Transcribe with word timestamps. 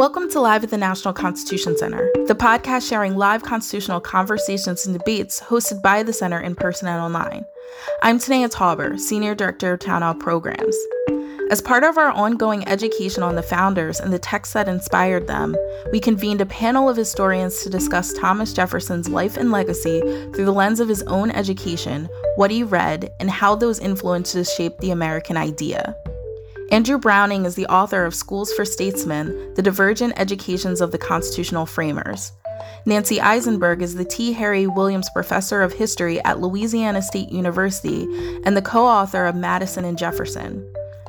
Welcome 0.00 0.30
to 0.30 0.40
Live 0.40 0.64
at 0.64 0.70
the 0.70 0.78
National 0.78 1.12
Constitution 1.12 1.76
Center, 1.76 2.10
the 2.26 2.34
podcast 2.34 2.88
sharing 2.88 3.18
live 3.18 3.42
constitutional 3.42 4.00
conversations 4.00 4.86
and 4.86 4.98
debates 4.98 5.38
hosted 5.42 5.82
by 5.82 6.02
the 6.02 6.14
Center 6.14 6.40
in 6.40 6.54
person 6.54 6.88
and 6.88 7.02
online. 7.02 7.44
I'm 8.00 8.18
Tanaya 8.18 8.48
Tauber, 8.50 8.98
Senior 8.98 9.34
Director 9.34 9.74
of 9.74 9.80
Town 9.80 10.00
Hall 10.00 10.14
Programs. 10.14 10.74
As 11.50 11.60
part 11.60 11.84
of 11.84 11.98
our 11.98 12.08
ongoing 12.12 12.66
education 12.66 13.22
on 13.22 13.34
the 13.34 13.42
founders 13.42 14.00
and 14.00 14.10
the 14.10 14.18
texts 14.18 14.54
that 14.54 14.70
inspired 14.70 15.26
them, 15.26 15.54
we 15.92 16.00
convened 16.00 16.40
a 16.40 16.46
panel 16.46 16.88
of 16.88 16.96
historians 16.96 17.62
to 17.62 17.68
discuss 17.68 18.14
Thomas 18.14 18.54
Jefferson's 18.54 19.10
life 19.10 19.36
and 19.36 19.52
legacy 19.52 20.00
through 20.32 20.46
the 20.46 20.50
lens 20.50 20.80
of 20.80 20.88
his 20.88 21.02
own 21.02 21.30
education, 21.30 22.08
what 22.36 22.50
he 22.50 22.62
read, 22.62 23.12
and 23.20 23.30
how 23.30 23.54
those 23.54 23.78
influences 23.78 24.50
shaped 24.50 24.80
the 24.80 24.92
American 24.92 25.36
idea. 25.36 25.94
Andrew 26.70 26.98
Browning 26.98 27.46
is 27.46 27.56
the 27.56 27.66
author 27.66 28.04
of 28.04 28.14
Schools 28.14 28.52
for 28.52 28.64
Statesmen 28.64 29.54
The 29.54 29.62
Divergent 29.62 30.12
Educations 30.16 30.80
of 30.80 30.92
the 30.92 30.98
Constitutional 30.98 31.66
Framers. 31.66 32.30
Nancy 32.86 33.18
Isenberg 33.18 33.82
is 33.82 33.96
the 33.96 34.04
T. 34.04 34.32
Harry 34.32 34.68
Williams 34.68 35.10
Professor 35.12 35.62
of 35.62 35.72
History 35.72 36.22
at 36.24 36.38
Louisiana 36.38 37.02
State 37.02 37.32
University 37.32 38.04
and 38.44 38.56
the 38.56 38.62
co 38.62 38.86
author 38.86 39.26
of 39.26 39.34
Madison 39.34 39.84
and 39.84 39.98
Jefferson. 39.98 40.64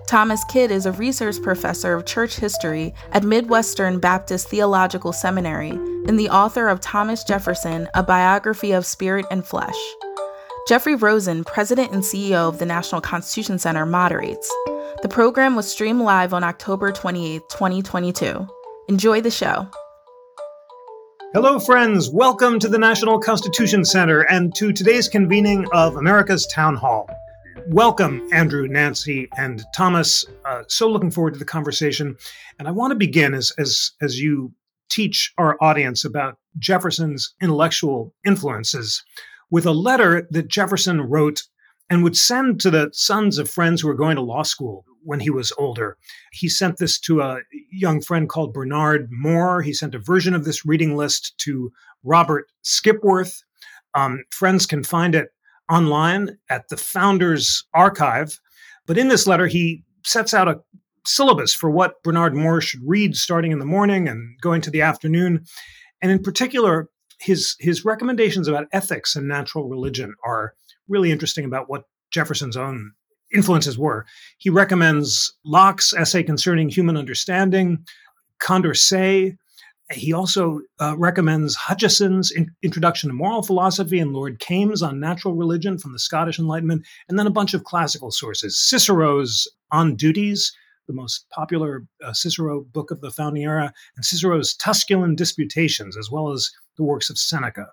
Thomas 0.07 0.43
Kidd 0.45 0.71
is 0.71 0.87
a 0.87 0.93
research 0.93 1.39
professor 1.43 1.93
of 1.93 2.05
church 2.05 2.37
history 2.37 2.91
at 3.11 3.23
Midwestern 3.23 3.99
Baptist 3.99 4.49
Theological 4.49 5.13
Seminary 5.13 5.69
and 5.69 6.19
the 6.19 6.29
author 6.29 6.69
of 6.69 6.81
Thomas 6.81 7.23
Jefferson, 7.23 7.87
A 7.93 8.01
Biography 8.01 8.71
of 8.71 8.83
Spirit 8.83 9.27
and 9.29 9.45
Flesh. 9.45 9.77
Jeffrey 10.67 10.95
Rosen, 10.95 11.43
president 11.43 11.91
and 11.91 12.01
CEO 12.01 12.49
of 12.49 12.57
the 12.57 12.65
National 12.65 12.99
Constitution 12.99 13.59
Center, 13.59 13.85
moderates. 13.85 14.51
The 15.01 15.09
program 15.09 15.55
was 15.55 15.67
streamed 15.67 16.01
live 16.01 16.31
on 16.31 16.43
October 16.43 16.91
28, 16.91 17.41
2022. 17.49 18.47
Enjoy 18.87 19.19
the 19.19 19.31
show. 19.31 19.67
Hello, 21.33 21.59
friends. 21.59 22.11
Welcome 22.11 22.59
to 22.59 22.67
the 22.67 22.77
National 22.77 23.17
Constitution 23.17 23.83
Center 23.83 24.21
and 24.21 24.53
to 24.57 24.71
today's 24.71 25.09
convening 25.09 25.65
of 25.73 25.95
America's 25.95 26.45
Town 26.45 26.75
Hall. 26.75 27.09
Welcome, 27.69 28.29
Andrew, 28.31 28.67
Nancy, 28.67 29.27
and 29.39 29.63
Thomas. 29.75 30.23
Uh, 30.45 30.65
so 30.67 30.87
looking 30.87 31.09
forward 31.09 31.33
to 31.33 31.39
the 31.39 31.45
conversation. 31.45 32.15
And 32.59 32.67
I 32.67 32.71
want 32.71 32.91
to 32.91 32.95
begin 32.95 33.33
as, 33.33 33.51
as, 33.57 33.93
as 34.03 34.19
you 34.19 34.53
teach 34.91 35.33
our 35.39 35.57
audience 35.61 36.05
about 36.05 36.37
Jefferson's 36.59 37.33
intellectual 37.41 38.13
influences 38.23 39.03
with 39.49 39.65
a 39.65 39.71
letter 39.71 40.27
that 40.29 40.47
Jefferson 40.47 41.01
wrote 41.01 41.41
and 41.89 42.03
would 42.03 42.15
send 42.15 42.61
to 42.61 42.69
the 42.69 42.91
sons 42.93 43.39
of 43.39 43.49
friends 43.49 43.81
who 43.81 43.87
were 43.87 43.95
going 43.95 44.15
to 44.15 44.21
law 44.21 44.43
school 44.43 44.85
when 45.03 45.19
he 45.19 45.29
was 45.29 45.51
older. 45.57 45.97
He 46.31 46.49
sent 46.49 46.77
this 46.77 46.99
to 47.01 47.21
a 47.21 47.39
young 47.71 48.01
friend 48.01 48.29
called 48.29 48.53
Bernard 48.53 49.09
Moore. 49.11 49.61
He 49.61 49.73
sent 49.73 49.95
a 49.95 49.99
version 49.99 50.33
of 50.33 50.45
this 50.45 50.65
reading 50.65 50.95
list 50.95 51.37
to 51.39 51.71
Robert 52.03 52.51
Skipwith. 52.63 53.43
Um, 53.93 54.23
friends 54.31 54.65
can 54.65 54.83
find 54.83 55.15
it 55.15 55.29
online 55.69 56.37
at 56.49 56.67
the 56.69 56.77
Founders 56.77 57.63
Archive. 57.73 58.39
But 58.85 58.97
in 58.97 59.07
this 59.07 59.27
letter, 59.27 59.47
he 59.47 59.83
sets 60.03 60.33
out 60.33 60.47
a 60.47 60.59
syllabus 61.05 61.53
for 61.53 61.69
what 61.69 62.01
Bernard 62.03 62.35
Moore 62.35 62.61
should 62.61 62.81
read 62.85 63.15
starting 63.15 63.51
in 63.51 63.59
the 63.59 63.65
morning 63.65 64.07
and 64.07 64.39
going 64.41 64.61
to 64.61 64.71
the 64.71 64.81
afternoon. 64.81 65.45
And 66.01 66.11
in 66.11 66.21
particular, 66.21 66.89
his, 67.19 67.55
his 67.59 67.85
recommendations 67.85 68.47
about 68.47 68.67
ethics 68.71 69.15
and 69.15 69.27
natural 69.27 69.69
religion 69.69 70.15
are 70.25 70.53
really 70.87 71.11
interesting 71.11 71.45
about 71.45 71.69
what 71.69 71.83
Jefferson's 72.11 72.57
own 72.57 72.91
influences 73.33 73.77
were. 73.77 74.05
He 74.37 74.49
recommends 74.49 75.33
Locke's 75.45 75.93
essay 75.93 76.23
concerning 76.23 76.69
human 76.69 76.97
understanding, 76.97 77.85
Condorcet. 78.39 79.37
He 79.91 80.13
also 80.13 80.61
uh, 80.79 80.95
recommends 80.97 81.55
Hutcheson's 81.55 82.31
in- 82.31 82.51
Introduction 82.63 83.09
to 83.09 83.13
Moral 83.13 83.43
Philosophy 83.43 83.99
and 83.99 84.13
Lord 84.13 84.39
Kames 84.39 84.81
on 84.81 84.99
Natural 84.99 85.33
Religion 85.33 85.77
from 85.77 85.91
the 85.91 85.99
Scottish 85.99 86.39
Enlightenment, 86.39 86.85
and 87.09 87.19
then 87.19 87.27
a 87.27 87.31
bunch 87.31 87.53
of 87.53 87.65
classical 87.65 88.09
sources. 88.11 88.57
Cicero's 88.57 89.47
On 89.71 89.95
Duties, 89.95 90.53
the 90.87 90.93
most 90.93 91.25
popular 91.29 91.85
uh, 92.03 92.13
Cicero 92.13 92.61
book 92.61 92.91
of 92.91 93.01
the 93.01 93.11
founding 93.11 93.43
era, 93.43 93.73
and 93.95 94.05
Cicero's 94.05 94.55
Tusculan 94.55 95.15
Disputations, 95.15 95.97
as 95.97 96.09
well 96.09 96.31
as 96.31 96.51
the 96.77 96.83
works 96.83 97.09
of 97.09 97.17
Seneca. 97.17 97.67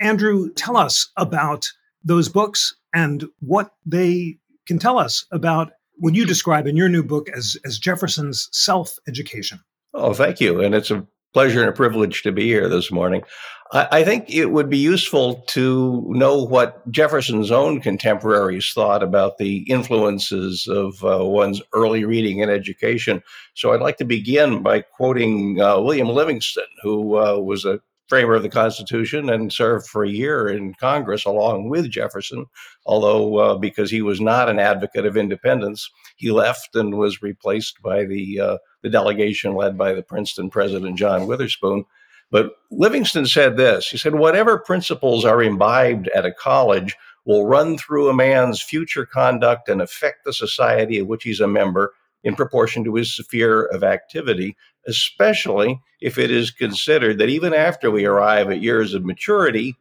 Andrew, 0.00 0.52
tell 0.54 0.76
us 0.76 1.10
about 1.16 1.68
those 2.04 2.28
books 2.28 2.74
and 2.92 3.24
what 3.38 3.70
they 3.86 4.38
can 4.66 4.78
tell 4.78 4.98
us 4.98 5.26
about 5.30 5.72
what 5.96 6.14
you 6.14 6.26
describe 6.26 6.66
in 6.66 6.76
your 6.76 6.88
new 6.88 7.02
book 7.02 7.28
as, 7.30 7.56
as 7.64 7.78
Jefferson's 7.78 8.48
self 8.52 8.96
education. 9.06 9.60
Oh, 9.94 10.14
thank 10.14 10.40
you. 10.40 10.60
And 10.60 10.74
it's 10.74 10.90
a 10.90 11.06
pleasure 11.32 11.60
and 11.60 11.68
a 11.68 11.72
privilege 11.72 12.22
to 12.22 12.32
be 12.32 12.44
here 12.44 12.68
this 12.68 12.90
morning. 12.90 13.22
I, 13.72 13.88
I 13.90 14.04
think 14.04 14.30
it 14.30 14.46
would 14.46 14.68
be 14.68 14.78
useful 14.78 15.42
to 15.48 16.04
know 16.08 16.42
what 16.42 16.88
Jefferson's 16.90 17.50
own 17.50 17.80
contemporaries 17.80 18.70
thought 18.74 19.02
about 19.02 19.38
the 19.38 19.58
influences 19.70 20.66
of 20.66 21.02
uh, 21.04 21.24
one's 21.24 21.62
early 21.74 22.04
reading 22.04 22.42
and 22.42 22.50
education. 22.50 23.22
So 23.54 23.72
I'd 23.72 23.80
like 23.80 23.96
to 23.98 24.04
begin 24.04 24.62
by 24.62 24.82
quoting 24.82 25.60
uh, 25.60 25.80
William 25.80 26.08
Livingston, 26.08 26.66
who 26.82 27.18
uh, 27.18 27.38
was 27.38 27.64
a 27.64 27.80
framer 28.12 28.34
of 28.34 28.42
the 28.42 28.50
Constitution 28.50 29.30
and 29.30 29.50
served 29.50 29.86
for 29.86 30.04
a 30.04 30.10
year 30.10 30.46
in 30.46 30.74
Congress 30.74 31.24
along 31.24 31.70
with 31.70 31.88
Jefferson, 31.88 32.44
although 32.84 33.38
uh, 33.38 33.56
because 33.56 33.90
he 33.90 34.02
was 34.02 34.20
not 34.20 34.50
an 34.50 34.58
advocate 34.58 35.06
of 35.06 35.16
independence, 35.16 35.90
he 36.16 36.30
left 36.30 36.76
and 36.76 36.98
was 36.98 37.22
replaced 37.22 37.80
by 37.80 38.04
the 38.04 38.38
uh, 38.38 38.58
the 38.82 38.90
delegation 38.90 39.54
led 39.54 39.78
by 39.78 39.94
the 39.94 40.02
Princeton 40.02 40.50
president 40.50 40.98
John 40.98 41.26
Witherspoon. 41.26 41.86
But 42.30 42.50
Livingston 42.70 43.24
said 43.24 43.56
this. 43.56 43.88
He 43.88 43.96
said, 43.96 44.16
"Whatever 44.16 44.58
principles 44.58 45.24
are 45.24 45.42
imbibed 45.42 46.08
at 46.08 46.26
a 46.26 46.34
college." 46.34 46.94
Will 47.24 47.46
run 47.46 47.78
through 47.78 48.08
a 48.08 48.12
man's 48.12 48.60
future 48.60 49.06
conduct 49.06 49.68
and 49.68 49.80
affect 49.80 50.24
the 50.24 50.32
society 50.32 50.98
of 50.98 51.06
which 51.06 51.22
he's 51.22 51.38
a 51.38 51.46
member 51.46 51.92
in 52.24 52.34
proportion 52.34 52.84
to 52.84 52.96
his 52.96 53.14
sphere 53.14 53.66
of 53.66 53.84
activity, 53.84 54.56
especially 54.86 55.80
if 56.00 56.18
it 56.18 56.30
is 56.30 56.50
considered 56.50 57.18
that 57.18 57.28
even 57.28 57.54
after 57.54 57.90
we 57.90 58.04
arrive 58.04 58.50
at 58.50 58.60
years 58.60 58.94
of 58.94 59.04
maturity, 59.04 59.76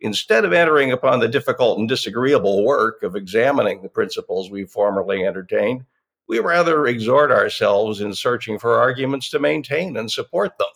instead 0.00 0.44
of 0.44 0.52
entering 0.52 0.92
upon 0.92 1.20
the 1.20 1.28
difficult 1.28 1.78
and 1.78 1.88
disagreeable 1.88 2.64
work 2.64 3.02
of 3.02 3.16
examining 3.16 3.82
the 3.82 3.88
principles 3.88 4.50
we 4.50 4.64
formerly 4.64 5.24
entertained, 5.24 5.84
we 6.28 6.38
rather 6.38 6.86
exhort 6.86 7.30
ourselves 7.30 8.00
in 8.00 8.14
searching 8.14 8.58
for 8.58 8.78
arguments 8.78 9.30
to 9.30 9.38
maintain 9.38 9.96
and 9.96 10.10
support 10.10 10.56
them. 10.58 10.68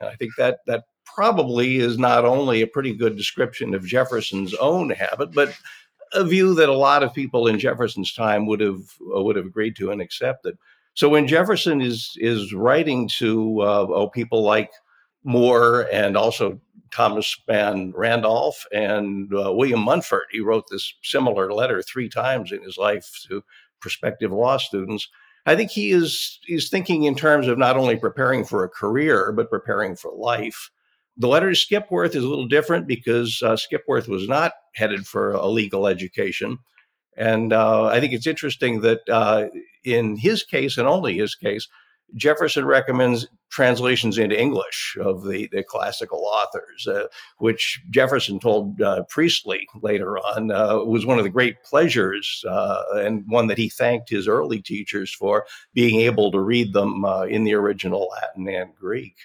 And 0.00 0.08
I 0.08 0.14
think 0.14 0.32
that 0.36 0.60
that 0.66 0.84
probably 1.04 1.76
is 1.76 1.98
not 1.98 2.24
only 2.24 2.62
a 2.62 2.66
pretty 2.66 2.94
good 2.94 3.16
description 3.16 3.74
of 3.74 3.86
Jefferson's 3.86 4.54
own 4.54 4.90
habit, 4.90 5.32
but 5.32 5.54
a 6.14 6.24
view 6.24 6.54
that 6.54 6.68
a 6.68 6.74
lot 6.74 7.02
of 7.02 7.14
people 7.14 7.46
in 7.46 7.58
Jefferson's 7.58 8.12
time 8.12 8.46
would 8.46 8.60
have 8.60 8.82
would 9.00 9.36
have 9.36 9.46
agreed 9.46 9.76
to 9.76 9.90
and 9.90 10.00
accepted. 10.00 10.56
So 10.94 11.08
when 11.08 11.26
Jefferson 11.26 11.80
is 11.80 12.16
is 12.16 12.52
writing 12.52 13.08
to 13.18 13.60
uh, 13.62 13.86
oh, 13.88 14.08
people 14.08 14.42
like 14.42 14.70
Moore 15.24 15.86
and 15.92 16.16
also 16.16 16.60
Thomas 16.90 17.36
Mann 17.48 17.92
Randolph 17.96 18.66
and 18.72 19.32
uh, 19.34 19.52
William 19.52 19.80
Munford, 19.80 20.26
he 20.30 20.40
wrote 20.40 20.64
this 20.70 20.92
similar 21.02 21.52
letter 21.52 21.82
three 21.82 22.08
times 22.08 22.52
in 22.52 22.62
his 22.62 22.76
life 22.76 23.24
to 23.28 23.42
prospective 23.80 24.32
law 24.32 24.58
students. 24.58 25.08
I 25.46 25.56
think 25.56 25.70
he 25.70 25.90
is 25.90 26.38
he's 26.44 26.68
thinking 26.68 27.04
in 27.04 27.14
terms 27.14 27.48
of 27.48 27.58
not 27.58 27.76
only 27.76 27.96
preparing 27.96 28.44
for 28.44 28.62
a 28.62 28.68
career 28.68 29.32
but 29.32 29.50
preparing 29.50 29.96
for 29.96 30.12
life. 30.14 30.70
The 31.16 31.28
letter 31.28 31.52
to 31.52 31.56
Skipwith 31.56 32.14
is 32.14 32.24
a 32.24 32.28
little 32.28 32.48
different 32.48 32.86
because 32.86 33.42
uh, 33.42 33.56
Skipwith 33.56 34.08
was 34.08 34.28
not 34.28 34.52
headed 34.74 35.06
for 35.06 35.32
a 35.32 35.46
legal 35.46 35.86
education. 35.86 36.58
And 37.16 37.52
uh, 37.52 37.86
I 37.86 38.00
think 38.00 38.12
it's 38.12 38.26
interesting 38.26 38.80
that 38.80 39.08
uh, 39.08 39.46
in 39.84 40.16
his 40.16 40.42
case, 40.44 40.78
and 40.78 40.88
only 40.88 41.16
his 41.18 41.34
case, 41.34 41.68
Jefferson 42.14 42.66
recommends 42.66 43.26
translations 43.50 44.18
into 44.18 44.38
English 44.38 44.96
of 45.00 45.24
the, 45.24 45.48
the 45.52 45.62
classical 45.62 46.24
authors, 46.24 46.86
uh, 46.86 47.06
which 47.38 47.80
Jefferson 47.90 48.38
told 48.38 48.80
uh, 48.80 49.04
Priestley 49.08 49.66
later 49.82 50.18
on 50.18 50.50
uh, 50.50 50.76
was 50.78 51.06
one 51.06 51.18
of 51.18 51.24
the 51.24 51.30
great 51.30 51.62
pleasures 51.64 52.44
uh, 52.48 52.82
and 52.94 53.24
one 53.28 53.46
that 53.46 53.58
he 53.58 53.68
thanked 53.68 54.10
his 54.10 54.28
early 54.28 54.60
teachers 54.60 55.14
for 55.14 55.46
being 55.74 56.00
able 56.00 56.30
to 56.32 56.40
read 56.40 56.72
them 56.72 57.04
in 57.28 57.44
the 57.44 57.54
original 57.54 58.08
Latin 58.10 58.48
and 58.48 58.74
Greek. 58.74 59.16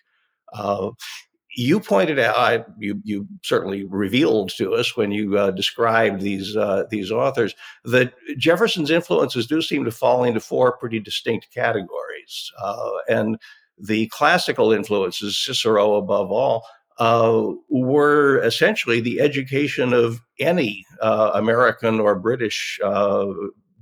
You 1.56 1.80
pointed 1.80 2.20
out, 2.20 2.66
you, 2.78 3.02
you 3.04 3.28
certainly 3.44 3.86
revealed 3.86 4.52
to 4.58 4.74
us 4.74 4.98
when 4.98 5.12
you 5.12 5.38
uh, 5.38 5.52
described 5.52 6.22
these 6.22 6.56
uh, 6.56 6.84
these 6.90 7.12
authors 7.12 7.56
that 7.86 8.14
Jefferson's 8.38 8.92
influences 8.92 9.48
do 9.48 9.62
seem 9.62 9.86
to 9.86 9.92
fall 9.92 10.24
into 10.24 10.40
four 10.40 10.78
pretty 10.78 11.00
distinct 11.00 11.48
categories, 11.54 12.52
uh, 12.62 12.90
and 13.08 13.38
the 13.80 14.08
classical 14.08 14.74
influences, 14.74 15.38
Cicero 15.38 15.96
above 15.96 16.32
all, 16.32 16.66
uh, 17.00 17.44
were 17.70 18.40
essentially 18.44 19.00
the 19.00 19.22
education 19.22 19.94
of 19.94 20.20
any 20.40 20.86
uh, 21.02 21.32
American 21.34 22.00
or 22.00 22.16
British 22.16 22.80
uh, 22.84 23.28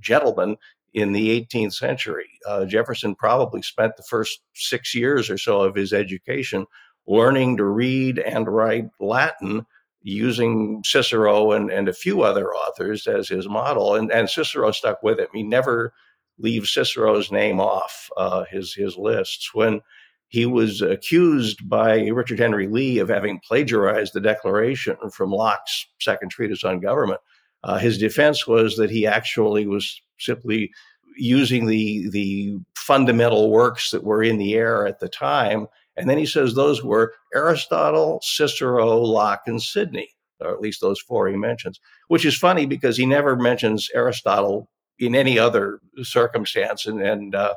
gentleman 0.00 0.56
in 0.94 1.12
the 1.12 1.44
18th 1.44 1.74
century. 1.74 2.28
Jefferson 2.68 3.14
probably 3.14 3.60
spent 3.60 3.96
the 3.96 4.02
first 4.04 4.40
six 4.54 4.94
years 4.94 5.28
or 5.28 5.36
so 5.36 5.62
of 5.62 5.74
his 5.74 5.92
education 5.92 6.64
learning 7.06 7.56
to 7.56 7.64
read 7.64 8.18
and 8.18 8.48
write 8.48 8.88
Latin 9.00 9.66
using 10.02 10.82
Cicero 10.84 11.52
and, 11.52 11.70
and 11.70 11.88
a 11.88 11.92
few 11.92 12.22
other 12.22 12.52
authors 12.54 13.06
as 13.06 13.28
his 13.28 13.48
model. 13.48 13.94
And, 13.94 14.10
and 14.12 14.30
Cicero 14.30 14.70
stuck 14.70 15.02
with 15.02 15.18
him. 15.18 15.28
He 15.32 15.42
never 15.42 15.92
leaves 16.38 16.72
Cicero's 16.72 17.32
name 17.32 17.60
off 17.60 18.08
uh, 18.16 18.44
his, 18.50 18.74
his 18.74 18.96
lists. 18.96 19.54
When 19.54 19.80
he 20.28 20.46
was 20.46 20.82
accused 20.82 21.68
by 21.68 22.06
Richard 22.06 22.38
Henry 22.38 22.68
Lee 22.68 22.98
of 22.98 23.08
having 23.08 23.40
plagiarized 23.40 24.12
the 24.12 24.20
Declaration 24.20 24.96
from 25.10 25.30
Locke's 25.30 25.86
second 26.00 26.30
treatise 26.30 26.64
on 26.64 26.80
government, 26.80 27.20
uh, 27.64 27.78
his 27.78 27.98
defense 27.98 28.46
was 28.46 28.76
that 28.76 28.90
he 28.90 29.06
actually 29.06 29.66
was 29.66 30.00
simply 30.18 30.70
using 31.16 31.66
the 31.66 32.08
the 32.10 32.58
fundamental 32.74 33.50
works 33.50 33.90
that 33.90 34.04
were 34.04 34.22
in 34.22 34.38
the 34.38 34.54
air 34.54 34.86
at 34.86 35.00
the 35.00 35.08
time. 35.08 35.66
And 35.96 36.08
then 36.10 36.18
he 36.18 36.26
says 36.26 36.54
those 36.54 36.82
were 36.82 37.14
Aristotle, 37.34 38.20
Cicero, 38.22 38.98
Locke, 38.98 39.42
and 39.46 39.62
Sidney, 39.62 40.10
or 40.40 40.52
at 40.52 40.60
least 40.60 40.80
those 40.80 41.00
four 41.00 41.28
he 41.28 41.36
mentions, 41.36 41.80
which 42.08 42.24
is 42.24 42.36
funny 42.36 42.66
because 42.66 42.96
he 42.96 43.06
never 43.06 43.36
mentions 43.36 43.88
Aristotle 43.94 44.68
in 44.98 45.14
any 45.14 45.38
other 45.38 45.80
circumstance. 46.02 46.86
And, 46.86 47.00
and 47.00 47.34
uh, 47.34 47.54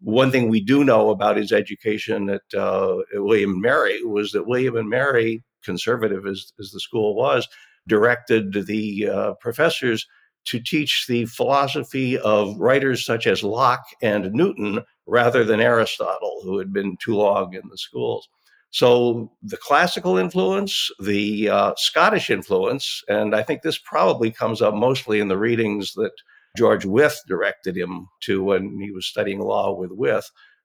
one 0.00 0.30
thing 0.30 0.48
we 0.48 0.60
do 0.60 0.84
know 0.84 1.10
about 1.10 1.36
his 1.36 1.52
education 1.52 2.30
at, 2.30 2.42
uh, 2.54 2.98
at 3.14 3.22
William 3.22 3.52
and 3.52 3.62
Mary 3.62 4.02
was 4.02 4.32
that 4.32 4.46
William 4.46 4.76
and 4.76 4.88
Mary, 4.88 5.42
conservative 5.64 6.26
as, 6.26 6.52
as 6.60 6.70
the 6.70 6.80
school 6.80 7.14
was, 7.14 7.48
directed 7.88 8.52
the 8.66 9.08
uh, 9.08 9.34
professors 9.40 10.06
to 10.46 10.60
teach 10.60 11.06
the 11.06 11.26
philosophy 11.26 12.18
of 12.18 12.58
writers 12.58 13.04
such 13.04 13.26
as 13.26 13.42
Locke 13.42 13.86
and 14.02 14.32
Newton 14.32 14.82
rather 15.06 15.44
than 15.44 15.60
Aristotle, 15.60 16.40
who 16.42 16.58
had 16.58 16.72
been 16.72 16.96
too 16.96 17.14
long 17.14 17.54
in 17.54 17.62
the 17.70 17.78
schools. 17.78 18.28
So 18.70 19.32
the 19.42 19.56
classical 19.56 20.18
influence, 20.18 20.90
the 21.00 21.48
uh, 21.48 21.74
Scottish 21.76 22.30
influence, 22.30 23.02
and 23.08 23.34
I 23.34 23.42
think 23.42 23.62
this 23.62 23.78
probably 23.78 24.30
comes 24.30 24.60
up 24.60 24.74
mostly 24.74 25.20
in 25.20 25.28
the 25.28 25.38
readings 25.38 25.94
that 25.94 26.12
George 26.56 26.84
Wythe 26.84 27.12
directed 27.28 27.76
him 27.76 28.08
to 28.22 28.42
when 28.42 28.80
he 28.80 28.90
was 28.90 29.06
studying 29.06 29.40
law 29.40 29.72
with 29.72 29.92
Wythe. 29.92 30.24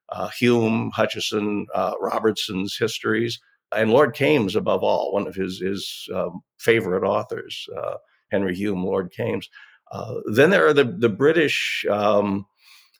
Uh, 0.09 0.27
Hume, 0.29 0.91
Hutcheson, 0.91 1.67
uh, 1.73 1.93
Robertson's 2.01 2.75
histories, 2.75 3.39
and 3.73 3.91
Lord 3.91 4.13
Kames, 4.13 4.57
above 4.57 4.83
all, 4.83 5.13
one 5.13 5.25
of 5.25 5.35
his 5.35 5.59
his 5.59 6.09
um, 6.13 6.41
favorite 6.57 7.07
authors, 7.07 7.65
uh, 7.77 7.95
Henry 8.29 8.55
Hume, 8.55 8.83
Lord 8.83 9.11
Kames. 9.15 9.49
Uh, 9.91 10.15
then 10.31 10.49
there 10.49 10.65
are 10.65 10.73
the 10.73 10.85
the 10.85 11.09
British, 11.09 11.85
um, 11.89 12.45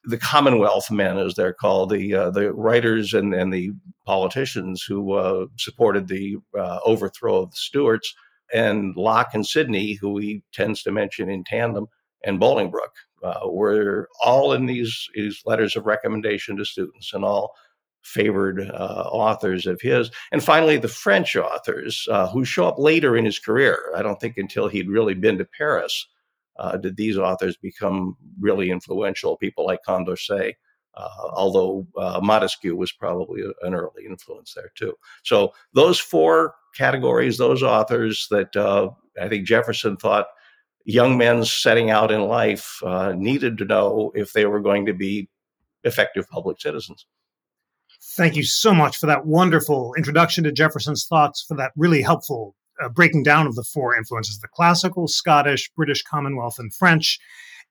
the 0.04 0.18
Commonwealth 0.18 0.92
men, 0.92 1.18
as 1.18 1.36
they're 1.36 1.54
called, 1.54 1.90
the 1.92 2.14
uh, 2.14 2.30
the 2.32 2.54
writers 2.54 3.14
and 3.14 3.34
and 3.34 3.54
the 3.54 3.72
politicians 4.06 4.84
who 4.84 5.14
uh, 5.14 5.46
supported 5.58 6.08
the 6.08 6.38
uh, 6.58 6.80
overthrow 6.86 7.44
of 7.44 7.52
the 7.52 7.58
Stuarts, 7.58 8.14
and 8.54 8.96
Locke 8.98 9.34
and 9.34 9.46
Sidney, 9.46 9.94
who 9.94 10.18
he 10.18 10.44
tends 10.54 10.84
to 10.84 10.92
mention 10.92 11.30
in 11.30 11.44
tandem, 11.44 11.88
and 12.24 12.40
Bolingbroke. 12.40 12.96
Uh, 13.24 13.48
were 13.52 14.10
all 14.24 14.52
in 14.52 14.66
these, 14.66 15.08
these 15.14 15.44
letters 15.46 15.76
of 15.76 15.86
recommendation 15.86 16.58
to 16.58 16.66
students 16.66 17.14
and 17.14 17.24
all 17.24 17.54
favored 18.02 18.60
uh, 18.60 19.08
authors 19.12 19.68
of 19.68 19.80
his. 19.80 20.10
And 20.32 20.44
finally, 20.44 20.78
the 20.78 20.88
French 20.88 21.36
authors 21.36 22.08
who 22.34 22.44
show 22.44 22.68
up 22.68 22.80
later 22.80 23.16
in 23.16 23.24
his 23.24 23.38
career. 23.38 23.78
I 23.96 24.02
don't 24.02 24.20
think 24.20 24.38
until 24.38 24.70
he'd 24.70 24.90
really 24.90 25.14
been 25.14 25.38
to 25.38 25.46
Paris 25.46 26.08
uh, 26.62 26.78
did 26.78 26.96
these 26.96 27.18
authors 27.18 27.58
become 27.58 28.16
really 28.40 28.70
influential, 28.70 29.36
people 29.38 29.66
like 29.66 29.80
Condorcet. 29.88 30.54
Uh, 30.94 31.08
although 31.34 31.88
uh, 31.98 32.20
Montesquieu 32.22 32.76
was 32.76 32.92
probably 32.92 33.42
an 33.62 33.74
early 33.74 34.06
influence 34.06 34.54
there 34.54 34.72
too. 34.76 34.94
So 35.24 35.54
those 35.74 35.98
four 36.00 36.54
categories, 36.76 37.38
those 37.38 37.64
authors 37.64 38.28
that 38.30 38.54
uh, 38.58 38.90
I 39.22 39.30
think 39.30 39.48
Jefferson 39.48 39.96
thought 39.96 40.28
young 40.84 41.18
men 41.18 41.46
setting 41.46 41.92
out 41.92 42.12
in 42.12 42.28
life 42.28 42.82
needed 43.16 43.58
to 43.60 43.66
know 43.66 44.12
if 44.16 44.34
they 44.34 44.46
were 44.46 44.60
going 44.60 44.86
to 44.86 44.94
be 44.94 45.30
effective 45.86 46.30
public 46.30 46.60
citizens. 46.60 47.06
Thank 48.18 48.36
you 48.36 48.44
so 48.44 48.74
much 48.74 48.98
for 48.98 49.06
that 49.06 49.26
wonderful 49.26 49.94
introduction 49.96 50.44
to 50.44 50.52
Jefferson's 50.52 51.06
thoughts, 51.08 51.46
for 51.48 51.56
that 51.56 51.72
really 51.78 52.02
helpful 52.02 52.56
uh, 52.84 52.90
breaking 52.90 53.24
down 53.24 53.48
of 53.48 53.56
the 53.56 53.64
four 53.64 53.96
influences 53.96 54.40
the 54.40 54.48
classical, 54.48 55.08
Scottish, 55.08 55.72
British 55.76 56.04
Commonwealth, 56.04 56.56
and 56.58 56.74
French. 56.74 57.20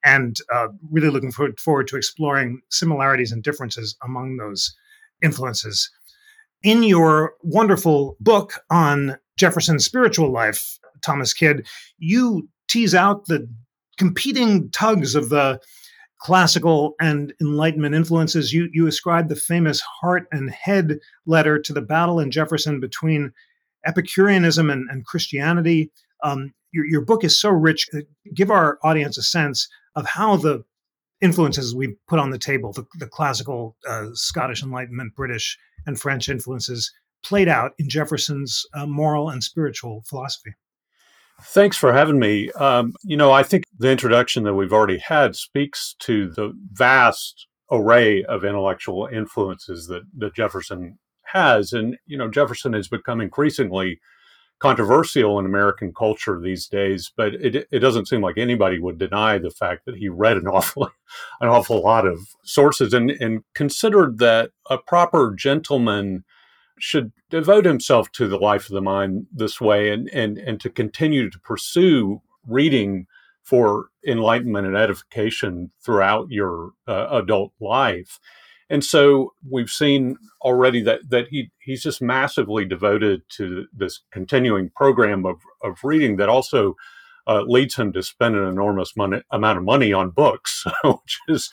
And 0.04 0.36
uh, 0.52 0.68
really 0.90 1.10
looking 1.10 1.32
forward, 1.32 1.60
forward 1.60 1.88
to 1.88 1.96
exploring 1.96 2.60
similarities 2.70 3.32
and 3.32 3.42
differences 3.42 3.96
among 4.02 4.36
those 4.36 4.74
influences. 5.22 5.90
In 6.62 6.82
your 6.82 7.34
wonderful 7.42 8.16
book 8.20 8.60
on 8.70 9.18
Jefferson's 9.36 9.84
spiritual 9.84 10.30
life, 10.30 10.78
Thomas 11.02 11.34
Kidd, 11.34 11.66
you 11.98 12.48
tease 12.68 12.94
out 12.94 13.26
the 13.26 13.48
competing 13.98 14.70
tugs 14.70 15.14
of 15.14 15.28
the 15.28 15.60
classical 16.20 16.94
and 17.00 17.32
Enlightenment 17.40 17.94
influences. 17.94 18.52
You 18.52 18.68
you 18.72 18.86
ascribe 18.86 19.28
the 19.28 19.36
famous 19.36 19.80
heart 19.80 20.26
and 20.30 20.50
head 20.50 20.98
letter 21.26 21.58
to 21.58 21.72
the 21.72 21.80
battle 21.80 22.20
in 22.20 22.30
Jefferson 22.30 22.80
between 22.80 23.32
Epicureanism 23.86 24.70
and, 24.70 24.88
and 24.90 25.04
Christianity. 25.04 25.90
Um, 26.22 26.52
your, 26.72 26.86
your 26.86 27.04
book 27.04 27.24
is 27.24 27.38
so 27.38 27.50
rich. 27.50 27.88
Uh, 27.94 28.00
give 28.34 28.50
our 28.50 28.78
audience 28.82 29.18
a 29.18 29.22
sense 29.22 29.68
of 29.96 30.06
how 30.06 30.36
the 30.36 30.64
influences 31.20 31.74
we 31.74 31.96
put 32.08 32.18
on 32.18 32.30
the 32.30 32.38
table, 32.38 32.72
the, 32.72 32.86
the 32.98 33.06
classical 33.06 33.76
uh, 33.88 34.06
Scottish 34.14 34.62
Enlightenment, 34.62 35.14
British, 35.14 35.58
and 35.86 36.00
French 36.00 36.28
influences, 36.28 36.92
played 37.22 37.48
out 37.48 37.72
in 37.78 37.88
Jefferson's 37.88 38.64
uh, 38.74 38.86
moral 38.86 39.28
and 39.28 39.42
spiritual 39.42 40.02
philosophy. 40.08 40.52
Thanks 41.42 41.76
for 41.76 41.92
having 41.92 42.18
me. 42.18 42.50
Um, 42.52 42.94
you 43.02 43.16
know, 43.16 43.32
I 43.32 43.42
think 43.42 43.64
the 43.78 43.90
introduction 43.90 44.44
that 44.44 44.54
we've 44.54 44.72
already 44.72 44.98
had 44.98 45.36
speaks 45.36 45.94
to 46.00 46.30
the 46.30 46.52
vast 46.72 47.46
array 47.70 48.24
of 48.24 48.44
intellectual 48.44 49.08
influences 49.10 49.86
that, 49.86 50.02
that 50.18 50.34
Jefferson 50.34 50.98
has. 51.32 51.72
And, 51.72 51.96
you 52.06 52.16
know, 52.16 52.28
Jefferson 52.28 52.72
has 52.72 52.88
become 52.88 53.20
increasingly 53.20 54.00
controversial 54.60 55.38
in 55.38 55.46
American 55.46 55.92
culture 55.92 56.38
these 56.38 56.68
days, 56.68 57.10
but 57.16 57.34
it, 57.34 57.66
it 57.70 57.78
doesn't 57.78 58.06
seem 58.06 58.20
like 58.20 58.36
anybody 58.36 58.78
would 58.78 58.98
deny 58.98 59.38
the 59.38 59.50
fact 59.50 59.86
that 59.86 59.96
he 59.96 60.08
read 60.08 60.36
an 60.36 60.46
awful, 60.48 60.90
an 61.40 61.48
awful 61.48 61.82
lot 61.82 62.06
of 62.06 62.20
sources 62.44 62.92
and, 62.92 63.10
and 63.10 63.42
considered 63.54 64.18
that 64.18 64.50
a 64.68 64.78
proper 64.78 65.34
gentleman 65.34 66.24
should 66.78 67.12
devote 67.30 67.64
himself 67.64 68.10
to 68.12 68.26
the 68.26 68.38
life 68.38 68.66
of 68.66 68.72
the 68.72 68.80
mind 68.82 69.26
this 69.32 69.60
way 69.60 69.90
and, 69.90 70.08
and, 70.10 70.38
and 70.38 70.60
to 70.60 70.70
continue 70.70 71.28
to 71.30 71.38
pursue 71.40 72.20
reading 72.46 73.06
for 73.42 73.88
enlightenment 74.06 74.66
and 74.66 74.76
edification 74.76 75.70
throughout 75.82 76.26
your 76.30 76.72
uh, 76.86 77.08
adult 77.10 77.52
life. 77.60 78.18
And 78.70 78.84
so 78.84 79.34
we've 79.48 79.68
seen 79.68 80.16
already 80.42 80.80
that 80.82 81.10
that 81.10 81.28
he 81.28 81.50
he's 81.60 81.82
just 81.82 82.00
massively 82.00 82.64
devoted 82.64 83.22
to 83.36 83.66
this 83.72 84.00
continuing 84.12 84.70
program 84.70 85.26
of, 85.26 85.36
of 85.62 85.78
reading 85.82 86.16
that 86.16 86.28
also 86.28 86.76
uh, 87.26 87.42
leads 87.42 87.76
him 87.76 87.92
to 87.92 88.02
spend 88.02 88.34
an 88.36 88.46
enormous 88.46 88.96
money, 88.96 89.22
amount 89.30 89.58
of 89.58 89.64
money 89.64 89.92
on 89.92 90.10
books, 90.10 90.64
which 90.84 91.18
is 91.28 91.50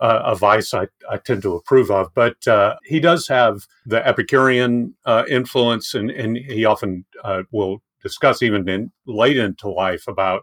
uh, 0.00 0.22
a 0.24 0.34
vice 0.34 0.72
I, 0.72 0.86
I 1.10 1.18
tend 1.18 1.42
to 1.42 1.54
approve 1.54 1.90
of. 1.90 2.08
But 2.14 2.46
uh, 2.48 2.76
he 2.84 3.00
does 3.00 3.28
have 3.28 3.66
the 3.84 4.06
Epicurean 4.06 4.94
uh, 5.04 5.24
influence, 5.28 5.94
and, 5.94 6.10
and 6.10 6.36
he 6.36 6.64
often 6.64 7.04
uh, 7.22 7.42
will 7.52 7.82
discuss 8.02 8.42
even 8.42 8.68
in, 8.68 8.92
late 9.06 9.36
into 9.36 9.68
life 9.68 10.08
about 10.08 10.42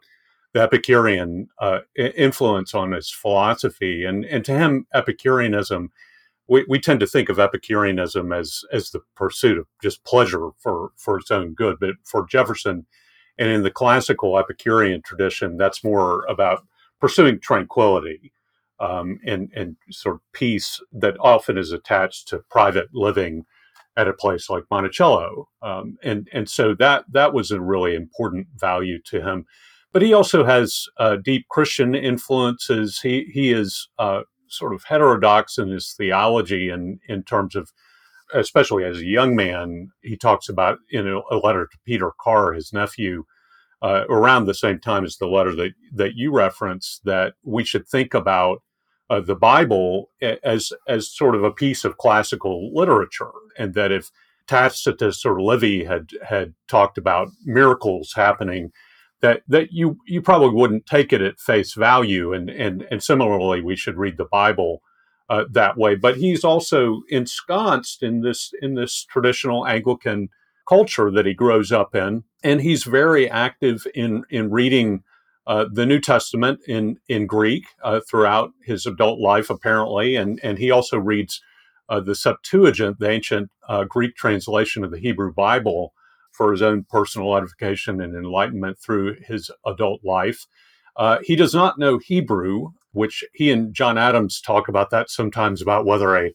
the 0.54 0.62
Epicurean 0.62 1.48
uh, 1.60 1.80
influence 1.98 2.74
on 2.74 2.92
his 2.92 3.12
philosophy. 3.12 4.06
And, 4.06 4.26
and 4.26 4.46
to 4.46 4.54
him, 4.54 4.88
Epicureanism, 4.94 5.92
we, 6.48 6.66
we 6.68 6.80
tend 6.80 7.00
to 7.02 7.08
think 7.08 7.30
of 7.30 7.40
Epicureanism 7.40 8.32
as, 8.32 8.64
as 8.72 8.92
the 8.92 9.02
pursuit 9.16 9.58
of 9.58 9.68
just 9.82 10.04
pleasure 10.04 10.50
for, 10.60 10.92
for 10.96 11.18
its 11.18 11.32
own 11.32 11.54
good. 11.54 11.78
But 11.80 11.96
for 12.04 12.26
Jefferson, 12.26 12.86
and 13.38 13.50
in 13.50 13.64
the 13.64 13.72
classical 13.72 14.40
Epicurean 14.40 15.02
tradition, 15.04 15.58
that's 15.58 15.84
more 15.84 16.26
about 16.28 16.66
pursuing 17.00 17.40
tranquility 17.40 18.32
um, 18.80 19.20
and, 19.26 19.52
and 19.56 19.76
sort 19.92 20.16
of 20.16 20.22
peace 20.34 20.82
that 20.92 21.16
often 21.20 21.58
is 21.58 21.72
attached 21.72 22.28
to 22.30 22.40
private 22.50 22.88
living 22.94 23.46
at 23.96 24.08
a 24.08 24.14
place 24.14 24.50
like 24.50 24.64
Monticello. 24.70 25.50
Um, 25.62 25.98
and, 26.04 26.28
and 26.32 26.50
so 26.50 26.76
that, 26.76 27.06
that 27.12 27.34
was 27.34 27.52
a 27.52 27.60
really 27.60 27.96
important 27.96 28.48
value 28.56 29.00
to 29.06 29.22
him. 29.22 29.46
But 29.94 30.02
he 30.02 30.14
also 30.14 30.44
has 30.44 30.86
uh, 30.98 31.18
deep 31.18 31.48
Christian 31.50 31.96
influences. 31.96 33.00
He, 33.00 33.26
he 33.34 33.52
is 33.52 33.88
uh, 33.98 34.22
sort 34.50 34.74
of 34.74 34.84
heterodox 34.86 35.58
in 35.58 35.70
his 35.70 35.94
theology 35.98 36.70
and 36.70 37.00
in 37.08 37.24
terms 37.24 37.56
of 37.56 37.72
especially 38.34 38.84
as 38.84 38.98
a 38.98 39.06
young 39.06 39.36
man, 39.36 39.92
he 40.02 40.18
talks 40.18 40.50
about 40.50 40.80
in 40.92 41.08
a, 41.08 41.20
a 41.32 41.38
letter 41.38 41.66
to 41.66 41.78
Peter 41.86 42.12
Carr, 42.20 42.54
his 42.54 42.74
nephew, 42.74 43.24
uh, 43.82 44.04
around 44.10 44.46
the 44.46 44.54
same 44.54 44.80
time 44.80 45.06
as 45.06 45.18
the 45.18 45.28
letter 45.28 45.56
that 45.56 45.72
that 45.94 46.16
you 46.16 46.32
reference 46.32 47.00
that 47.04 47.34
we 47.44 47.64
should 47.64 47.88
think 47.88 48.14
about 48.14 48.64
uh, 49.10 49.20
the 49.20 49.36
Bible 49.36 50.10
as 50.44 50.74
as 50.88 51.10
sort 51.10 51.36
of 51.36 51.44
a 51.44 51.52
piece 51.52 51.86
of 51.86 51.98
classical 51.98 52.74
literature, 52.74 53.32
and 53.58 53.74
that 53.76 53.92
if 53.92 54.10
Tacitus 54.48 55.26
or 55.26 55.42
Livy 55.42 55.84
had 55.84 56.10
had 56.28 56.56
talked 56.68 56.98
about 56.98 57.30
miracles 57.46 58.14
happening, 58.16 58.72
that 59.22 59.42
that 59.48 59.72
you 59.72 59.98
you 60.06 60.22
probably 60.22 60.50
wouldn't 60.50 60.86
take 60.86 61.12
it 61.12 61.22
at 61.22 61.40
face 61.40 61.74
value, 61.74 62.34
and 62.34 62.50
and 62.50 62.88
and 62.92 63.02
similarly, 63.02 63.62
we 63.62 63.76
should 63.76 63.98
read 63.98 64.18
the 64.18 64.26
Bible 64.26 64.82
uh, 65.30 65.46
that 65.52 65.78
way. 65.78 65.96
But 65.96 66.18
he's 66.18 66.44
also 66.44 67.02
ensconced 67.10 68.04
in 68.04 68.22
this 68.22 68.52
in 68.62 68.76
this 68.76 69.04
traditional 69.06 69.66
Anglican 69.68 70.30
culture 70.68 71.10
that 71.12 71.26
he 71.26 71.34
grows 71.34 71.72
up 71.72 71.96
in, 71.96 72.24
and 72.44 72.62
he's 72.62 72.84
very 72.84 73.30
active 73.30 73.88
in 73.96 74.24
in 74.30 74.52
reading 74.52 75.04
uh, 75.48 75.66
the 75.72 75.86
New 75.86 76.00
Testament 76.00 76.60
in 76.68 76.98
in 77.08 77.26
Greek 77.26 77.66
uh, 77.84 78.02
throughout 78.08 78.52
his 78.64 78.86
adult 78.86 79.20
life, 79.20 79.50
apparently, 79.50 80.16
and 80.16 80.40
and 80.44 80.58
he 80.58 80.70
also 80.72 80.98
reads 80.98 81.42
uh, 81.90 82.00
the 82.00 82.16
Septuagint, 82.16 83.00
the 83.00 83.10
ancient 83.10 83.50
uh, 83.68 83.86
Greek 83.86 84.16
translation 84.16 84.84
of 84.84 84.92
the 84.92 85.00
Hebrew 85.00 85.34
Bible, 85.34 85.94
for 86.38 86.52
his 86.52 86.62
own 86.62 86.86
personal 86.90 87.36
edification 87.36 88.02
and 88.02 88.16
enlightenment 88.16 88.80
through 88.80 89.18
his 89.28 89.52
adult 89.66 90.02
life. 90.06 90.46
Uh, 90.98 91.20
he 91.24 91.36
does 91.36 91.56
not 91.56 91.80
know 91.80 92.00
Hebrew, 92.00 92.70
which 92.94 93.24
he 93.34 93.52
and 93.52 93.74
John 93.74 93.98
Adams 93.98 94.42
talk 94.42 94.68
about 94.68 94.92
that 94.92 95.10
sometimes 95.10 95.62
about 95.62 95.86
whether 95.86 96.16
a 96.18 96.32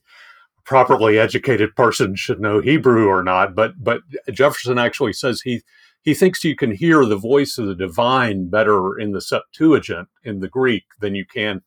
properly 0.64 1.18
educated 1.18 1.76
person 1.76 2.16
should 2.16 2.40
know 2.40 2.60
Hebrew 2.60 3.08
or 3.08 3.24
not. 3.24 3.56
But 3.56 3.74
but 3.82 4.02
Jefferson 4.32 4.78
actually 4.78 5.14
says 5.14 5.42
he 5.42 5.62
he 6.02 6.14
thinks 6.14 6.44
you 6.44 6.56
can 6.56 6.72
hear 6.72 7.06
the 7.06 7.16
voice 7.16 7.58
of 7.58 7.66
the 7.66 7.76
divine 7.76 8.50
better 8.50 8.98
in 8.98 9.12
the 9.12 9.22
Septuagint 9.22 10.08
in 10.24 10.40
the 10.40 10.48
Greek 10.48 10.84
than 11.00 11.14
you 11.16 11.26
can 11.26 11.62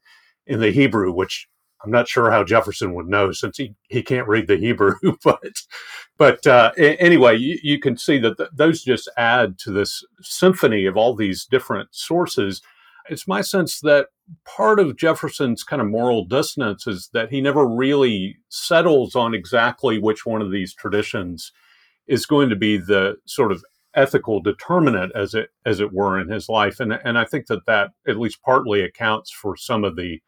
in 0.48 0.62
the 0.62 0.72
Hebrew, 0.72 1.13
which 1.13 1.48
I'm 1.84 1.92
not 1.92 2.10
sure 2.10 2.32
how 2.32 2.44
Jefferson 2.44 2.96
would 2.96 3.08
know 3.08 3.32
since 3.32 3.58
he, 3.58 3.75
he 3.89 4.04
can't 4.04 4.27
read 4.27 4.48
the 4.48 4.58
Hebrew. 4.58 4.96
but 5.25 5.39
but 6.17 6.45
uh, 6.48 6.72
anyway, 6.77 7.36
you, 7.36 7.60
you, 7.62 7.79
can 7.79 7.98
see 7.98 8.17
that 8.19 8.38
th- 8.38 8.50
those 8.53 8.84
just 8.84 9.10
add 9.17 9.60
to 9.60 9.72
this 9.72 10.03
symphony 10.22 10.86
of 10.86 10.95
all 10.95 11.13
these 11.13 11.45
different 11.45 11.89
sources. 11.91 12.62
It's 13.10 13.27
my 13.27 13.41
sense 13.41 13.81
that 13.81 14.07
part 14.45 14.79
of 14.79 14.98
Jefferson's 14.98 15.63
kind 15.63 15.81
of 15.81 15.89
moral 15.89 16.25
dissonance 16.25 16.88
is 16.88 17.10
that 17.13 17.31
he 17.31 17.41
never 17.41 17.67
really 17.67 18.38
settles 18.50 19.15
on 19.15 19.34
exactly 19.34 20.00
which 20.00 20.25
one 20.25 20.41
of 20.41 20.51
these 20.51 20.74
traditions 20.74 21.51
is 22.07 22.25
going 22.25 22.50
to 22.50 22.55
be 22.55 22.77
the 22.77 23.15
sort 23.25 23.51
of 23.51 23.63
ethical 23.93 24.41
determinant 24.41 25.12
as 25.15 25.34
it 25.34 25.50
as 25.65 25.79
it 25.79 25.93
were 25.93 26.19
in 26.19 26.29
his 26.29 26.50
life 26.50 26.81
and 26.81 26.91
and 27.05 27.17
I 27.17 27.24
think 27.24 27.48
that 27.48 27.65
that 27.65 27.91
at 28.05 28.19
least 28.19 28.41
partly 28.43 28.81
accounts 28.81 29.31
for 29.31 29.55
some 29.55 29.86
of 29.86 29.95
the 29.95 30.19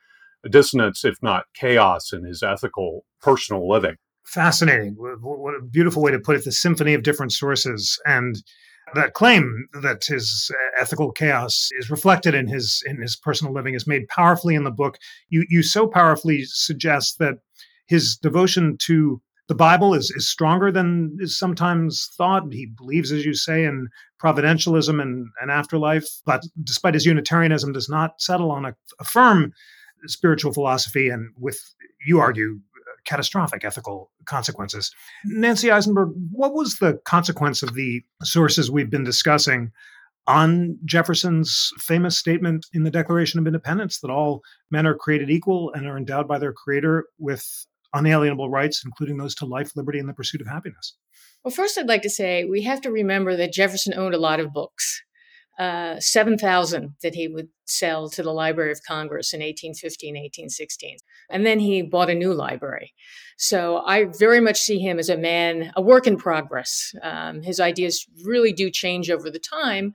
dissonance 0.49 1.03
if 1.03 1.17
not 1.21 1.45
chaos 1.53 2.13
in 2.13 2.23
his 2.23 2.41
ethical 2.41 3.03
personal 3.21 3.69
living 3.69 3.97
fascinating. 4.27 4.93
What 4.95 5.55
a 5.55 5.61
beautiful 5.63 6.03
way 6.03 6.11
to 6.11 6.19
put 6.19 6.35
it 6.35 6.43
the 6.43 6.51
symphony 6.51 6.93
of 6.93 7.03
different 7.03 7.31
sources. 7.31 7.99
And 8.05 8.43
that 8.93 9.13
claim 9.13 9.67
that 9.81 10.05
his 10.05 10.51
uh, 10.53 10.81
ethical 10.81 11.11
chaos 11.11 11.69
is 11.79 11.89
reflected 11.89 12.33
in 12.33 12.47
his 12.47 12.83
in 12.85 13.01
his 13.01 13.15
personal 13.15 13.53
living 13.53 13.73
is 13.73 13.87
made 13.87 14.07
powerfully 14.07 14.55
in 14.55 14.63
the 14.63 14.71
book. 14.71 14.97
You 15.29 15.45
you 15.49 15.61
so 15.63 15.87
powerfully 15.87 16.43
suggest 16.45 17.19
that 17.19 17.39
his 17.87 18.15
devotion 18.15 18.77
to 18.81 19.21
the 19.47 19.55
Bible 19.55 19.93
is, 19.93 20.11
is 20.11 20.29
stronger 20.29 20.71
than 20.71 21.17
is 21.19 21.37
sometimes 21.37 22.09
thought. 22.17 22.51
He 22.51 22.65
believes, 22.65 23.11
as 23.11 23.25
you 23.25 23.33
say, 23.33 23.63
in 23.63 23.87
providentialism 24.21 25.01
and, 25.01 25.27
and 25.41 25.51
afterlife, 25.51 26.05
but 26.25 26.43
despite 26.63 26.95
his 26.95 27.05
Unitarianism, 27.05 27.71
does 27.71 27.87
not 27.87 28.21
settle 28.21 28.51
on 28.51 28.65
a, 28.65 28.75
a 28.99 29.05
firm 29.05 29.53
spiritual 30.05 30.51
philosophy. 30.51 31.07
And, 31.07 31.31
with 31.37 31.61
you 32.05 32.19
argue, 32.19 32.59
catastrophic 33.05 33.63
ethical 33.63 34.11
consequences. 34.25 34.91
Nancy 35.25 35.67
Isenberg, 35.67 36.13
what 36.31 36.53
was 36.53 36.77
the 36.77 36.99
consequence 37.05 37.63
of 37.63 37.73
the 37.73 38.03
sources 38.23 38.69
we've 38.69 38.89
been 38.89 39.03
discussing 39.03 39.71
on 40.27 40.77
Jefferson's 40.83 41.71
famous 41.79 42.17
statement 42.17 42.65
in 42.73 42.83
the 42.83 42.91
Declaration 42.91 43.39
of 43.39 43.47
Independence 43.47 43.99
that 44.01 44.11
all 44.11 44.41
men 44.69 44.85
are 44.85 44.95
created 44.95 45.29
equal 45.29 45.71
and 45.73 45.87
are 45.87 45.97
endowed 45.97 46.27
by 46.27 46.37
their 46.37 46.51
creator 46.51 47.05
with 47.17 47.65
unalienable 47.93 48.49
rights, 48.49 48.83
including 48.85 49.17
those 49.17 49.33
to 49.35 49.45
life, 49.45 49.71
liberty, 49.75 49.99
and 49.99 50.09
the 50.09 50.13
pursuit 50.13 50.41
of 50.41 50.47
happiness? 50.47 50.95
Well, 51.43 51.53
first, 51.53 51.77
I'd 51.77 51.87
like 51.87 52.01
to 52.01 52.09
say 52.09 52.43
we 52.43 52.63
have 52.63 52.81
to 52.81 52.91
remember 52.91 53.37
that 53.37 53.53
Jefferson 53.53 53.93
owned 53.93 54.13
a 54.13 54.19
lot 54.19 54.41
of 54.41 54.51
books. 54.51 55.01
Uh, 55.57 55.99
7,000 55.99 56.93
that 57.01 57.15
he 57.15 57.27
would 57.27 57.49
sell 57.65 58.09
to 58.09 58.21
the 58.21 58.31
Library 58.31 58.71
of 58.71 58.83
Congress 58.83 59.33
in 59.33 59.39
1815, 59.39 60.13
1816. 60.13 60.97
And 61.31 61.45
then 61.45 61.59
he 61.59 61.81
bought 61.81 62.11
a 62.11 62.15
new 62.15 62.31
library. 62.31 62.93
So 63.37 63.83
I 63.85 64.05
very 64.19 64.39
much 64.39 64.59
see 64.59 64.77
him 64.77 64.99
as 64.99 65.09
a 65.09 65.17
man, 65.17 65.71
a 65.75 65.81
work 65.81 66.05
in 66.05 66.17
progress. 66.17 66.93
Um, 67.01 67.41
his 67.41 67.59
ideas 67.59 68.05
really 68.23 68.53
do 68.53 68.69
change 68.69 69.09
over 69.09 69.31
the 69.31 69.39
time 69.39 69.93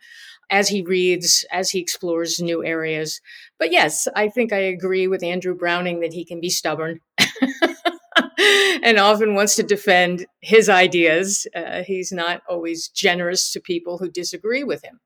as 0.51 0.69
he 0.69 0.83
reads, 0.83 1.45
as 1.51 1.71
he 1.71 1.81
explores 1.81 2.41
new 2.41 2.65
areas. 2.65 3.21
But 3.59 3.73
yes, 3.73 4.09
I 4.15 4.29
think 4.29 4.53
I 4.53 4.59
agree 4.59 5.07
with 5.07 5.23
Andrew 5.23 5.55
Browning 5.55 6.01
that 6.01 6.13
he 6.13 6.25
can 6.25 6.41
be 6.41 6.51
stubborn. 6.51 7.01
and 8.83 8.99
often 8.99 9.35
wants 9.35 9.57
to 9.57 9.63
defend 9.63 10.27
his 10.41 10.69
ideas. 10.69 11.47
Uh, 11.55 11.83
he's 11.83 12.13
not 12.13 12.43
always 12.49 12.89
generous 12.89 13.53
to 13.53 13.61
people 13.61 13.99
who 13.99 14.11
disagree 14.11 14.65
with 14.65 14.83
him. 14.85 15.01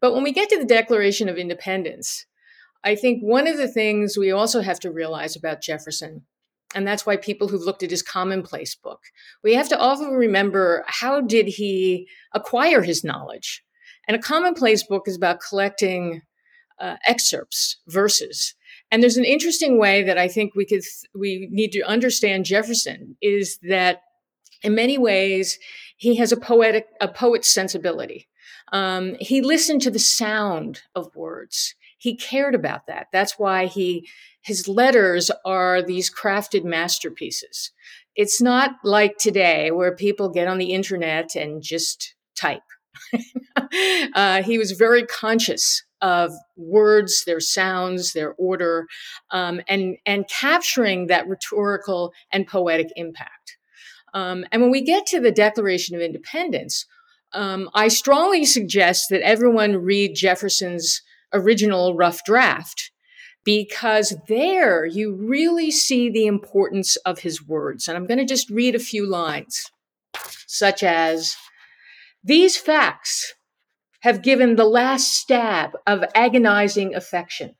But 0.00 0.14
when 0.14 0.22
we 0.22 0.32
get 0.32 0.48
to 0.50 0.58
the 0.58 0.64
Declaration 0.64 1.28
of 1.28 1.36
Independence, 1.36 2.26
I 2.84 2.94
think 2.94 3.22
one 3.22 3.46
of 3.46 3.56
the 3.56 3.68
things 3.68 4.16
we 4.16 4.30
also 4.30 4.60
have 4.60 4.78
to 4.80 4.92
realize 4.92 5.36
about 5.36 5.62
Jefferson, 5.62 6.22
and 6.74 6.86
that's 6.86 7.06
why 7.06 7.16
people 7.16 7.48
who've 7.48 7.62
looked 7.62 7.82
at 7.82 7.90
his 7.90 8.02
commonplace 8.02 8.74
book, 8.74 9.00
we 9.42 9.54
have 9.54 9.68
to 9.70 9.78
often 9.78 10.10
remember 10.10 10.84
how 10.86 11.20
did 11.20 11.46
he 11.46 12.08
acquire 12.34 12.82
his 12.82 13.02
knowledge? 13.02 13.62
And 14.06 14.16
a 14.16 14.20
commonplace 14.20 14.84
book 14.84 15.04
is 15.06 15.16
about 15.16 15.40
collecting 15.40 16.22
uh, 16.78 16.96
excerpts, 17.06 17.78
verses 17.88 18.54
and 18.90 19.02
there's 19.02 19.16
an 19.16 19.24
interesting 19.24 19.78
way 19.78 20.02
that 20.02 20.18
I 20.18 20.28
think 20.28 20.54
we 20.54 20.64
could 20.64 20.82
we 21.14 21.48
need 21.50 21.72
to 21.72 21.82
understand 21.82 22.44
Jefferson 22.44 23.16
is 23.20 23.58
that 23.68 24.02
in 24.62 24.74
many 24.74 24.96
ways 24.98 25.58
he 25.96 26.16
has 26.16 26.32
a 26.32 26.36
poetic 26.36 26.86
a 27.00 27.08
poet's 27.08 27.52
sensibility. 27.52 28.28
Um, 28.72 29.16
he 29.20 29.40
listened 29.40 29.82
to 29.82 29.90
the 29.90 29.98
sound 29.98 30.82
of 30.94 31.14
words. 31.14 31.74
He 31.98 32.16
cared 32.16 32.54
about 32.54 32.86
that. 32.86 33.08
That's 33.12 33.38
why 33.38 33.66
he 33.66 34.08
his 34.42 34.68
letters 34.68 35.30
are 35.44 35.82
these 35.82 36.12
crafted 36.12 36.62
masterpieces. 36.62 37.72
It's 38.14 38.40
not 38.40 38.76
like 38.84 39.16
today 39.18 39.72
where 39.72 39.94
people 39.94 40.28
get 40.28 40.46
on 40.46 40.58
the 40.58 40.72
internet 40.72 41.34
and 41.34 41.60
just 41.62 42.14
type. 42.36 42.62
uh, 44.14 44.42
he 44.42 44.56
was 44.56 44.70
very 44.72 45.04
conscious 45.04 45.82
of 46.00 46.32
words, 46.56 47.24
their 47.24 47.40
sounds, 47.40 48.12
their 48.12 48.34
order, 48.34 48.86
um, 49.30 49.60
and 49.68 49.96
and 50.06 50.28
capturing 50.28 51.06
that 51.06 51.26
rhetorical 51.26 52.12
and 52.32 52.46
poetic 52.46 52.88
impact. 52.96 53.58
Um, 54.14 54.44
and 54.52 54.62
when 54.62 54.70
we 54.70 54.82
get 54.82 55.06
to 55.06 55.20
the 55.20 55.32
Declaration 55.32 55.94
of 55.94 56.02
Independence, 56.02 56.86
um, 57.32 57.70
I 57.74 57.88
strongly 57.88 58.44
suggest 58.44 59.10
that 59.10 59.22
everyone 59.22 59.76
read 59.76 60.14
Jefferson's 60.14 61.02
original 61.32 61.94
rough 61.94 62.24
draft 62.24 62.90
because 63.44 64.16
there 64.28 64.84
you 64.84 65.14
really 65.14 65.70
see 65.70 66.10
the 66.10 66.26
importance 66.26 66.96
of 66.96 67.20
his 67.20 67.46
words. 67.46 67.88
And 67.88 67.96
I'm 67.96 68.06
going 68.06 68.18
to 68.18 68.24
just 68.24 68.50
read 68.50 68.74
a 68.74 68.80
few 68.80 69.06
lines, 69.06 69.70
such 70.46 70.82
as 70.82 71.36
These 72.24 72.56
facts 72.56 73.34
have 74.00 74.22
given 74.22 74.56
the 74.56 74.64
last 74.64 75.12
stab 75.12 75.76
of 75.86 76.04
agonizing 76.14 76.94
affection. 76.94 77.54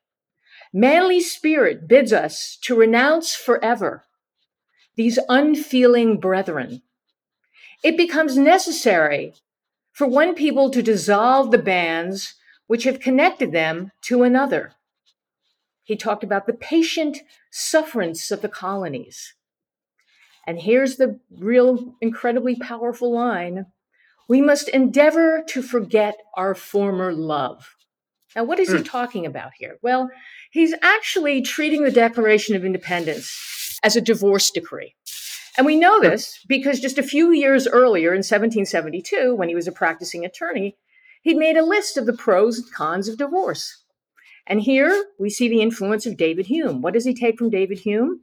Manly 0.73 1.21
spirit 1.21 1.87
bids 1.89 2.13
us 2.13 2.59
to 2.63 2.75
renounce 2.75 3.35
forever 3.35 4.05
these 4.97 5.19
unfeeling 5.29 6.19
brethren. 6.19 6.83
It 7.85 7.97
becomes 7.97 8.37
necessary 8.37 9.35
for 9.97 10.07
one 10.07 10.35
people 10.35 10.69
to 10.69 10.83
dissolve 10.83 11.51
the 11.51 11.57
bands 11.57 12.35
which 12.67 12.85
have 12.85 13.01
connected 13.01 13.51
them 13.51 13.91
to 14.03 14.25
another. 14.25 14.73
He 15.85 15.97
talked 15.97 16.23
about 16.23 16.47
the 16.47 16.53
patient 16.53 17.17
sufferance 17.51 18.31
of 18.31 18.43
the 18.43 18.49
colonies. 18.51 19.33
And 20.47 20.61
here's 20.61 20.97
the 20.97 21.19
real 21.31 21.95
incredibly 22.03 22.57
powerful 22.57 23.11
line 23.11 23.67
we 24.29 24.43
must 24.43 24.69
endeavor 24.69 25.43
to 25.49 25.63
forget 25.63 26.17
our 26.37 26.55
former 26.55 27.13
love. 27.15 27.77
Now, 28.35 28.45
what 28.45 28.59
is 28.59 28.69
he 28.69 28.79
hmm. 28.79 28.83
talking 28.83 29.25
about 29.25 29.53
here? 29.57 29.79
Well, 29.81 30.11
he's 30.51 30.75
actually 30.83 31.41
treating 31.41 31.85
the 31.85 31.91
Declaration 31.91 32.55
of 32.55 32.67
Independence 32.67 33.79
as 33.83 33.97
a 33.97 34.03
divorce 34.03 34.51
decree. 34.51 34.95
And 35.57 35.67
we 35.67 35.77
know 35.77 36.01
this 36.01 36.45
because 36.49 36.81
just 36.81 36.99
a 36.99 37.03
few 37.03 37.31
years 37.31 37.67
earlier, 37.67 38.11
in 38.11 38.19
1772, 38.19 39.35
when 39.35 39.49
he 39.49 39.55
was 39.55 39.67
a 39.67 39.73
practicing 39.73 40.25
attorney, 40.25 40.77
he'd 41.23 41.37
made 41.37 41.57
a 41.57 41.65
list 41.65 41.97
of 41.97 42.07
the 42.07 42.13
pros 42.13 42.59
and 42.59 42.73
cons 42.73 43.09
of 43.09 43.19
divorce. 43.19 43.85
And 44.47 44.61
here 44.61 45.07
we 45.19 45.31
see 45.31 45.49
the 45.49 45.63
influence 45.63 46.07
of 46.07 46.17
David 46.17 46.47
Hume. 46.47 46.83
What 46.83 46.95
does 46.95 47.05
he 47.05 47.15
take 47.15 47.39
from 47.39 47.51
David 47.51 47.81
Hume? 47.81 48.21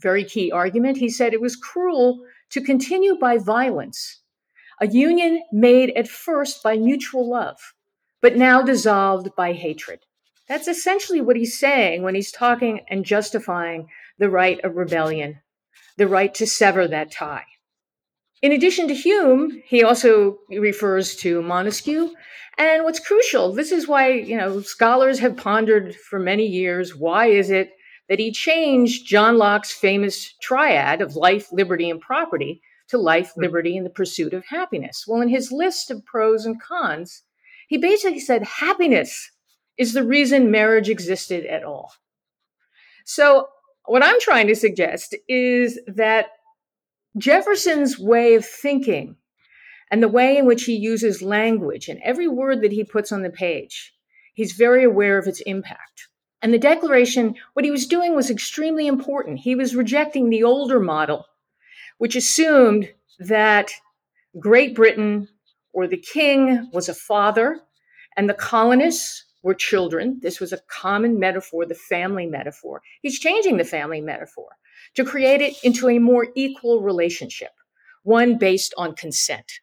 Very 0.00 0.24
key 0.24 0.50
argument. 0.50 0.96
He 0.96 1.08
said 1.08 1.32
it 1.32 1.40
was 1.40 1.56
cruel 1.56 2.20
to 2.50 2.60
continue 2.60 3.16
by 3.16 3.38
violence 3.38 4.22
a 4.82 4.86
union 4.88 5.42
made 5.52 5.90
at 5.90 6.08
first 6.08 6.60
by 6.60 6.76
mutual 6.76 7.28
love, 7.28 7.72
but 8.20 8.36
now 8.36 8.62
dissolved 8.62 9.28
by 9.36 9.52
hatred. 9.52 10.00
That's 10.48 10.66
essentially 10.66 11.20
what 11.20 11.36
he's 11.36 11.56
saying 11.56 12.02
when 12.02 12.16
he's 12.16 12.32
talking 12.32 12.80
and 12.90 13.04
justifying 13.04 13.88
the 14.18 14.28
right 14.28 14.58
of 14.64 14.74
rebellion, 14.74 15.38
the 15.96 16.08
right 16.08 16.34
to 16.34 16.46
sever 16.46 16.88
that 16.88 17.10
tie. 17.10 17.44
In 18.40 18.52
addition 18.52 18.88
to 18.88 18.94
Hume, 18.94 19.62
he 19.64 19.84
also 19.84 20.38
refers 20.50 21.14
to 21.16 21.42
Montesquieu. 21.42 22.12
And 22.58 22.84
what's 22.84 22.98
crucial, 22.98 23.52
this 23.52 23.70
is 23.72 23.86
why, 23.86 24.10
you 24.10 24.36
know, 24.36 24.60
scholars 24.60 25.20
have 25.20 25.36
pondered 25.36 25.94
for 25.94 26.18
many 26.18 26.46
years 26.46 26.94
why 26.94 27.26
is 27.26 27.50
it 27.50 27.70
that 28.08 28.18
he 28.18 28.32
changed 28.32 29.06
John 29.06 29.38
Locke's 29.38 29.72
famous 29.72 30.34
triad 30.42 31.00
of 31.00 31.16
life, 31.16 31.50
liberty, 31.52 31.88
and 31.88 32.00
property 32.00 32.60
to 32.88 32.98
life, 32.98 33.32
hmm. 33.34 33.42
liberty, 33.42 33.76
and 33.76 33.86
the 33.86 33.90
pursuit 33.90 34.34
of 34.34 34.44
happiness. 34.46 35.04
Well, 35.06 35.22
in 35.22 35.28
his 35.28 35.50
list 35.50 35.90
of 35.90 36.04
pros 36.04 36.44
and 36.44 36.60
cons, 36.60 37.22
he 37.68 37.78
basically 37.78 38.20
said 38.20 38.42
happiness 38.42 39.30
is 39.78 39.94
the 39.94 40.04
reason 40.04 40.50
marriage 40.50 40.90
existed 40.90 41.46
at 41.46 41.64
all. 41.64 41.92
So, 43.04 43.48
what 43.86 44.04
I'm 44.04 44.20
trying 44.20 44.46
to 44.48 44.54
suggest 44.54 45.14
is 45.28 45.78
that 45.86 46.26
Jefferson's 47.18 47.98
way 47.98 48.34
of 48.34 48.44
thinking 48.46 49.16
and 49.90 50.02
the 50.02 50.08
way 50.08 50.36
in 50.36 50.46
which 50.46 50.64
he 50.64 50.74
uses 50.74 51.20
language 51.20 51.88
and 51.88 52.00
every 52.02 52.28
word 52.28 52.62
that 52.62 52.72
he 52.72 52.84
puts 52.84 53.12
on 53.12 53.22
the 53.22 53.30
page, 53.30 53.92
he's 54.34 54.52
very 54.52 54.84
aware 54.84 55.18
of 55.18 55.26
its 55.26 55.40
impact. 55.42 56.08
And 56.40 56.52
the 56.52 56.58
Declaration, 56.58 57.34
what 57.52 57.64
he 57.64 57.70
was 57.70 57.86
doing 57.86 58.14
was 58.14 58.30
extremely 58.30 58.86
important. 58.86 59.40
He 59.40 59.54
was 59.54 59.76
rejecting 59.76 60.30
the 60.30 60.42
older 60.42 60.80
model 60.80 61.26
which 62.02 62.16
assumed 62.16 62.88
that 63.20 63.70
Great 64.40 64.74
Britain 64.74 65.28
or 65.72 65.86
the 65.86 65.96
king 66.12 66.68
was 66.72 66.88
a 66.88 66.94
father 66.94 67.60
and 68.16 68.28
the 68.28 68.34
colonists 68.34 69.24
were 69.42 69.54
children. 69.54 70.18
This 70.22 70.40
was 70.40 70.52
a 70.52 70.60
common 70.68 71.18
metaphor, 71.18 71.66
the 71.66 71.74
family 71.74 72.26
metaphor. 72.26 72.82
He's 73.02 73.18
changing 73.18 73.56
the 73.56 73.64
family 73.64 74.00
metaphor 74.00 74.48
to 74.94 75.04
create 75.04 75.40
it 75.40 75.54
into 75.62 75.88
a 75.88 75.98
more 75.98 76.28
equal 76.34 76.82
relationship, 76.82 77.50
one 78.02 78.38
based 78.38 78.74
on 78.76 78.94
consent. 78.94 79.60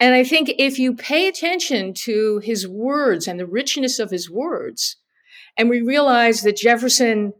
And 0.00 0.14
I 0.14 0.24
think 0.24 0.52
if 0.58 0.78
you 0.78 0.94
pay 0.94 1.28
attention 1.28 1.94
to 2.04 2.40
his 2.42 2.66
words 2.66 3.28
and 3.28 3.38
the 3.38 3.46
richness 3.46 3.98
of 3.98 4.10
his 4.10 4.30
words, 4.30 4.96
and 5.56 5.68
we 5.68 5.80
realize 5.80 6.42
that 6.42 6.56
Jefferson 6.56 7.32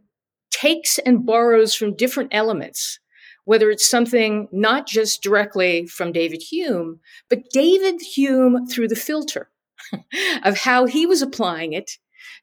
takes 0.51 0.97
and 0.99 1.25
borrows 1.25 1.75
from 1.75 1.95
different 1.95 2.29
elements 2.33 2.99
whether 3.45 3.69
it's 3.69 3.89
something 3.89 4.47
not 4.51 4.87
just 4.87 5.21
directly 5.21 5.85
from 5.87 6.11
David 6.11 6.41
Hume, 6.41 6.99
but 7.29 7.49
David 7.51 8.01
Hume 8.01 8.65
through 8.67 8.87
the 8.87 8.95
filter 8.95 9.49
of 10.43 10.57
how 10.57 10.85
he 10.85 11.05
was 11.05 11.21
applying 11.21 11.73
it 11.73 11.97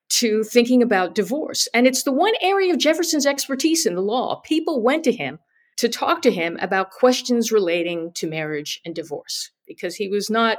to 0.09 0.42
thinking 0.42 0.83
about 0.83 1.14
divorce. 1.14 1.69
And 1.73 1.87
it's 1.87 2.02
the 2.02 2.12
one 2.12 2.35
area 2.40 2.73
of 2.73 2.78
Jefferson's 2.78 3.26
expertise 3.26 3.87
in 3.87 3.95
the 3.95 4.00
law. 4.00 4.40
People 4.40 4.83
went 4.83 5.04
to 5.04 5.12
him 5.12 5.38
to 5.76 5.88
talk 5.88 6.21
to 6.23 6.30
him 6.30 6.59
about 6.61 6.90
questions 6.90 7.52
relating 7.52 8.12
to 8.14 8.28
marriage 8.28 8.80
and 8.85 8.95
divorce 8.95 9.50
because 9.66 9.95
he 9.95 10.09
was 10.09 10.28
not, 10.28 10.59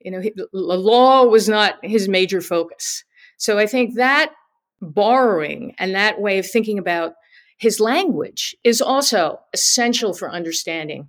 you 0.00 0.10
know, 0.10 0.20
the 0.20 0.48
law 0.52 1.24
was 1.24 1.48
not 1.48 1.78
his 1.82 2.08
major 2.08 2.40
focus. 2.40 3.04
So 3.36 3.58
I 3.58 3.66
think 3.66 3.94
that 3.94 4.32
borrowing 4.80 5.74
and 5.78 5.94
that 5.94 6.20
way 6.20 6.38
of 6.38 6.46
thinking 6.46 6.78
about 6.78 7.14
his 7.56 7.80
language 7.80 8.54
is 8.64 8.80
also 8.80 9.40
essential 9.52 10.14
for 10.14 10.30
understanding 10.30 11.08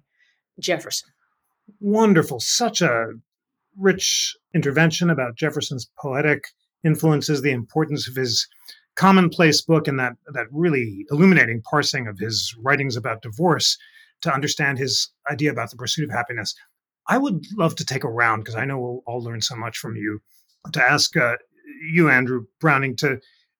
Jefferson. 0.59 1.09
Wonderful. 1.79 2.39
Such 2.39 2.81
a 2.81 3.13
rich 3.77 4.35
intervention 4.53 5.09
about 5.09 5.35
Jefferson's 5.35 5.89
poetic 5.99 6.45
influences, 6.83 7.41
the 7.41 7.51
importance 7.51 8.07
of 8.07 8.15
his 8.15 8.47
commonplace 8.95 9.61
book, 9.61 9.87
and 9.87 9.99
that, 9.99 10.13
that 10.33 10.47
really 10.51 11.05
illuminating 11.11 11.61
parsing 11.61 12.07
of 12.07 12.19
his 12.19 12.55
writings 12.59 12.95
about 12.95 13.21
divorce 13.21 13.77
to 14.21 14.33
understand 14.33 14.77
his 14.77 15.09
idea 15.29 15.51
about 15.51 15.71
the 15.71 15.77
pursuit 15.77 16.05
of 16.05 16.11
happiness. 16.11 16.55
I 17.07 17.17
would 17.17 17.45
love 17.57 17.75
to 17.75 17.85
take 17.85 18.03
a 18.03 18.09
round 18.09 18.43
because 18.43 18.55
I 18.55 18.65
know 18.65 18.79
we'll 18.79 19.03
all 19.05 19.23
learn 19.23 19.41
so 19.41 19.55
much 19.55 19.77
from 19.77 19.95
you 19.95 20.21
to 20.73 20.83
ask 20.83 21.15
uh, 21.17 21.37
you, 21.91 22.09
Andrew 22.09 22.45
Browning, 22.59 22.95
to 22.97 23.19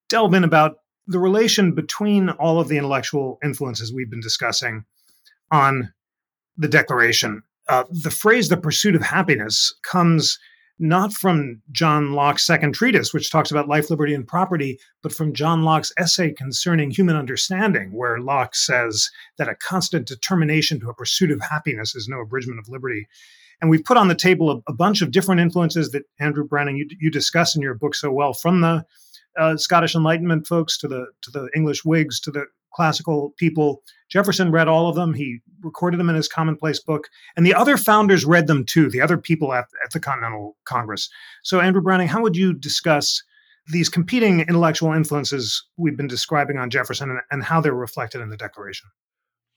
delve 0.10 0.34
in 0.34 0.44
about 0.44 0.78
the 1.08 1.20
relation 1.20 1.74
between 1.74 2.30
all 2.30 2.60
of 2.60 2.68
the 2.68 2.78
intellectual 2.78 3.40
influences 3.44 3.94
we've 3.94 4.10
been 4.10 4.22
discussing 4.22 4.86
on 5.52 5.92
the 6.58 6.68
Declaration. 6.68 7.44
Uh, 7.72 7.86
the 7.90 8.12
phrase 8.12 8.50
the 8.50 8.58
pursuit 8.58 8.96
of 8.96 9.02
happiness 9.02 9.74
comes 9.82 10.38
not 10.78 11.14
from 11.14 11.62
John 11.72 12.12
Locke's 12.12 12.46
second 12.46 12.74
treatise, 12.74 13.14
which 13.14 13.32
talks 13.32 13.50
about 13.50 13.70
life, 13.70 13.90
liberty, 13.90 14.14
and 14.14 14.28
property, 14.28 14.78
but 15.02 15.14
from 15.14 15.34
John 15.34 15.64
Locke's 15.64 15.94
essay 15.98 16.34
concerning 16.34 16.92
human 16.92 17.16
understanding, 17.16 17.94
where 17.94 18.20
Locke 18.20 18.56
says 18.56 19.10
that 19.38 19.48
a 19.48 19.56
constant 19.56 20.06
determination 20.06 20.82
to 20.82 20.90
a 20.90 20.94
pursuit 20.94 21.32
of 21.32 21.40
happiness 21.40 21.96
is 21.96 22.10
no 22.10 22.20
abridgment 22.20 22.60
of 22.60 22.68
liberty. 22.68 23.08
And 23.62 23.70
we've 23.70 23.86
put 23.86 23.96
on 23.96 24.10
the 24.10 24.16
table 24.16 24.52
a, 24.52 24.72
a 24.72 24.74
bunch 24.74 25.02
of 25.02 25.12
different 25.12 25.40
influences 25.40 25.92
that 25.92 26.04
Andrew 26.20 26.44
Browning 26.44 26.76
you, 26.76 26.90
you 27.00 27.10
discuss 27.10 27.56
in 27.56 27.62
your 27.62 27.76
book 27.76 27.96
so 27.96 28.12
well 28.12 28.34
from 28.34 28.60
the 28.60 28.86
uh, 29.40 29.56
Scottish 29.56 29.96
Enlightenment 29.96 30.46
folks 30.46 30.78
to 30.80 30.90
the 30.90 31.06
to 31.22 31.32
the 31.32 31.48
English 31.56 31.86
Whigs 31.86 32.20
to 32.20 32.32
the 32.32 32.48
classical 32.74 33.34
people. 33.38 33.84
Jefferson 34.10 34.52
read 34.52 34.68
all 34.68 34.88
of 34.88 34.96
them. 34.96 35.14
He 35.14 35.40
recorded 35.64 36.00
them 36.00 36.10
in 36.10 36.16
his 36.16 36.28
commonplace 36.28 36.80
book, 36.80 37.08
and 37.36 37.46
the 37.46 37.54
other 37.54 37.78
founders 37.78 38.26
read 38.26 38.48
them 38.48 38.66
too. 38.66 38.90
The 38.90 39.02
other 39.02 39.18
people 39.18 39.54
at, 39.54 39.66
at 39.84 39.92
the 39.92 40.00
Continental 40.00 40.58
Congress. 40.66 41.10
So, 41.44 41.60
Andrew 41.60 41.82
Browning, 41.82 42.08
how 42.08 42.22
would 42.22 42.36
you 42.36 42.54
discuss 42.54 43.24
these 43.68 43.90
competing 43.90 44.42
intellectual 44.42 44.92
influences 44.94 45.64
we've 45.78 45.98
been 45.98 46.08
describing 46.08 46.58
on 46.58 46.70
Jefferson 46.70 47.10
and, 47.10 47.20
and 47.30 47.44
how 47.44 47.62
they're 47.62 47.74
reflected 47.74 48.22
in 48.22 48.30
the 48.30 48.38
Declaration? 48.38 48.90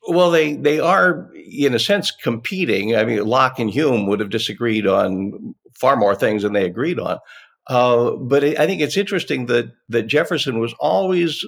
Well, 0.07 0.31
they 0.31 0.55
they 0.55 0.81
are 0.81 1.31
in 1.35 1.75
a 1.75 1.79
sense 1.79 2.11
competing. 2.11 2.95
I 2.95 3.05
mean, 3.05 3.25
Locke 3.25 3.59
and 3.59 3.71
Hume 3.71 4.07
would 4.07 4.21
have 4.21 4.31
disagreed 4.31 4.87
on 4.87 5.55
far 5.75 5.97
more 5.97 6.15
things 6.15 6.43
than 6.43 6.53
they 6.53 6.67
agreed 6.67 7.01
on. 7.01 7.19
Uh, 7.67 8.11
but 8.13 8.45
I 8.45 8.67
think 8.67 8.83
it's 8.83 8.99
interesting 8.99 9.47
that 9.47 9.73
that 9.89 10.03
Jefferson 10.03 10.61
was 10.61 10.75
always 10.79 11.45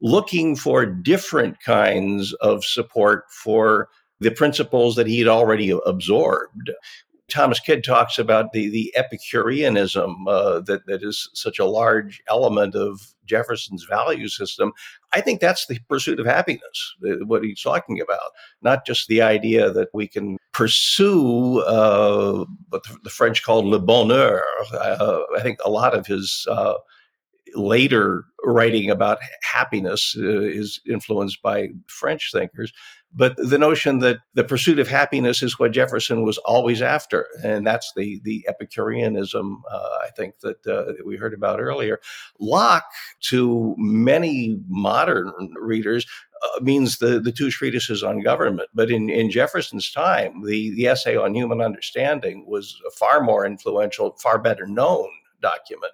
looking 0.00 0.56
for 0.56 0.86
different 0.86 1.60
kinds 1.60 2.32
of 2.34 2.64
support 2.64 3.24
for 3.30 3.88
the 4.20 4.30
principles 4.30 4.96
that 4.96 5.06
he 5.06 5.18
had 5.18 5.28
already 5.28 5.70
absorbed. 5.86 6.70
Thomas 7.28 7.60
Kidd 7.60 7.84
talks 7.84 8.18
about 8.18 8.52
the 8.52 8.70
the 8.70 8.92
Epicureanism 8.96 10.26
uh, 10.26 10.60
that 10.60 10.86
that 10.86 11.02
is 11.02 11.28
such 11.34 11.58
a 11.58 11.66
large 11.66 12.22
element 12.28 12.74
of 12.74 13.14
Jefferson's 13.26 13.84
value 13.84 14.28
system. 14.28 14.72
I 15.12 15.20
think 15.20 15.40
that's 15.40 15.66
the 15.66 15.78
pursuit 15.88 16.20
of 16.20 16.26
happiness, 16.26 16.96
what 17.26 17.44
he's 17.44 17.60
talking 17.60 18.00
about, 18.00 18.30
not 18.62 18.86
just 18.86 19.08
the 19.08 19.20
idea 19.20 19.70
that 19.70 19.88
we 19.92 20.08
can 20.08 20.38
pursue 20.52 21.60
uh, 21.60 22.46
what 22.70 22.84
the 23.04 23.10
French 23.10 23.42
called 23.42 23.66
le 23.66 23.78
bonheur. 23.78 24.42
Uh, 24.72 25.20
I 25.36 25.42
think 25.42 25.58
a 25.64 25.70
lot 25.70 25.94
of 25.94 26.06
his 26.06 26.46
uh, 26.50 26.74
later 27.54 28.24
writing 28.44 28.90
about 28.90 29.18
happiness 29.42 30.14
uh, 30.18 30.40
is 30.40 30.80
influenced 30.86 31.42
by 31.42 31.68
French 31.86 32.30
thinkers. 32.32 32.72
But 33.14 33.36
the 33.38 33.58
notion 33.58 34.00
that 34.00 34.18
the 34.34 34.44
pursuit 34.44 34.78
of 34.78 34.86
happiness 34.86 35.42
is 35.42 35.58
what 35.58 35.72
Jefferson 35.72 36.24
was 36.24 36.36
always 36.38 36.82
after, 36.82 37.26
and 37.42 37.66
that's 37.66 37.90
the 37.96 38.20
the 38.22 38.44
Epicureanism 38.46 39.62
uh, 39.70 39.98
I 40.04 40.10
think 40.14 40.40
that, 40.40 40.66
uh, 40.66 40.92
that 40.92 41.06
we 41.06 41.16
heard 41.16 41.32
about 41.32 41.58
earlier. 41.58 42.00
Locke, 42.38 42.84
to 43.22 43.74
many 43.78 44.60
modern 44.68 45.32
readers, 45.58 46.06
uh, 46.42 46.60
means 46.60 46.98
the, 46.98 47.18
the 47.18 47.32
two 47.32 47.50
treatises 47.50 48.02
on 48.02 48.20
government. 48.20 48.68
But 48.74 48.90
in, 48.90 49.08
in 49.08 49.30
Jefferson's 49.30 49.90
time, 49.90 50.44
the, 50.44 50.74
the 50.74 50.86
essay 50.86 51.16
on 51.16 51.34
human 51.34 51.62
understanding 51.62 52.44
was 52.46 52.78
a 52.86 52.90
far 52.90 53.22
more 53.22 53.46
influential, 53.46 54.16
far 54.22 54.38
better 54.38 54.66
known 54.66 55.08
document 55.40 55.92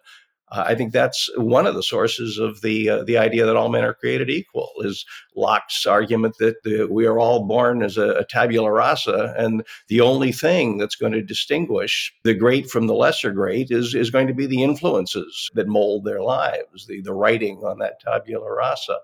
uh, 0.54 0.64
I 0.66 0.74
think 0.74 0.92
that's 0.92 1.28
one 1.36 1.66
of 1.66 1.74
the 1.74 1.82
sources 1.82 2.38
of 2.38 2.60
the 2.60 2.88
uh, 2.88 3.04
the 3.04 3.18
idea 3.18 3.44
that 3.44 3.56
all 3.56 3.68
men 3.68 3.84
are 3.84 3.94
created 3.94 4.30
equal. 4.30 4.70
Is 4.78 5.04
Locke's 5.34 5.84
argument 5.84 6.36
that 6.38 6.62
the, 6.62 6.86
we 6.86 7.06
are 7.06 7.18
all 7.18 7.44
born 7.44 7.82
as 7.82 7.98
a, 7.98 8.10
a, 8.10 8.24
tabula 8.24 8.70
rasa, 8.70 9.34
and 9.36 9.64
the 9.88 10.00
only 10.00 10.30
thing 10.30 10.78
that's 10.78 10.96
going 10.96 11.12
to 11.12 11.22
distinguish 11.22 12.12
the 12.22 12.34
great 12.34 12.70
from 12.70 12.86
the 12.86 12.94
lesser 12.94 13.32
great 13.32 13.70
is 13.70 13.94
is 13.94 14.10
going 14.10 14.28
to 14.28 14.34
be 14.34 14.46
the 14.46 14.62
influences 14.62 15.50
that 15.54 15.66
mold 15.66 16.04
their 16.04 16.22
lives, 16.22 16.86
the 16.86 17.00
the 17.00 17.14
writing 17.14 17.58
on 17.64 17.78
that 17.80 18.00
tabula 18.00 18.52
rasa. 18.52 18.98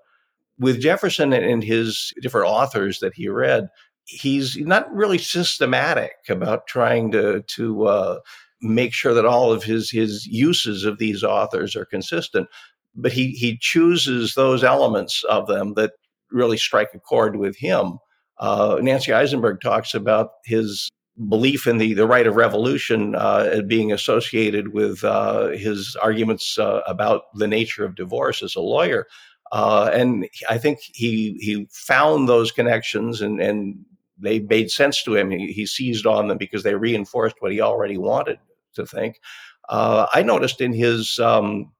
With 0.59 0.81
Jefferson 0.81 1.33
and 1.33 1.65
his 1.65 2.13
different 2.21 2.47
authors 2.47 3.01
that 3.01 3.15
he 3.15 3.29
read, 3.29 3.71
he's 4.05 4.57
not 4.59 4.93
really 4.95 5.19
systematic 5.19 6.17
about 6.29 6.67
trying 6.67 7.11
to 7.13 7.43
to 7.43 7.87
uh, 7.87 8.19
make 8.63 8.93
sure 8.93 9.15
that 9.15 9.27
all 9.27 9.53
of 9.53 9.63
his 9.63 9.91
his 9.91 10.27
uses 10.27 10.85
of 10.85 10.99
these 10.99 11.25
authors 11.25 11.75
are 11.75 11.87
consistent 11.87 12.49
but 12.95 13.13
he 13.13 13.31
he 13.31 13.57
chooses 13.59 14.35
those 14.35 14.65
elements 14.65 15.25
of 15.25 15.47
them 15.47 15.75
that 15.75 15.93
really 16.31 16.57
strike 16.57 16.91
a 16.95 17.01
chord 17.01 17.37
with 17.37 17.57
him. 17.57 17.99
Uh, 18.39 18.79
Nancy 18.81 19.13
Isenberg 19.13 19.61
talks 19.61 19.95
about 19.95 20.31
his 20.45 20.89
belief 21.29 21.67
in 21.67 21.79
the, 21.79 21.93
the 21.93 22.07
right 22.07 22.27
of 22.27 22.37
revolution 22.37 23.15
uh, 23.15 23.61
being 23.67 23.93
associated 23.93 24.73
with 24.73 25.05
uh, 25.05 25.49
his 25.49 25.97
arguments 26.01 26.59
uh, 26.59 26.81
about 26.87 27.23
the 27.35 27.49
nature 27.49 27.85
of 27.85 27.95
divorce 27.95 28.43
as 28.43 28.57
a 28.57 28.61
lawyer. 28.61 29.07
Uh, 29.53 29.91
and 29.93 30.29
I 30.49 30.59
think 30.59 30.79
he 30.81 31.37
he 31.41 31.67
found 31.71 32.29
those 32.29 32.53
connections 32.53 33.21
and, 33.21 33.41
and 33.41 33.85
they 34.17 34.41
made 34.41 34.71
sense 34.71 35.03
to 35.05 35.17
him. 35.17 35.31
He, 35.31 35.53
he 35.53 35.67
seized 35.67 36.07
on 36.07 36.29
them 36.29 36.39
because 36.39 36.63
they 36.63 36.75
reinforced 36.75 37.37
what 37.41 37.53
he 37.53 37.61
already 37.61 37.99
wanted 37.99 38.39
to 38.75 38.87
think. 38.87 39.21
Uh, 39.69 40.07
I 40.13 40.23
noticed 40.23 40.61
in 40.61 40.73
his 40.73 41.19
um, 41.19 41.73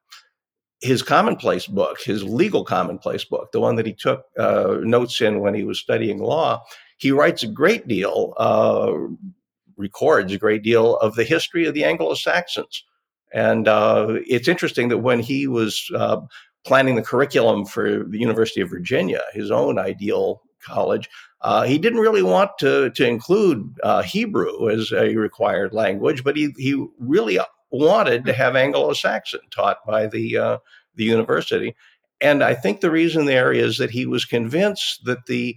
his 0.81 1.03
commonplace 1.03 1.67
book, 1.67 2.01
his 2.01 2.25
legal 2.25 2.65
commonplace 2.65 3.25
book, 3.25 3.53
the 3.53 3.61
one 3.61 3.77
that 3.77 3.87
he 3.87 3.93
took 3.93 4.25
uh, 4.39 4.79
notes 4.83 5.21
in 5.21 5.41
when 5.41 5.55
he 5.55 5.65
was 5.65 5.79
studying 5.79 6.19
law, 6.19 6.63
he 6.97 7.13
writes 7.13 7.43
a 7.43 7.49
great 7.49 7.87
deal, 7.87 8.35
uh, 8.39 8.93
records 9.77 10.33
a 10.33 10.39
great 10.39 10.63
deal 10.63 10.97
of 10.99 11.15
the 11.17 11.25
history 11.25 11.67
of 11.67 11.75
the 11.75 11.85
Anglo 11.85 12.15
Saxons. 12.15 12.85
And 13.33 13.69
uh, 13.69 14.19
it's 14.27 14.49
interesting 14.49 14.89
that 14.89 14.99
when 14.99 15.21
he 15.21 15.47
was 15.47 15.91
uh, 15.95 16.21
planning 16.65 16.97
the 16.97 17.03
curriculum 17.03 17.65
for 17.65 18.05
the 18.05 18.19
University 18.19 18.61
of 18.61 18.71
Virginia, 18.71 19.23
his 19.33 19.51
own 19.51 19.79
ideal 19.79 20.43
college, 20.61 21.09
uh, 21.43 21.63
he 21.63 21.79
didn't 21.79 22.01
really 22.01 22.23
want 22.23 22.51
to, 22.59 22.91
to 22.91 23.07
include 23.07 23.77
uh, 23.83 24.03
Hebrew 24.03 24.69
as 24.71 24.93
a 24.93 25.17
required 25.17 25.73
language, 25.73 26.23
but 26.23 26.37
he, 26.37 26.53
he 26.57 26.87
really 26.99 27.39
wanted 27.71 28.25
to 28.25 28.33
have 28.33 28.57
Anglo-Saxon 28.57 29.41
taught 29.51 29.79
by 29.87 30.07
the 30.07 30.37
uh, 30.37 30.59
the 30.97 31.05
university. 31.05 31.75
And 32.21 32.43
I 32.43 32.55
think 32.55 32.81
the 32.81 32.91
reason 32.91 33.25
there 33.25 33.53
is 33.53 33.79
that 33.79 33.91
he 33.91 34.07
was 34.07 34.25
convinced 34.25 35.05
that 35.05 35.27
the 35.27 35.57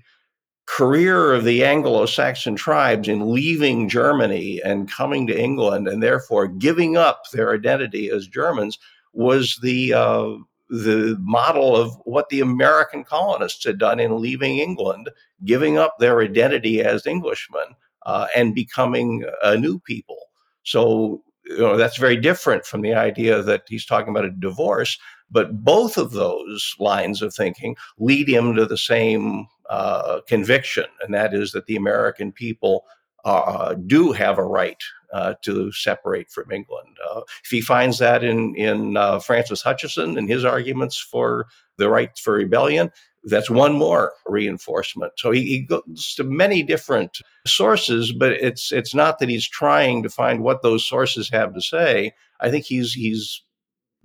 career 0.66 1.34
of 1.34 1.44
the 1.44 1.66
Anglo-Saxon 1.66 2.56
tribes 2.56 3.10
in 3.10 3.34
leaving 3.34 3.90
Germany 3.90 4.62
and 4.64 4.90
coming 4.90 5.28
to 5.28 5.38
England 5.38 5.88
and 5.88 6.02
therefore 6.02 6.48
giving 6.48 6.96
up 6.96 7.24
their 7.34 7.54
identity 7.54 8.10
as 8.10 8.28
Germans 8.28 8.80
was 9.12 9.60
the 9.62 9.94
uh, 9.94 10.36
the 10.74 11.16
model 11.20 11.76
of 11.76 11.96
what 12.06 12.30
the 12.30 12.40
American 12.40 13.04
colonists 13.04 13.64
had 13.64 13.78
done 13.78 14.00
in 14.00 14.20
leaving 14.20 14.58
England, 14.58 15.10
giving 15.46 15.78
up 15.78 15.96
their 16.00 16.20
identity 16.22 16.82
as 16.82 17.06
Englishmen 17.06 17.76
uh, 18.08 18.26
and 18.36 18.56
becoming 18.56 19.24
a 19.44 19.56
new 19.56 19.80
people. 19.80 20.18
So 20.64 21.24
you 21.46 21.58
know 21.58 21.78
that's 21.78 21.98
very 21.98 22.18
different 22.18 22.66
from 22.66 22.82
the 22.82 22.94
idea 22.94 23.42
that 23.44 23.64
he's 23.68 23.86
talking 23.86 24.10
about 24.10 24.26
a 24.26 24.32
divorce 24.32 24.98
but 25.30 25.64
both 25.64 25.98
of 25.98 26.12
those 26.12 26.76
lines 26.80 27.22
of 27.22 27.34
thinking 27.34 27.76
lead 27.98 28.30
him 28.30 28.56
to 28.56 28.66
the 28.66 28.78
same 28.78 29.46
uh, 29.70 30.22
conviction 30.28 30.86
and 31.02 31.14
that 31.14 31.34
is 31.34 31.52
that 31.52 31.66
the 31.66 31.76
american 31.76 32.32
people 32.32 32.86
uh, 33.26 33.74
do 33.88 34.12
have 34.12 34.38
a 34.38 34.44
right 34.44 34.82
uh, 35.14 35.36
to 35.44 35.72
separate 35.72 36.30
from 36.30 36.52
England. 36.52 36.98
Uh, 37.10 37.22
if 37.44 37.50
he 37.50 37.62
finds 37.62 38.00
that 38.00 38.24
in 38.24 38.56
in 38.56 38.98
uh, 38.98 39.20
Francis 39.20 39.64
Hutcheson 39.64 40.18
and 40.18 40.28
his 40.28 40.44
arguments 40.44 40.98
for 40.98 41.48
the 41.78 41.90
right 41.90 42.18
for 42.18 42.34
rebellion, 42.34 42.92
that's 43.24 43.50
one 43.50 43.74
more 43.74 44.14
reinforcement. 44.26 45.14
So 45.18 45.32
he, 45.32 45.44
he, 45.44 45.60
goes 45.62 46.14
to 46.18 46.24
many 46.24 46.62
different 46.64 47.20
sources, 47.48 48.12
but 48.12 48.34
it's 48.34 48.72
it's 48.72 48.94
not 48.94 49.20
that 49.20 49.30
he's 49.30 49.48
trying 49.48 50.04
to 50.04 50.10
find 50.10 50.42
what 50.42 50.62
those 50.62 50.86
sources 50.86 51.30
have 51.30 51.54
to 51.54 51.62
say. 51.62 52.12
I 52.42 52.50
think 52.50 52.66
he's 52.66 52.94
he's 52.94 53.42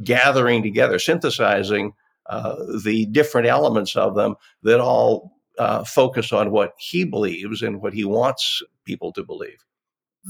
gathering 0.05 0.63
together, 0.63 0.99
synthesizing 0.99 1.93
uh, 2.27 2.57
the 2.85 3.07
different 3.07 3.49
elements 3.49 3.97
of 3.97 4.15
them 4.15 4.37
that 4.63 4.81
all 4.81 5.33
uh, 5.59 5.83
focus 5.85 6.33
on 6.33 6.51
what 6.51 6.75
he 6.79 7.03
believes 7.05 7.63
and 7.63 7.81
what 7.81 7.93
he 7.93 8.05
wants 8.05 8.63
people 8.85 9.13
to 9.13 9.25
believe. 9.25 9.65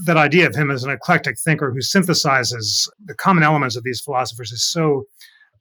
That 0.05 0.17
idea 0.17 0.47
of 0.47 0.55
him 0.55 0.71
as 0.71 0.83
an 0.83 0.91
eclectic 0.91 1.37
thinker 1.39 1.71
who 1.71 1.79
synthesizes 1.79 2.87
the 3.03 3.15
common 3.15 3.43
elements 3.43 3.75
of 3.75 3.83
these 3.83 4.01
philosophers 4.01 4.51
is 4.51 4.63
so 4.63 5.05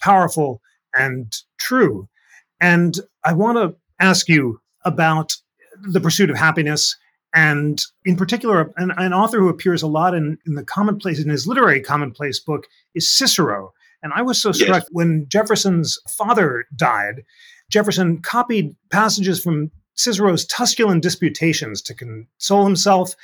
powerful 0.00 0.60
and 0.94 1.32
true. 1.58 2.08
And 2.60 2.98
I 3.24 3.32
want 3.32 3.58
to 3.58 3.76
ask 4.00 4.28
you 4.28 4.60
about 4.84 5.36
the 5.82 6.00
pursuit 6.00 6.30
of 6.30 6.36
happiness 6.36 6.96
and 7.34 7.82
in 8.04 8.16
particular 8.16 8.72
an, 8.76 8.92
an, 8.96 9.12
author 9.12 9.38
who 9.38 9.48
appears 9.48 9.82
a 9.82 9.86
lot 9.86 10.14
in, 10.14 10.38
in 10.46 10.54
the 10.54 10.64
commonplace 10.64 11.22
in 11.22 11.28
his 11.28 11.46
literary 11.46 11.80
commonplace 11.80 12.40
book 12.40 12.66
is 12.94 13.12
cicero 13.12 13.72
and 14.02 14.12
i 14.14 14.22
was 14.22 14.40
so 14.40 14.50
struck 14.50 14.82
yes. 14.82 14.88
when 14.92 15.26
jefferson's 15.28 15.98
father 16.08 16.64
died 16.74 17.22
jefferson 17.70 18.20
copied 18.22 18.74
passages 18.90 19.42
from 19.42 19.70
cicero's 19.94 20.46
tusculan 20.46 21.00
disputations 21.00 21.82
to 21.82 21.94
console 21.94 22.64
himself 22.64 23.14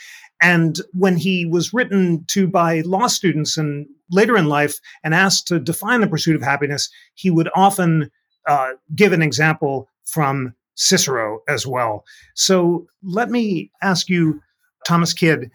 and 0.45 0.83
when 0.93 1.17
he 1.17 1.47
was 1.47 1.73
written 1.73 2.23
to 2.29 2.47
by 2.47 2.83
law 2.83 3.07
students 3.07 3.57
and 3.57 3.87
later 4.11 4.37
in 4.37 4.45
life 4.47 4.79
and 5.03 5.15
asked 5.15 5.49
to 5.49 5.59
define 5.59 6.03
the 6.03 6.07
pursuit 6.07 6.37
of 6.37 6.43
happiness 6.43 6.91
he 7.15 7.31
would 7.31 7.49
often 7.57 8.11
uh, 8.47 8.73
give 8.95 9.13
an 9.13 9.23
example 9.23 9.89
from 10.05 10.55
Cicero 10.75 11.41
as 11.49 11.67
well. 11.67 12.05
So 12.35 12.87
let 13.03 13.31
me 13.31 13.71
ask 13.83 14.09
you, 14.09 14.41
Thomas 14.87 15.15
Kidd, 15.15 15.51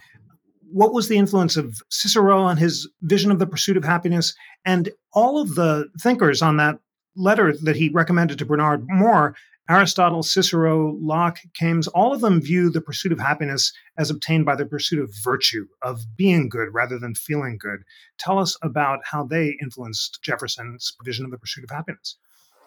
what 0.71 0.93
was 0.93 1.07
the 1.07 1.17
influence 1.17 1.55
of 1.55 1.81
Cicero 1.89 2.39
on 2.39 2.57
his 2.57 2.89
vision 3.03 3.31
of 3.31 3.37
the 3.37 3.45
pursuit 3.45 3.77
of 3.77 3.83
happiness? 3.83 4.33
And 4.65 4.89
all 5.13 5.39
of 5.39 5.55
the 5.55 5.87
thinkers 6.01 6.41
on 6.41 6.57
that 6.57 6.79
letter 7.15 7.53
that 7.63 7.75
he 7.75 7.89
recommended 7.89 8.39
to 8.39 8.45
Bernard 8.45 8.87
Moore 8.87 9.35
Aristotle, 9.69 10.23
Cicero, 10.23 10.97
Locke, 10.99 11.39
Kames, 11.53 11.87
all 11.87 12.11
of 12.11 12.21
them 12.21 12.41
view 12.41 12.71
the 12.71 12.81
pursuit 12.81 13.11
of 13.11 13.19
happiness 13.19 13.71
as 13.97 14.09
obtained 14.09 14.45
by 14.45 14.55
the 14.55 14.65
pursuit 14.65 14.99
of 14.99 15.13
virtue, 15.23 15.67
of 15.83 16.01
being 16.17 16.49
good 16.49 16.69
rather 16.73 16.97
than 16.97 17.13
feeling 17.13 17.57
good. 17.59 17.81
Tell 18.17 18.39
us 18.39 18.57
about 18.63 18.99
how 19.03 19.23
they 19.23 19.55
influenced 19.61 20.23
Jefferson's 20.23 20.95
vision 21.05 21.23
of 21.23 21.31
the 21.31 21.37
pursuit 21.37 21.63
of 21.63 21.69
happiness. 21.69 22.17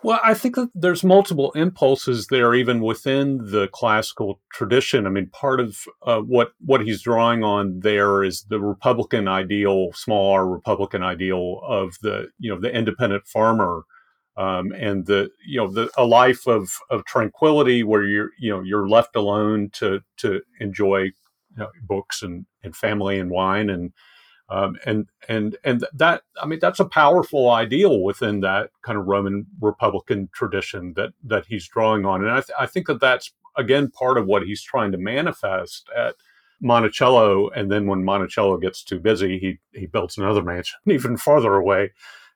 Well, 0.05 0.21
I 0.25 0.35
think 0.35 0.57
that 0.57 0.69
there's 0.75 1.05
multiple 1.05 1.53
impulses 1.53 2.27
there, 2.27 2.55
even 2.55 2.81
within 2.81 3.39
the 3.39 3.69
classical 3.69 4.41
tradition. 4.53 5.07
I 5.07 5.11
mean, 5.11 5.29
part 5.29 5.61
of 5.61 5.79
uh, 6.05 6.19
what 6.21 6.53
what 6.59 6.85
he's 6.85 7.03
drawing 7.03 7.45
on 7.45 7.81
there 7.81 8.25
is 8.25 8.45
the 8.49 8.61
Republican 8.61 9.29
ideal, 9.29 9.93
small 9.93 10.33
R 10.33 10.47
Republican 10.47 11.05
ideal 11.05 11.61
of 11.65 11.97
the 12.03 12.31
you 12.41 12.53
know 12.53 12.61
the 12.61 12.75
independent 12.75 13.29
farmer, 13.29 13.85
um, 14.37 14.73
and 14.73 15.07
the 15.07 15.31
you 15.47 15.59
know 15.59 15.71
the 15.71 15.91
a 15.97 16.05
life 16.05 16.47
of 16.47 16.71
of 16.91 17.05
tranquility 17.05 17.83
where 17.83 18.05
you're 18.05 18.31
you 18.39 18.51
know 18.51 18.63
you're 18.63 18.89
left 18.89 19.17
alone 19.17 19.71
to 19.75 20.01
to 20.19 20.41
enjoy 20.61 21.01
you 21.03 21.13
know, 21.59 21.69
books 21.83 22.23
and 22.23 22.47
and 22.63 22.75
family 22.75 23.19
and 23.19 23.31
wine 23.31 23.69
and 23.69 23.93
um, 24.49 24.77
and 24.85 25.09
and 25.29 25.57
and 25.65 25.87
that 25.95 26.23
I 26.41 26.47
mean 26.47 26.59
that's 26.61 26.81
a 26.81 26.85
powerful 26.85 27.51
ideal 27.51 28.03
within 28.03 28.41
that 28.41 28.71
kind 28.83 28.99
of 28.99 29.07
Roman 29.07 29.47
Republican 29.61 30.29
tradition 30.33 30.95
that 30.95 31.13
that 31.25 31.47
he's 31.47 31.69
drawing 31.69 32.05
on, 32.05 32.23
and 32.23 32.31
I, 32.31 32.41
th- 32.41 32.57
I 32.59 32.67
think 32.67 32.87
that 32.87 33.01
that's 33.01 33.33
again 33.57 33.91
part 33.91 34.19
of 34.19 34.27
what 34.27 34.43
he's 34.43 34.63
trying 34.63 34.93
to 34.93 34.99
manifest 34.99 35.89
at 35.97 36.17
Monticello. 36.61 37.49
And 37.51 37.71
then 37.71 37.87
when 37.87 38.05
Monticello 38.05 38.59
gets 38.59 38.83
too 38.83 38.99
busy, 38.99 39.39
he 39.39 39.59
he 39.79 39.87
builds 39.87 40.19
another 40.19 40.43
mansion 40.43 40.79
even 40.87 41.17
farther 41.17 41.55
away 41.55 41.93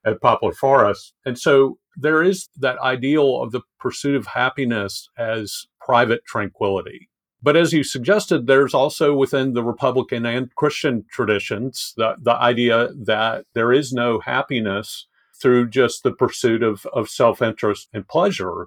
at 0.06 0.20
Poplar 0.22 0.52
Forest, 0.52 1.12
and 1.26 1.38
so 1.38 1.78
there 1.96 2.22
is 2.22 2.48
that 2.56 2.78
ideal 2.78 3.42
of 3.42 3.52
the 3.52 3.60
pursuit 3.78 4.16
of 4.16 4.26
happiness 4.26 5.08
as 5.18 5.66
private 5.80 6.24
tranquility 6.24 7.08
but 7.46 7.56
as 7.56 7.72
you 7.72 7.84
suggested, 7.84 8.48
there's 8.48 8.74
also 8.74 9.14
within 9.14 9.52
the 9.52 9.62
Republican 9.62 10.26
and 10.26 10.52
Christian 10.56 11.04
traditions 11.10 11.94
the, 11.96 12.16
the 12.20 12.34
idea 12.34 12.88
that 13.04 13.44
there 13.54 13.72
is 13.72 13.92
no 13.92 14.18
happiness 14.18 15.06
through 15.40 15.68
just 15.68 16.02
the 16.02 16.10
pursuit 16.10 16.64
of, 16.64 16.86
of 16.86 17.08
self 17.08 17.40
interest 17.40 17.88
and 17.92 18.08
pleasure, 18.08 18.66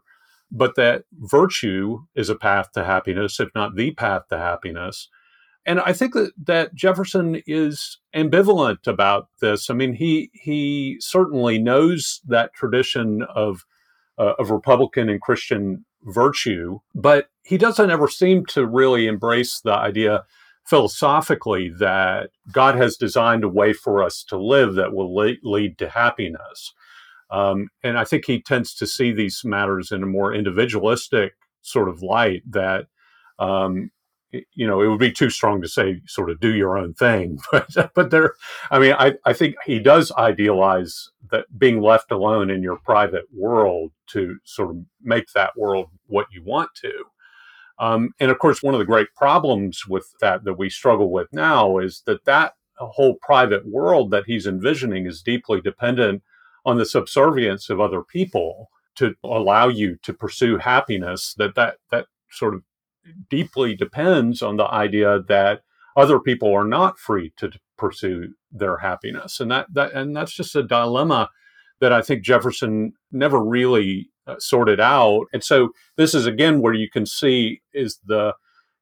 but 0.49 0.75
that 0.75 1.03
virtue 1.11 2.05
is 2.15 2.29
a 2.29 2.35
path 2.35 2.71
to 2.71 2.85
happiness, 2.85 3.41
if 3.41 3.49
not 3.53 3.75
the 3.75 3.91
path 3.91 4.23
to 4.29 4.37
happiness. 4.37 5.09
And 5.65 5.79
I 5.81 5.93
think 5.93 6.13
that, 6.13 6.31
that 6.45 6.73
Jefferson 6.73 7.41
is 7.45 7.99
ambivalent 8.15 8.87
about 8.87 9.27
this. 9.41 9.69
I 9.69 9.73
mean, 9.73 9.93
he 9.93 10.31
he 10.33 10.97
certainly 10.99 11.59
knows 11.59 12.21
that 12.27 12.53
tradition 12.53 13.23
of 13.35 13.65
uh, 14.17 14.33
of 14.39 14.51
Republican 14.51 15.09
and 15.09 15.21
Christian 15.21 15.85
virtue, 16.03 16.79
but 16.95 17.29
he 17.43 17.57
doesn't 17.57 17.91
ever 17.91 18.07
seem 18.07 18.45
to 18.47 18.65
really 18.65 19.05
embrace 19.07 19.59
the 19.59 19.73
idea 19.73 20.23
philosophically 20.65 21.69
that 21.69 22.29
God 22.51 22.75
has 22.75 22.95
designed 22.95 23.43
a 23.43 23.49
way 23.49 23.73
for 23.73 24.03
us 24.03 24.23
to 24.25 24.37
live 24.37 24.75
that 24.75 24.93
will 24.93 25.13
le- 25.13 25.35
lead 25.41 25.77
to 25.79 25.89
happiness. 25.89 26.73
Um, 27.31 27.69
and 27.83 27.97
I 27.97 28.05
think 28.05 28.25
he 28.25 28.41
tends 28.41 28.73
to 28.75 28.87
see 28.87 29.11
these 29.11 29.41
matters 29.43 29.91
in 29.91 30.03
a 30.03 30.07
more 30.07 30.33
individualistic 30.33 31.33
sort 31.61 31.89
of 31.89 32.01
light 32.01 32.43
that 32.49 32.85
um, 33.39 33.91
you 34.31 34.67
know, 34.67 34.81
it 34.81 34.87
would 34.87 34.99
be 34.99 35.11
too 35.11 35.29
strong 35.29 35.61
to 35.61 35.67
say 35.67 36.01
sort 36.05 36.29
of 36.29 36.39
do 36.39 36.53
your 36.53 36.77
own 36.77 36.93
thing, 36.93 37.39
but 37.51 37.67
but 37.95 38.11
there, 38.11 38.33
I 38.71 38.79
mean, 38.79 38.93
I 38.93 39.13
I 39.25 39.33
think 39.33 39.55
he 39.65 39.79
does 39.79 40.11
idealize 40.17 41.09
that 41.31 41.45
being 41.57 41.81
left 41.81 42.11
alone 42.11 42.49
in 42.49 42.63
your 42.63 42.77
private 42.77 43.25
world 43.33 43.91
to 44.07 44.37
sort 44.43 44.71
of 44.71 44.77
make 45.01 45.27
that 45.33 45.57
world 45.57 45.87
what 46.07 46.27
you 46.31 46.43
want 46.43 46.69
to. 46.81 46.91
Um, 47.79 48.09
and 48.19 48.29
of 48.29 48.39
course, 48.39 48.61
one 48.61 48.73
of 48.73 48.79
the 48.79 48.85
great 48.85 49.07
problems 49.15 49.87
with 49.87 50.13
that 50.21 50.43
that 50.43 50.55
we 50.55 50.69
struggle 50.69 51.11
with 51.11 51.27
now 51.31 51.77
is 51.77 52.03
that 52.05 52.25
that 52.25 52.53
whole 52.77 53.15
private 53.21 53.67
world 53.67 54.11
that 54.11 54.25
he's 54.27 54.47
envisioning 54.47 55.05
is 55.05 55.21
deeply 55.21 55.61
dependent 55.61 56.23
on 56.65 56.77
the 56.77 56.85
subservience 56.85 57.69
of 57.69 57.79
other 57.79 58.03
people 58.03 58.69
to 58.95 59.15
allow 59.23 59.67
you 59.67 59.97
to 60.03 60.13
pursue 60.13 60.57
happiness. 60.57 61.33
That 61.37 61.55
that 61.55 61.77
that 61.91 62.07
sort 62.31 62.53
of 62.53 62.63
deeply 63.29 63.75
depends 63.75 64.41
on 64.41 64.57
the 64.57 64.67
idea 64.67 65.21
that 65.27 65.61
other 65.95 66.19
people 66.19 66.53
are 66.53 66.65
not 66.65 66.99
free 66.99 67.33
to 67.37 67.51
pursue 67.77 68.33
their 68.51 68.77
happiness, 68.77 69.39
and 69.39 69.51
that 69.51 69.67
that 69.73 69.93
and 69.93 70.15
that's 70.15 70.33
just 70.33 70.55
a 70.55 70.63
dilemma 70.63 71.29
that 71.81 71.93
I 71.93 72.01
think 72.01 72.23
Jefferson 72.23 72.93
never 73.11 73.43
really 73.43 74.09
uh, 74.27 74.35
sorted 74.39 74.79
out. 74.79 75.25
And 75.33 75.43
so 75.43 75.69
this 75.97 76.13
is 76.13 76.25
again 76.25 76.61
where 76.61 76.73
you 76.73 76.89
can 76.89 77.05
see 77.05 77.61
is 77.73 77.99
the 78.05 78.33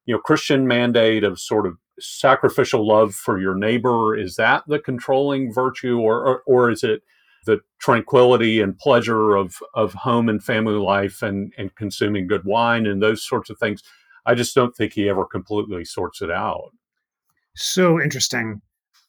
you 0.06 0.14
know 0.14 0.20
Christian 0.20 0.66
mandate 0.66 1.24
of 1.24 1.38
sort 1.38 1.66
of 1.66 1.74
sacrificial 1.98 2.86
love 2.86 3.14
for 3.14 3.40
your 3.40 3.54
neighbor. 3.54 4.16
Is 4.16 4.36
that 4.36 4.64
the 4.66 4.78
controlling 4.78 5.52
virtue 5.52 5.98
or 5.98 6.24
or, 6.26 6.42
or 6.46 6.70
is 6.70 6.82
it 6.84 7.02
the 7.46 7.60
tranquility 7.80 8.60
and 8.60 8.78
pleasure 8.78 9.36
of 9.36 9.56
of 9.74 9.94
home 9.94 10.28
and 10.28 10.42
family 10.42 10.74
life 10.74 11.22
and 11.22 11.52
and 11.56 11.74
consuming 11.76 12.26
good 12.26 12.44
wine 12.44 12.86
and 12.86 13.02
those 13.02 13.26
sorts 13.26 13.48
of 13.48 13.58
things 13.58 13.82
I 14.28 14.34
just 14.34 14.54
don't 14.54 14.76
think 14.76 14.92
he 14.92 15.08
ever 15.08 15.24
completely 15.24 15.86
sorts 15.86 16.20
it 16.20 16.30
out. 16.30 16.70
So 17.56 18.00
interesting. 18.00 18.60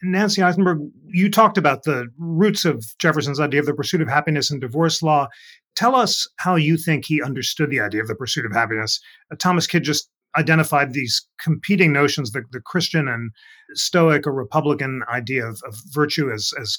Nancy 0.02 0.42
Isenberg, 0.42 0.90
you 1.08 1.30
talked 1.30 1.58
about 1.58 1.84
the 1.84 2.08
roots 2.18 2.64
of 2.64 2.86
Jefferson's 3.00 3.40
idea 3.40 3.60
of 3.60 3.66
the 3.66 3.74
pursuit 3.74 4.02
of 4.02 4.08
happiness 4.08 4.50
in 4.50 4.62
divorce 4.62 5.04
law. 5.04 5.28
Tell 5.76 5.94
us 5.94 6.26
how 6.38 6.56
you 6.56 6.78
think 6.78 7.04
he 7.04 7.22
understood 7.22 7.70
the 7.70 7.82
idea 7.82 8.02
of 8.02 8.08
the 8.08 8.16
pursuit 8.16 8.46
of 8.46 8.54
happiness. 8.54 9.02
Uh, 9.30 9.36
Thomas 9.38 9.68
Kidd 9.68 9.84
just 9.84 10.10
identified 10.38 10.94
these 10.94 11.28
competing 11.44 11.92
notions 11.92 12.32
the, 12.32 12.44
the 12.54 12.62
Christian 12.62 13.10
and 13.10 13.32
Stoic 13.74 14.26
or 14.26 14.32
Republican 14.32 15.02
idea 15.12 15.46
of, 15.46 15.62
of 15.68 15.76
virtue 15.92 16.32
as, 16.32 16.54
as 16.62 16.78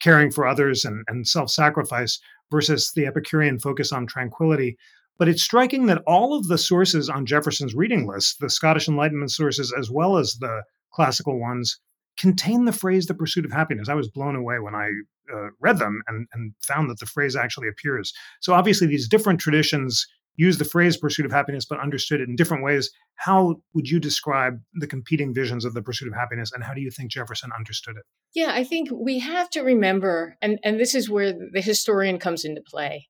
caring 0.00 0.30
for 0.30 0.46
others 0.46 0.86
and, 0.86 1.04
and 1.08 1.28
self 1.28 1.50
sacrifice 1.50 2.18
versus 2.50 2.92
the 2.96 3.04
Epicurean 3.04 3.58
focus 3.58 3.92
on 3.92 4.06
tranquility. 4.06 4.78
But 5.22 5.28
it's 5.28 5.44
striking 5.44 5.86
that 5.86 6.02
all 6.04 6.36
of 6.36 6.48
the 6.48 6.58
sources 6.58 7.08
on 7.08 7.26
Jefferson's 7.26 7.76
reading 7.76 8.08
list, 8.08 8.40
the 8.40 8.50
Scottish 8.50 8.88
Enlightenment 8.88 9.30
sources 9.30 9.72
as 9.72 9.88
well 9.88 10.16
as 10.16 10.34
the 10.40 10.64
classical 10.92 11.38
ones, 11.38 11.78
contain 12.18 12.64
the 12.64 12.72
phrase 12.72 13.06
the 13.06 13.14
pursuit 13.14 13.44
of 13.44 13.52
happiness. 13.52 13.88
I 13.88 13.94
was 13.94 14.08
blown 14.08 14.34
away 14.34 14.58
when 14.58 14.74
I 14.74 14.88
uh, 15.32 15.50
read 15.60 15.78
them 15.78 16.02
and, 16.08 16.26
and 16.32 16.54
found 16.60 16.90
that 16.90 16.98
the 16.98 17.06
phrase 17.06 17.36
actually 17.36 17.68
appears. 17.68 18.12
So 18.40 18.52
obviously, 18.52 18.88
these 18.88 19.06
different 19.06 19.38
traditions 19.38 20.04
use 20.34 20.58
the 20.58 20.64
phrase 20.64 20.96
pursuit 20.96 21.24
of 21.24 21.30
happiness, 21.30 21.66
but 21.70 21.78
understood 21.78 22.20
it 22.20 22.28
in 22.28 22.34
different 22.34 22.64
ways. 22.64 22.90
How 23.14 23.62
would 23.74 23.88
you 23.88 24.00
describe 24.00 24.54
the 24.74 24.88
competing 24.88 25.32
visions 25.32 25.64
of 25.64 25.72
the 25.72 25.82
pursuit 25.82 26.08
of 26.08 26.14
happiness, 26.14 26.50
and 26.52 26.64
how 26.64 26.74
do 26.74 26.80
you 26.80 26.90
think 26.90 27.12
Jefferson 27.12 27.50
understood 27.56 27.94
it? 27.96 28.02
Yeah, 28.34 28.50
I 28.50 28.64
think 28.64 28.88
we 28.92 29.20
have 29.20 29.50
to 29.50 29.60
remember, 29.60 30.36
and, 30.42 30.58
and 30.64 30.80
this 30.80 30.96
is 30.96 31.08
where 31.08 31.32
the 31.32 31.60
historian 31.60 32.18
comes 32.18 32.44
into 32.44 32.60
play, 32.60 33.06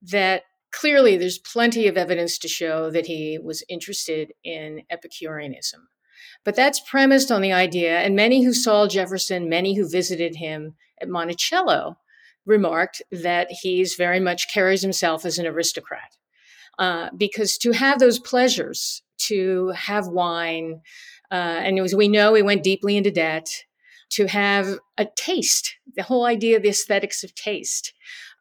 that 0.00 0.42
clearly 0.72 1.16
there's 1.16 1.38
plenty 1.38 1.86
of 1.86 1.96
evidence 1.96 2.38
to 2.38 2.48
show 2.48 2.90
that 2.90 3.06
he 3.06 3.38
was 3.42 3.64
interested 3.68 4.32
in 4.44 4.82
Epicureanism. 4.90 5.88
But 6.44 6.54
that's 6.54 6.80
premised 6.80 7.30
on 7.30 7.42
the 7.42 7.52
idea, 7.52 7.98
and 7.98 8.14
many 8.14 8.44
who 8.44 8.52
saw 8.52 8.86
Jefferson, 8.86 9.48
many 9.48 9.74
who 9.74 9.88
visited 9.88 10.36
him 10.36 10.74
at 11.00 11.08
Monticello, 11.08 11.98
remarked 12.44 13.02
that 13.10 13.48
he's 13.50 13.94
very 13.94 14.20
much 14.20 14.52
carries 14.52 14.82
himself 14.82 15.24
as 15.24 15.38
an 15.38 15.46
aristocrat. 15.46 16.16
Uh, 16.78 17.08
because 17.16 17.58
to 17.58 17.72
have 17.72 17.98
those 17.98 18.18
pleasures, 18.18 19.02
to 19.18 19.68
have 19.70 20.06
wine, 20.06 20.82
uh, 21.30 21.34
and 21.34 21.78
as 21.78 21.94
we 21.94 22.06
know, 22.06 22.34
he 22.34 22.42
went 22.42 22.62
deeply 22.62 22.96
into 22.96 23.10
debt, 23.10 23.48
to 24.10 24.26
have 24.28 24.78
a 24.98 25.06
taste, 25.16 25.74
the 25.96 26.02
whole 26.02 26.24
idea 26.24 26.56
of 26.56 26.62
the 26.62 26.68
aesthetics 26.68 27.24
of 27.24 27.34
taste, 27.34 27.92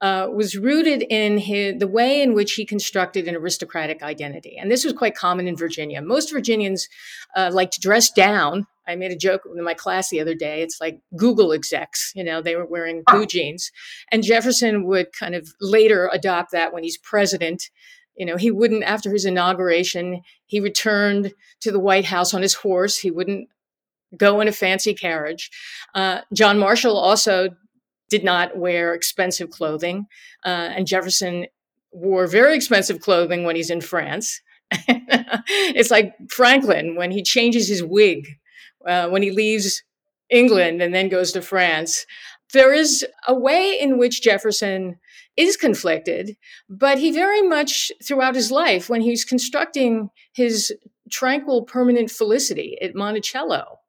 uh, 0.01 0.27
was 0.31 0.57
rooted 0.57 1.03
in 1.09 1.37
his, 1.37 1.79
the 1.79 1.87
way 1.87 2.21
in 2.21 2.33
which 2.33 2.53
he 2.53 2.65
constructed 2.65 3.27
an 3.27 3.35
aristocratic 3.35 4.03
identity. 4.03 4.57
And 4.57 4.69
this 4.69 4.83
was 4.83 4.93
quite 4.93 5.15
common 5.15 5.47
in 5.47 5.55
Virginia. 5.55 6.01
Most 6.01 6.31
Virginians 6.31 6.89
uh, 7.35 7.49
like 7.53 7.71
to 7.71 7.79
dress 7.79 8.11
down. 8.11 8.67
I 8.87 8.95
made 8.95 9.11
a 9.11 9.17
joke 9.17 9.41
in 9.45 9.63
my 9.63 9.73
class 9.73 10.09
the 10.09 10.19
other 10.19 10.35
day. 10.35 10.61
It's 10.61 10.79
like 10.79 10.99
Google 11.17 11.53
execs, 11.53 12.11
you 12.15 12.23
know, 12.23 12.41
they 12.41 12.55
were 12.55 12.67
wearing 12.67 13.03
blue 13.07 13.25
jeans. 13.25 13.71
And 14.11 14.21
Jefferson 14.21 14.85
would 14.85 15.07
kind 15.13 15.33
of 15.33 15.49
later 15.59 16.09
adopt 16.13 16.51
that 16.51 16.71
when 16.73 16.83
he's 16.83 16.97
president. 16.97 17.63
You 18.15 18.25
know, 18.25 18.37
he 18.37 18.51
wouldn't, 18.51 18.83
after 18.83 19.11
his 19.11 19.25
inauguration, 19.25 20.21
he 20.45 20.59
returned 20.59 21.33
to 21.61 21.71
the 21.71 21.79
White 21.79 22.05
House 22.05 22.33
on 22.33 22.41
his 22.41 22.53
horse. 22.53 22.97
He 22.97 23.11
wouldn't 23.11 23.49
go 24.15 24.39
in 24.39 24.47
a 24.47 24.53
fancy 24.53 24.93
carriage. 24.93 25.49
Uh, 25.93 26.21
John 26.33 26.59
Marshall 26.59 26.97
also 26.97 27.49
did 28.09 28.23
not 28.23 28.57
wear 28.57 28.93
expensive 28.93 29.49
clothing. 29.49 30.05
Uh, 30.45 30.69
and 30.75 30.87
Jefferson 30.87 31.47
wore 31.91 32.27
very 32.27 32.55
expensive 32.55 32.99
clothing 32.99 33.43
when 33.45 33.55
he's 33.55 33.69
in 33.69 33.81
France. 33.81 34.41
it's 34.71 35.91
like 35.91 36.13
Franklin 36.29 36.95
when 36.95 37.11
he 37.11 37.23
changes 37.23 37.67
his 37.67 37.83
wig 37.83 38.27
uh, 38.85 39.07
when 39.09 39.21
he 39.21 39.31
leaves 39.31 39.83
England 40.29 40.81
and 40.81 40.93
then 40.93 41.09
goes 41.09 41.31
to 41.31 41.41
France. 41.41 42.05
There 42.53 42.73
is 42.73 43.05
a 43.27 43.33
way 43.33 43.77
in 43.79 43.97
which 43.97 44.21
Jefferson 44.21 44.97
is 45.37 45.57
conflicted, 45.57 46.37
but 46.69 46.97
he 46.97 47.11
very 47.11 47.41
much 47.41 47.91
throughout 48.03 48.35
his 48.35 48.51
life, 48.51 48.89
when 48.89 49.01
he's 49.01 49.25
constructing 49.25 50.09
his 50.33 50.73
tranquil 51.11 51.63
permanent 51.63 52.09
felicity 52.09 52.77
at 52.81 52.95
Monticello, 52.95 53.79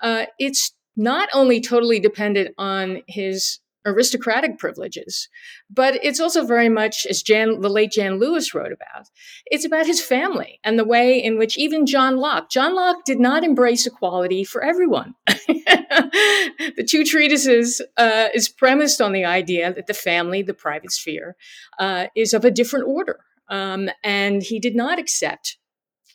uh, 0.00 0.26
it's 0.38 0.72
not 0.98 1.28
only 1.32 1.60
totally 1.60 2.00
dependent 2.00 2.54
on 2.58 3.02
his 3.06 3.60
aristocratic 3.86 4.58
privileges, 4.58 5.28
but 5.70 5.94
it's 6.04 6.20
also 6.20 6.44
very 6.44 6.68
much, 6.68 7.06
as 7.06 7.22
Jan, 7.22 7.60
the 7.60 7.70
late 7.70 7.92
Jan 7.92 8.18
Lewis 8.18 8.52
wrote 8.52 8.72
about, 8.72 9.06
it's 9.46 9.64
about 9.64 9.86
his 9.86 10.00
family 10.00 10.60
and 10.64 10.78
the 10.78 10.84
way 10.84 11.22
in 11.22 11.38
which 11.38 11.56
even 11.56 11.86
John 11.86 12.16
Locke, 12.16 12.50
John 12.50 12.74
Locke 12.74 13.04
did 13.06 13.20
not 13.20 13.44
embrace 13.44 13.86
equality 13.86 14.44
for 14.44 14.62
everyone. 14.62 15.14
the 15.26 16.86
two 16.86 17.04
treatises 17.04 17.80
uh, 17.96 18.28
is 18.34 18.48
premised 18.48 19.00
on 19.00 19.12
the 19.12 19.24
idea 19.24 19.72
that 19.72 19.86
the 19.86 19.94
family, 19.94 20.42
the 20.42 20.52
private 20.52 20.92
sphere, 20.92 21.36
uh, 21.78 22.08
is 22.16 22.34
of 22.34 22.44
a 22.44 22.50
different 22.50 22.86
order. 22.86 23.20
Um, 23.48 23.88
and 24.04 24.42
he 24.42 24.58
did 24.58 24.74
not 24.74 24.98
accept 24.98 25.56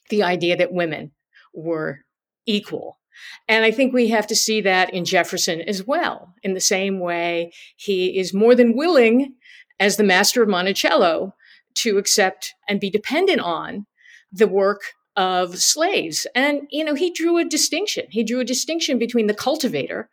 the 0.10 0.22
idea 0.22 0.56
that 0.58 0.74
women 0.74 1.12
were 1.54 2.02
equal 2.46 3.00
and 3.48 3.66
I 3.66 3.72
think 3.72 3.94
we 3.94 4.10
have 4.10 4.28
to 4.28 4.36
see 4.36 4.62
that 4.62 4.94
in 4.94 5.06
Jefferson 5.06 5.62
as 5.62 5.86
well. 5.86 6.34
In 6.44 6.54
the 6.54 6.62
same 6.62 7.00
way, 7.00 7.52
he 7.76 8.18
is 8.18 8.34
more 8.34 8.56
than 8.56 8.76
willing, 8.76 9.36
as 9.80 9.98
the 9.98 10.04
master 10.04 10.42
of 10.42 10.50
Monticello, 10.50 11.36
to 11.76 11.98
accept 11.98 12.54
and 12.68 12.80
be 12.80 12.90
dependent 12.90 13.42
on 13.42 13.86
the 14.32 14.48
work 14.48 14.82
of 15.16 15.58
slaves. 15.58 16.26
And, 16.36 16.62
you 16.72 16.84
know, 16.84 16.96
he 16.96 17.12
drew 17.12 17.38
a 17.38 17.46
distinction. 17.46 18.06
He 18.10 18.24
drew 18.24 18.40
a 18.40 18.46
distinction 18.46 18.98
between 18.98 19.28
the 19.28 19.34
cultivator, 19.34 20.10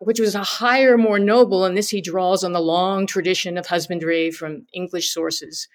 which 0.00 0.18
was 0.18 0.34
a 0.34 0.42
higher, 0.42 0.96
more 0.96 1.18
noble, 1.18 1.64
and 1.64 1.76
this 1.76 1.90
he 1.90 2.00
draws 2.00 2.42
on 2.42 2.52
the 2.52 2.60
long 2.60 3.06
tradition 3.06 3.58
of 3.58 3.66
husbandry 3.66 4.30
from 4.30 4.66
English 4.72 5.12
sources, 5.12 5.68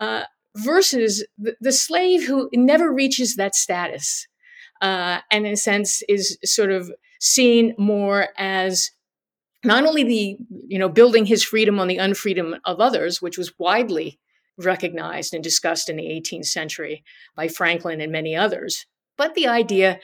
uh, 0.00 0.22
versus 0.56 1.24
the, 1.38 1.54
the 1.60 1.72
slave 1.72 2.26
who 2.26 2.48
never 2.54 2.92
reaches 2.92 3.36
that 3.36 3.54
status 3.54 4.26
uh, 4.80 5.20
and 5.30 5.46
in 5.46 5.52
a 5.52 5.56
sense 5.56 6.02
is 6.08 6.38
sort 6.44 6.70
of 6.70 6.90
seen 7.20 7.74
more 7.78 8.28
as 8.36 8.90
not 9.64 9.84
only 9.84 10.04
the 10.04 10.36
you 10.68 10.78
know 10.78 10.88
building 10.88 11.26
his 11.26 11.42
freedom 11.42 11.78
on 11.78 11.88
the 11.88 11.98
unfreedom 11.98 12.58
of 12.64 12.80
others, 12.80 13.20
which 13.20 13.38
was 13.38 13.58
widely 13.58 14.18
recognized 14.58 15.34
and 15.34 15.44
discussed 15.44 15.90
in 15.90 15.96
the 15.96 16.04
18th 16.04 16.46
century 16.46 17.04
by 17.34 17.48
Franklin 17.48 18.00
and 18.00 18.12
many 18.12 18.34
others, 18.34 18.86
but 19.18 19.34
the 19.34 19.46
idea 19.46 19.98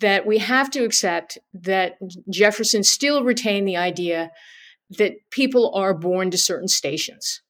that 0.00 0.26
we 0.26 0.38
have 0.38 0.70
to 0.70 0.84
accept 0.84 1.38
that 1.54 1.96
Jefferson 2.30 2.82
still 2.82 3.22
retained 3.22 3.66
the 3.66 3.76
idea 3.76 4.30
that 4.90 5.14
people 5.30 5.72
are 5.74 5.94
born 5.94 6.30
to 6.30 6.38
certain 6.38 6.68
stations. 6.68 7.42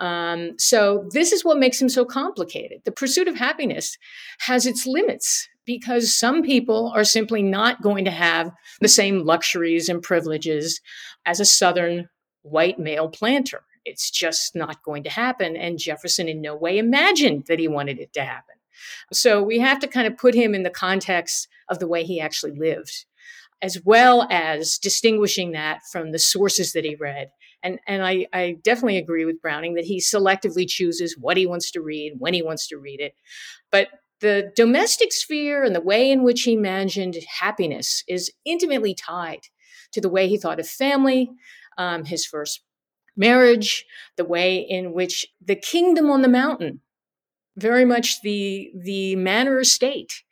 Um, 0.00 0.58
so 0.58 1.08
this 1.12 1.32
is 1.32 1.44
what 1.44 1.58
makes 1.58 1.80
him 1.80 1.88
so 1.88 2.04
complicated. 2.04 2.82
The 2.84 2.92
pursuit 2.92 3.28
of 3.28 3.36
happiness 3.36 3.98
has 4.40 4.66
its 4.66 4.86
limits 4.86 5.48
because 5.64 6.16
some 6.16 6.42
people 6.42 6.92
are 6.94 7.04
simply 7.04 7.42
not 7.42 7.82
going 7.82 8.04
to 8.04 8.10
have 8.10 8.52
the 8.80 8.88
same 8.88 9.24
luxuries 9.24 9.88
and 9.88 10.02
privileges 10.02 10.80
as 11.26 11.40
a 11.40 11.44
Southern 11.44 12.08
white 12.42 12.78
male 12.78 13.08
planter. 13.08 13.62
It's 13.84 14.10
just 14.10 14.54
not 14.54 14.82
going 14.82 15.02
to 15.04 15.10
happen. 15.10 15.56
And 15.56 15.78
Jefferson 15.78 16.28
in 16.28 16.40
no 16.40 16.54
way 16.54 16.78
imagined 16.78 17.44
that 17.48 17.58
he 17.58 17.68
wanted 17.68 17.98
it 17.98 18.12
to 18.14 18.24
happen. 18.24 18.54
So 19.12 19.42
we 19.42 19.58
have 19.58 19.80
to 19.80 19.88
kind 19.88 20.06
of 20.06 20.16
put 20.16 20.34
him 20.34 20.54
in 20.54 20.62
the 20.62 20.70
context 20.70 21.48
of 21.68 21.78
the 21.78 21.88
way 21.88 22.04
he 22.04 22.20
actually 22.20 22.52
lived, 22.52 23.06
as 23.60 23.82
well 23.84 24.26
as 24.30 24.78
distinguishing 24.78 25.52
that 25.52 25.80
from 25.90 26.12
the 26.12 26.18
sources 26.18 26.72
that 26.72 26.84
he 26.84 26.94
read. 26.94 27.30
And, 27.62 27.80
and 27.86 28.04
I, 28.04 28.26
I 28.32 28.56
definitely 28.62 28.98
agree 28.98 29.24
with 29.24 29.42
Browning 29.42 29.74
that 29.74 29.84
he 29.84 30.00
selectively 30.00 30.66
chooses 30.68 31.16
what 31.18 31.36
he 31.36 31.46
wants 31.46 31.70
to 31.72 31.80
read, 31.80 32.14
when 32.18 32.34
he 32.34 32.42
wants 32.42 32.68
to 32.68 32.78
read 32.78 33.00
it. 33.00 33.14
But 33.70 33.88
the 34.20 34.52
domestic 34.56 35.12
sphere 35.12 35.64
and 35.64 35.74
the 35.74 35.80
way 35.80 36.10
in 36.10 36.22
which 36.22 36.42
he 36.42 36.52
imagined 36.52 37.16
happiness 37.40 38.04
is 38.08 38.32
intimately 38.44 38.94
tied 38.94 39.42
to 39.92 40.00
the 40.00 40.08
way 40.08 40.28
he 40.28 40.36
thought 40.36 40.60
of 40.60 40.68
family, 40.68 41.30
um, 41.76 42.04
his 42.04 42.26
first 42.26 42.60
marriage, 43.16 43.84
the 44.16 44.24
way 44.24 44.58
in 44.58 44.92
which 44.92 45.26
the 45.44 45.56
kingdom 45.56 46.10
on 46.10 46.22
the 46.22 46.28
mountain, 46.28 46.80
very 47.56 47.84
much 47.84 48.20
the 48.22 48.70
the 48.74 49.16
manor 49.16 49.64
state, 49.64 50.22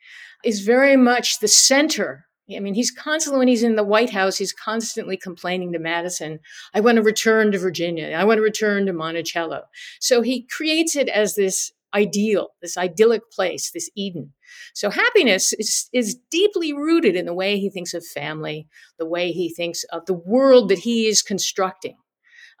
is 0.45 0.61
very 0.61 0.95
much 0.95 1.39
the 1.39 1.47
center. 1.47 2.26
I 2.55 2.59
mean, 2.59 2.75
he's 2.75 2.91
constantly 2.91 3.39
when 3.39 3.47
he's 3.47 3.63
in 3.63 3.75
the 3.75 3.83
White 3.83 4.11
House, 4.11 4.37
he's 4.37 4.53
constantly 4.53 5.17
complaining 5.17 5.73
to 5.73 5.79
Madison, 5.79 6.39
"I 6.73 6.79
want 6.79 6.95
to 6.95 7.01
return 7.01 7.51
to 7.51 7.59
Virginia. 7.59 8.15
I 8.17 8.23
want 8.23 8.37
to 8.37 8.41
return 8.43 8.85
to 8.85 8.93
Monticello." 8.93 9.63
So 9.99 10.21
he 10.21 10.43
creates 10.43 10.95
it 10.95 11.09
as 11.09 11.35
this 11.35 11.73
ideal, 11.93 12.49
this 12.61 12.77
idyllic 12.77 13.31
place, 13.31 13.71
this 13.71 13.89
Eden. 13.95 14.33
So 14.73 14.89
happiness 14.89 15.53
is, 15.53 15.89
is 15.93 16.19
deeply 16.29 16.73
rooted 16.73 17.15
in 17.15 17.25
the 17.25 17.33
way 17.33 17.57
he 17.57 17.69
thinks 17.69 17.93
of 17.93 18.05
family, 18.05 18.67
the 18.99 19.05
way 19.05 19.31
he 19.31 19.53
thinks 19.53 19.83
of 19.85 20.05
the 20.05 20.13
world 20.13 20.69
that 20.69 20.79
he 20.79 21.07
is 21.07 21.21
constructing. 21.21 21.95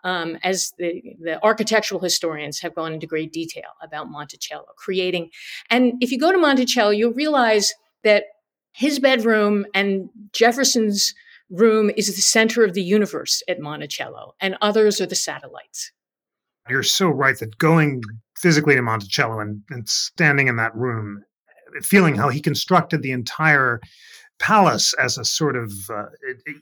Um, 0.03 0.37
as 0.43 0.73
the, 0.77 1.01
the 1.19 1.43
architectural 1.43 1.99
historians 1.99 2.61
have 2.61 2.75
gone 2.75 2.93
into 2.93 3.07
great 3.07 3.33
detail 3.33 3.71
about 3.81 4.09
Monticello, 4.09 4.67
creating. 4.77 5.31
And 5.69 5.93
if 6.01 6.11
you 6.11 6.19
go 6.19 6.31
to 6.31 6.37
Monticello, 6.37 6.91
you'll 6.91 7.13
realize 7.13 7.73
that 8.03 8.25
his 8.77 8.99
bedroom 8.99 9.65
and 9.73 10.07
Jefferson's 10.33 11.15
room 11.49 11.89
is 11.97 12.15
the 12.15 12.21
center 12.21 12.63
of 12.63 12.75
the 12.75 12.83
universe 12.83 13.41
at 13.47 13.59
Monticello, 13.59 14.35
and 14.39 14.55
others 14.61 15.01
are 15.01 15.07
the 15.07 15.15
satellites. 15.15 15.91
You're 16.69 16.83
so 16.83 17.09
right 17.09 17.39
that 17.39 17.57
going 17.57 18.03
physically 18.37 18.75
to 18.75 18.83
Monticello 18.83 19.39
and, 19.39 19.63
and 19.71 19.89
standing 19.89 20.47
in 20.47 20.57
that 20.57 20.75
room, 20.75 21.23
feeling 21.81 22.13
how 22.13 22.29
he 22.29 22.39
constructed 22.39 23.01
the 23.01 23.13
entire 23.13 23.81
palace 24.37 24.93
as 25.01 25.17
a 25.17 25.25
sort 25.25 25.55
of 25.55 25.73
uh, 25.89 26.05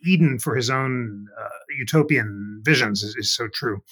Eden 0.06 0.40
for 0.40 0.56
his 0.56 0.70
own 0.70 1.28
uh, 1.38 1.50
utopian 1.78 2.62
visions 2.64 3.04
is, 3.04 3.14
is, 3.18 3.30
so 3.30 3.50
true. 3.54 3.84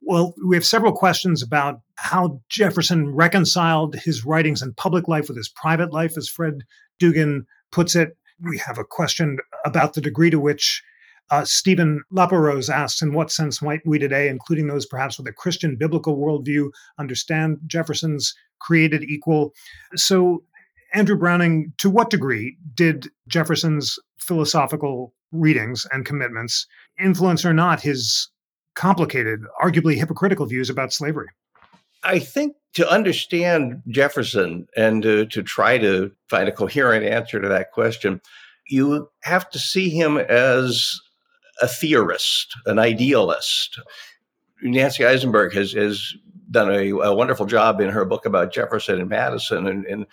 Well, 0.00 0.32
we 0.46 0.54
have 0.54 0.64
several 0.64 0.92
questions 0.92 1.42
about 1.42 1.80
how 1.96 2.40
Jefferson 2.48 3.12
reconciled 3.12 3.96
his 3.96 4.24
writings 4.24 4.62
and 4.62 4.76
public 4.76 5.08
life 5.08 5.26
with 5.26 5.36
his 5.36 5.48
private 5.48 5.92
life, 5.92 6.16
as 6.16 6.28
Fred 6.28 6.62
Dugan 7.00 7.46
puts 7.74 7.96
it. 7.96 8.16
We 8.40 8.56
have 8.58 8.78
a 8.78 8.84
question 8.84 9.38
about 9.64 9.94
the 9.94 10.00
degree 10.00 10.30
to 10.30 10.38
which 10.38 10.82
uh, 11.30 11.44
Stephen 11.44 12.02
Laperose 12.12 12.72
asks, 12.72 13.02
in 13.02 13.12
what 13.12 13.32
sense 13.32 13.60
might 13.60 13.80
we 13.84 13.98
today, 13.98 14.28
including 14.28 14.68
those 14.68 14.86
perhaps 14.86 15.18
with 15.18 15.26
a 15.26 15.32
Christian 15.32 15.74
biblical 15.74 16.16
worldview, 16.16 16.70
understand 16.98 17.58
Jefferson's 17.66 18.32
created 18.60 19.02
equal? 19.02 19.52
So, 19.96 20.44
Andrew 20.92 21.16
Browning, 21.16 21.72
to 21.78 21.90
what 21.90 22.10
degree 22.10 22.56
did 22.74 23.08
Jefferson's 23.26 23.98
philosophical 24.18 25.12
readings 25.32 25.84
and 25.90 26.06
commitments 26.06 26.68
influence 27.00 27.44
or 27.44 27.52
not 27.52 27.80
his 27.80 28.28
complicated, 28.76 29.40
arguably 29.60 29.96
hypocritical 29.96 30.46
views 30.46 30.70
about 30.70 30.92
slavery? 30.92 31.28
I 32.04 32.20
think 32.20 32.54
to 32.74 32.88
understand 32.90 33.82
Jefferson 33.88 34.66
and 34.76 35.02
to, 35.02 35.26
to 35.26 35.42
try 35.42 35.78
to 35.78 36.10
find 36.28 36.48
a 36.48 36.52
coherent 36.52 37.04
answer 37.04 37.40
to 37.40 37.48
that 37.48 37.72
question, 37.72 38.20
you 38.68 39.08
have 39.22 39.48
to 39.50 39.58
see 39.58 39.88
him 39.88 40.18
as 40.18 41.00
a 41.62 41.68
theorist, 41.68 42.54
an 42.66 42.78
idealist. 42.78 43.78
Nancy 44.62 45.04
Isenberg 45.04 45.52
has, 45.52 45.72
has 45.72 46.14
done 46.50 46.70
a, 46.70 46.90
a, 46.90 47.14
wonderful 47.14 47.46
job 47.46 47.80
in 47.80 47.90
her 47.90 48.04
book 48.04 48.26
about 48.26 48.52
Jefferson 48.52 49.00
and 49.00 49.08
Madison 49.08 49.66
and, 49.66 49.84
and 49.86 50.06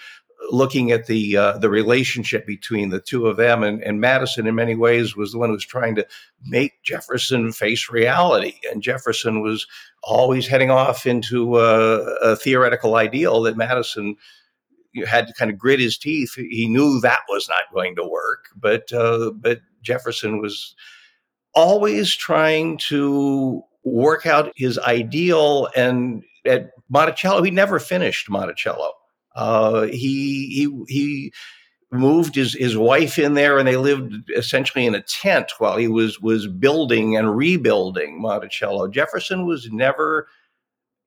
looking 0.49 0.91
at 0.91 1.05
the 1.05 1.37
uh, 1.37 1.57
the 1.57 1.69
relationship 1.69 2.45
between 2.45 2.89
the 2.89 2.99
two 2.99 3.27
of 3.27 3.37
them. 3.37 3.63
And, 3.63 3.83
and, 3.83 3.99
Madison, 3.99 4.47
in 4.47 4.55
many 4.55 4.75
ways, 4.75 5.15
was 5.15 5.31
the 5.31 5.37
one 5.37 5.49
who 5.49 5.53
was 5.53 5.65
trying 5.65 5.95
to 5.95 6.07
make 6.45 6.83
Jefferson 6.83 7.51
face 7.51 7.89
reality. 7.89 8.55
And 8.71 8.81
Jefferson 8.81 9.41
was 9.41 9.67
always 10.03 10.47
heading 10.47 10.71
off 10.71 11.05
into 11.05 11.57
a, 11.57 12.35
theoretical 12.35 12.95
ideal 12.95 13.41
that 13.43 13.57
Madison 13.57 14.15
had 15.07 15.27
to 15.27 15.33
kind 15.33 15.51
of 15.51 15.57
grit 15.57 15.79
his 15.79 15.97
teeth. 15.97 16.33
He 16.35 16.67
knew 16.67 16.99
that 17.01 17.19
was 17.29 17.47
not 17.47 17.73
going 17.73 17.95
to 17.95 18.07
work, 18.07 18.45
but 18.55 18.91
uh, 18.91 19.31
but 19.31 19.59
Jefferson 19.81 20.41
was 20.41 20.75
always 21.53 22.15
trying 22.15 22.77
to 22.77 23.61
work 23.83 24.25
out 24.25 24.51
his 24.55 24.77
ideal. 24.79 25.69
And 25.75 26.23
at 26.45 26.71
Monticello, 26.89 27.43
he 27.43 27.51
never 27.51 27.79
finished 27.79 28.29
Monticello. 28.29 28.91
Uh, 29.35 29.83
he 29.83 30.47
he 30.49 30.83
he 30.87 31.33
moved 31.91 32.35
his, 32.35 32.53
his 32.53 32.77
wife 32.77 33.19
in 33.19 33.33
there 33.33 33.57
and 33.57 33.67
they 33.67 33.75
lived 33.75 34.13
essentially 34.35 34.85
in 34.85 34.95
a 34.95 35.01
tent 35.01 35.51
while 35.57 35.77
he 35.77 35.87
was 35.87 36.21
was 36.21 36.47
building 36.47 37.17
and 37.17 37.35
rebuilding 37.35 38.21
Monticello. 38.21 38.87
Jefferson 38.87 39.45
was 39.45 39.69
never 39.71 40.27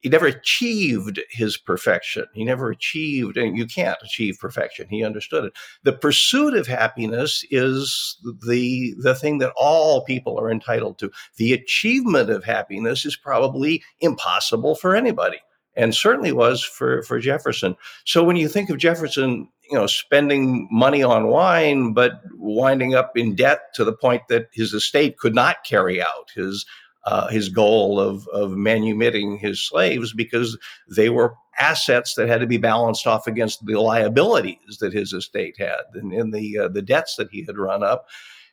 he 0.05 0.11
never 0.11 0.27
achieved 0.27 1.19
his 1.31 1.57
perfection. 1.57 2.27
He 2.35 2.45
never 2.45 2.71
achieved, 2.71 3.39
and 3.39 3.57
you 3.57 3.67
can't 3.67 3.97
achieve 4.03 4.37
perfection. 4.39 4.87
He 4.91 5.03
understood 5.03 5.47
it. 5.47 5.55
The 5.83 5.95
pursuit 5.95 6.53
of 6.53 6.67
happiness 6.67 7.43
is 7.51 8.19
the 8.47 8.95
the 8.99 9.15
thing 9.15 9.39
that 9.39 9.55
all 9.57 10.05
people 10.05 10.39
are 10.39 10.51
entitled 10.51 10.99
to. 10.99 11.11
The 11.39 11.55
achievement 11.55 12.29
of 12.29 12.45
happiness 12.45 13.07
is 13.07 13.17
probably 13.17 13.83
impossible 14.01 14.75
for 14.75 14.95
anybody, 14.95 15.39
and 15.77 15.95
certainly 15.95 16.33
was 16.33 16.63
for 16.63 17.03
for 17.03 17.19
Jefferson. 17.19 17.77
So 18.05 18.23
when 18.25 18.37
you 18.37 18.49
think 18.49 18.71
of 18.71 18.79
Jefferson, 18.79 19.49
you 19.71 19.79
know, 19.79 19.87
spending 19.87 20.69
money 20.71 21.03
on 21.03 21.29
wine, 21.29 21.93
but 21.93 22.21
winding 22.37 22.95
up 22.95 23.17
in 23.17 23.35
debt 23.35 23.75
to 23.75 23.85
the 23.85 23.93
point 23.93 24.23
that 24.29 24.49
his 24.53 24.73
estate 24.73 25.19
could 25.19 25.35
not 25.35 25.65
carry 25.65 26.03
out 26.03 26.31
his 26.35 26.67
uh, 27.05 27.29
his 27.29 27.49
goal 27.49 28.01
of, 28.01 28.27
of 28.29 28.53
manumitting 28.53 29.37
his 29.37 29.63
slaves 29.63 30.13
because 30.13 30.57
they 30.89 31.11
were 31.11 31.35
assets 31.59 32.15
that 32.15 32.29
had 32.29 32.41
to 32.41 32.47
be 32.47 32.57
balanced 32.57 33.07
off 33.07 33.27
against 33.27 33.65
the 33.67 33.79
liabilities 33.81 34.79
that 34.81 34.93
his 34.93 35.13
estate 35.13 35.57
had 35.59 35.83
and, 35.95 36.13
and 36.13 36.33
the 36.33 36.59
uh, 36.59 36.69
the 36.69 36.83
debts 36.83 37.17
that 37.17 37.31
he 37.31 37.45
had 37.45 37.59
run 37.59 37.83
up. 37.83 38.07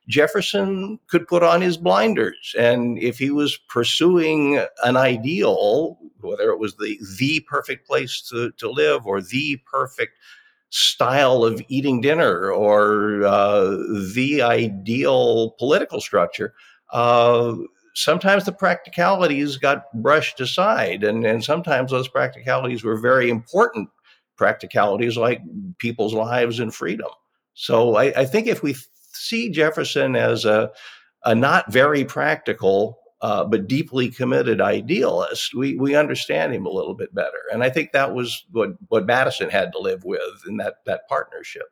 Jefferson 0.07 0.99
could 1.07 1.27
put 1.27 1.43
on 1.43 1.61
his 1.61 1.77
blinders, 1.77 2.55
and 2.57 2.97
if 2.97 3.19
he 3.19 3.29
was 3.29 3.57
pursuing 3.69 4.59
an 4.83 4.97
ideal, 4.97 5.97
whether 6.23 6.49
it 6.49 6.59
was 6.59 6.75
the 6.75 6.99
the 7.19 7.39
perfect 7.41 7.87
place 7.87 8.21
to, 8.29 8.51
to 8.57 8.69
live 8.69 9.05
or 9.05 9.21
the 9.21 9.59
perfect 9.69 10.17
style 10.69 11.43
of 11.43 11.61
eating 11.67 11.99
dinner 12.01 12.51
or 12.51 13.23
uh, 13.25 13.75
the 14.13 14.41
ideal 14.41 15.51
political 15.59 15.99
structure, 15.99 16.53
uh, 16.93 17.55
sometimes 17.93 18.45
the 18.45 18.51
practicalities 18.51 19.57
got 19.57 19.83
brushed 20.01 20.39
aside, 20.39 21.03
and, 21.03 21.25
and 21.25 21.43
sometimes 21.43 21.91
those 21.91 22.07
practicalities 22.07 22.83
were 22.83 22.97
very 22.97 23.29
important 23.29 23.89
practicalities 24.37 25.17
like 25.17 25.41
people's 25.77 26.13
lives 26.13 26.59
and 26.59 26.73
freedom. 26.73 27.09
So 27.53 27.95
I, 27.95 28.05
I 28.21 28.25
think 28.25 28.47
if 28.47 28.63
we 28.63 28.75
see 29.11 29.49
Jefferson 29.49 30.15
as 30.15 30.45
a, 30.45 30.71
a 31.25 31.35
not 31.35 31.71
very 31.71 32.05
practical 32.05 33.00
uh, 33.21 33.45
but 33.45 33.67
deeply 33.67 34.09
committed 34.09 34.61
idealist, 34.61 35.53
we, 35.53 35.75
we 35.75 35.95
understand 35.95 36.53
him 36.53 36.65
a 36.65 36.71
little 36.71 36.95
bit 36.95 37.13
better. 37.13 37.39
And 37.51 37.63
I 37.63 37.69
think 37.69 37.91
that 37.91 38.13
was 38.13 38.45
what, 38.51 38.71
what 38.87 39.05
Madison 39.05 39.49
had 39.49 39.71
to 39.73 39.79
live 39.79 40.03
with 40.03 40.41
in 40.47 40.57
that, 40.57 40.77
that 40.85 41.07
partnership 41.07 41.67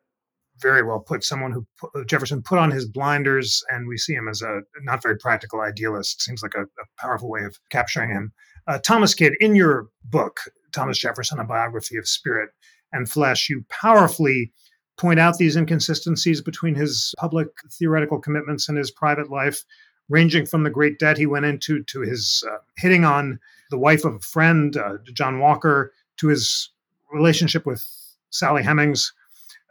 very 0.62 0.84
well 0.84 1.00
put. 1.00 1.24
Someone 1.24 1.52
who 1.52 1.66
put, 1.80 1.90
uh, 1.96 2.04
Jefferson 2.04 2.42
put 2.42 2.60
on 2.60 2.72
his 2.72 2.86
blinders, 2.86 3.64
and 3.70 3.88
we 3.88 3.98
see 3.98 4.14
him 4.14 4.28
as 4.28 4.42
a 4.42 4.62
not 4.82 5.02
very 5.02 5.18
practical 5.18 5.62
idealist. 5.62 6.22
Seems 6.22 6.44
like 6.44 6.54
a, 6.56 6.64
a 6.64 6.86
powerful 6.98 7.30
way 7.30 7.44
of 7.44 7.58
capturing 7.70 8.10
him. 8.10 8.32
Uh, 8.68 8.78
Thomas 8.80 9.14
Kidd, 9.14 9.34
in 9.40 9.56
your 9.56 9.88
book, 10.04 10.40
Thomas 10.72 10.98
Jefferson: 10.98 11.40
A 11.40 11.44
Biography 11.44 11.98
of 11.98 12.08
Spirit 12.08 12.50
and 12.92 13.10
Flesh, 13.10 13.50
you 13.50 13.64
powerfully 13.70 14.52
point 14.98 15.20
out 15.20 15.38
these 15.38 15.56
inconsistencies 15.56 16.42
between 16.42 16.76
his 16.76 17.14
public 17.18 17.48
theoretical 17.72 18.20
commitments 18.20 18.68
and 18.68 18.78
his 18.78 18.92
private 18.92 19.30
life, 19.30 19.64
ranging 20.10 20.46
from 20.46 20.64
the 20.64 20.70
great 20.70 21.00
debt 21.00 21.18
he 21.18 21.26
went 21.26 21.46
into 21.46 21.84
to 21.84 22.02
his 22.02 22.44
uh, 22.52 22.58
hitting 22.78 23.06
on 23.06 23.40
the 23.70 23.78
wife 23.78 24.04
of 24.06 24.16
a 24.16 24.20
friend, 24.20 24.76
uh, 24.78 24.98
John 25.14 25.40
Walker, 25.40 25.94
to 26.18 26.28
his 26.28 26.70
relationship 27.12 27.66
with 27.66 27.86
Sally 28.32 28.64
Hemings 28.64 29.12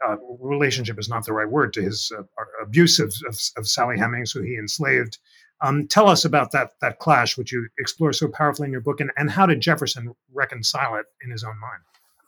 uh, 0.07 0.15
relationship 0.39 0.99
is 0.99 1.09
not 1.09 1.25
the 1.25 1.33
right 1.33 1.49
word 1.49 1.73
to 1.73 1.81
his 1.81 2.11
uh, 2.17 2.23
abuse 2.61 2.99
of, 2.99 3.13
of, 3.27 3.39
of, 3.57 3.67
Sally 3.67 3.97
Hemings, 3.97 4.31
who 4.31 4.41
he 4.41 4.55
enslaved. 4.55 5.17
Um, 5.61 5.87
tell 5.87 6.07
us 6.07 6.23
about 6.23 6.51
that 6.53 6.71
that 6.81 6.99
clash, 6.99 7.37
which 7.37 7.51
you 7.51 7.67
explore 7.79 8.13
so 8.13 8.29
powerfully 8.29 8.67
in 8.67 8.71
your 8.71 8.81
book, 8.81 9.01
and, 9.01 9.11
and 9.17 9.29
how 9.29 9.45
did 9.45 9.59
Jefferson 9.59 10.15
reconcile 10.33 10.95
it 10.95 11.05
in 11.23 11.31
his 11.31 11.43
own 11.43 11.59
mind? 11.59 11.81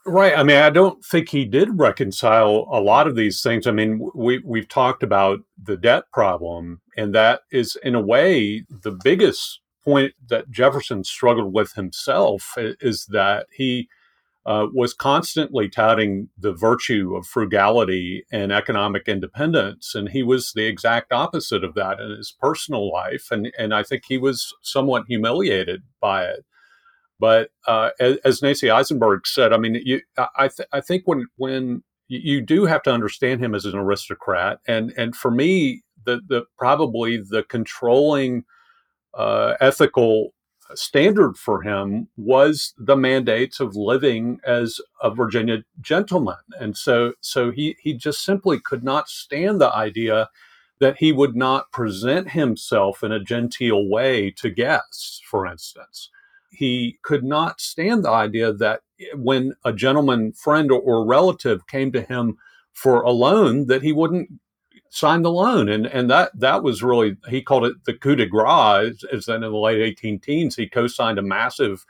Right. 0.04 0.36
I 0.36 0.42
mean, 0.42 0.56
I 0.56 0.70
don't 0.70 1.04
think 1.04 1.28
he 1.28 1.44
did 1.44 1.78
reconcile 1.78 2.66
a 2.72 2.80
lot 2.80 3.06
of 3.06 3.14
these 3.14 3.40
things. 3.40 3.68
I 3.68 3.70
mean, 3.70 4.08
we 4.14 4.40
we've 4.44 4.68
talked 4.68 5.02
about 5.04 5.40
the 5.62 5.76
debt 5.76 6.04
problem, 6.12 6.80
and 6.96 7.14
that 7.14 7.42
is, 7.52 7.76
in 7.84 7.94
a 7.94 8.00
way, 8.00 8.64
the 8.68 8.98
biggest 9.04 9.60
point 9.84 10.12
that 10.28 10.50
Jefferson 10.50 11.04
struggled 11.04 11.52
with 11.54 11.74
himself 11.74 12.54
is 12.58 13.06
that 13.10 13.46
he 13.52 13.88
uh, 14.46 14.66
was 14.74 14.94
constantly 14.94 15.68
touting 15.68 16.30
the 16.38 16.52
virtue 16.52 17.14
of 17.16 17.26
frugality 17.26 18.24
and 18.32 18.52
economic 18.52 19.08
independence, 19.08 19.94
and 19.94 20.10
he 20.10 20.22
was 20.22 20.52
the 20.54 20.66
exact 20.66 21.12
opposite 21.12 21.64
of 21.64 21.74
that 21.74 22.00
in 22.00 22.10
his 22.10 22.34
personal 22.40 22.92
life, 22.92 23.28
and 23.30 23.52
and 23.58 23.74
I 23.74 23.82
think 23.84 24.04
he 24.08 24.18
was 24.18 24.54
somewhat 24.62 25.04
humiliated 25.08 25.82
by 26.00 26.24
it. 26.24 26.44
But 27.22 27.50
uh, 27.68 27.90
as, 28.00 28.16
as, 28.24 28.42
Nancy 28.42 28.66
Isenberg 28.66 29.28
said, 29.28 29.52
I 29.52 29.56
mean, 29.56 29.80
you, 29.84 30.00
I, 30.36 30.48
th- 30.48 30.68
I 30.72 30.80
think 30.80 31.04
when 31.04 31.28
when 31.36 31.84
you 32.08 32.40
do 32.40 32.64
have 32.64 32.82
to 32.82 32.90
understand 32.90 33.40
him 33.40 33.54
as 33.54 33.64
an 33.64 33.76
aristocrat, 33.76 34.58
and 34.66 34.92
and 34.96 35.14
for 35.14 35.30
me, 35.30 35.84
the 36.04 36.20
the 36.26 36.46
probably 36.58 37.18
the 37.18 37.44
controlling 37.44 38.42
uh, 39.14 39.54
ethical 39.60 40.34
standard 40.74 41.36
for 41.36 41.62
him 41.62 42.08
was 42.16 42.74
the 42.76 42.96
mandates 42.96 43.60
of 43.60 43.76
living 43.76 44.40
as 44.44 44.80
a 45.00 45.08
Virginia 45.08 45.58
gentleman, 45.80 46.42
and 46.58 46.76
so 46.76 47.12
so 47.20 47.52
he 47.52 47.76
he 47.80 47.94
just 47.94 48.24
simply 48.24 48.58
could 48.58 48.82
not 48.82 49.08
stand 49.08 49.60
the 49.60 49.72
idea 49.72 50.28
that 50.80 50.96
he 50.98 51.12
would 51.12 51.36
not 51.36 51.70
present 51.70 52.32
himself 52.32 53.04
in 53.04 53.12
a 53.12 53.22
genteel 53.22 53.88
way 53.88 54.28
to 54.32 54.50
guests, 54.50 55.20
for 55.24 55.46
instance 55.46 56.10
he 56.52 56.98
could 57.02 57.24
not 57.24 57.60
stand 57.60 58.04
the 58.04 58.10
idea 58.10 58.52
that 58.52 58.80
when 59.14 59.54
a 59.64 59.72
gentleman 59.72 60.32
friend 60.32 60.70
or, 60.70 60.80
or 60.80 61.06
relative 61.06 61.66
came 61.66 61.90
to 61.92 62.02
him 62.02 62.36
for 62.72 63.02
a 63.02 63.10
loan 63.10 63.66
that 63.66 63.82
he 63.82 63.92
wouldn't 63.92 64.28
sign 64.90 65.22
the 65.22 65.32
loan. 65.32 65.68
And 65.68 65.86
and 65.86 66.10
that 66.10 66.30
that 66.38 66.62
was 66.62 66.82
really 66.82 67.16
he 67.28 67.42
called 67.42 67.64
it 67.64 67.74
the 67.86 67.94
coup 67.94 68.16
de 68.16 68.26
grace 68.26 69.02
as 69.12 69.26
then 69.26 69.42
in 69.42 69.50
the 69.50 69.58
late 69.58 69.80
18 69.80 70.20
teens 70.20 70.54
he 70.54 70.68
co-signed 70.68 71.18
a 71.18 71.22
massive 71.22 71.84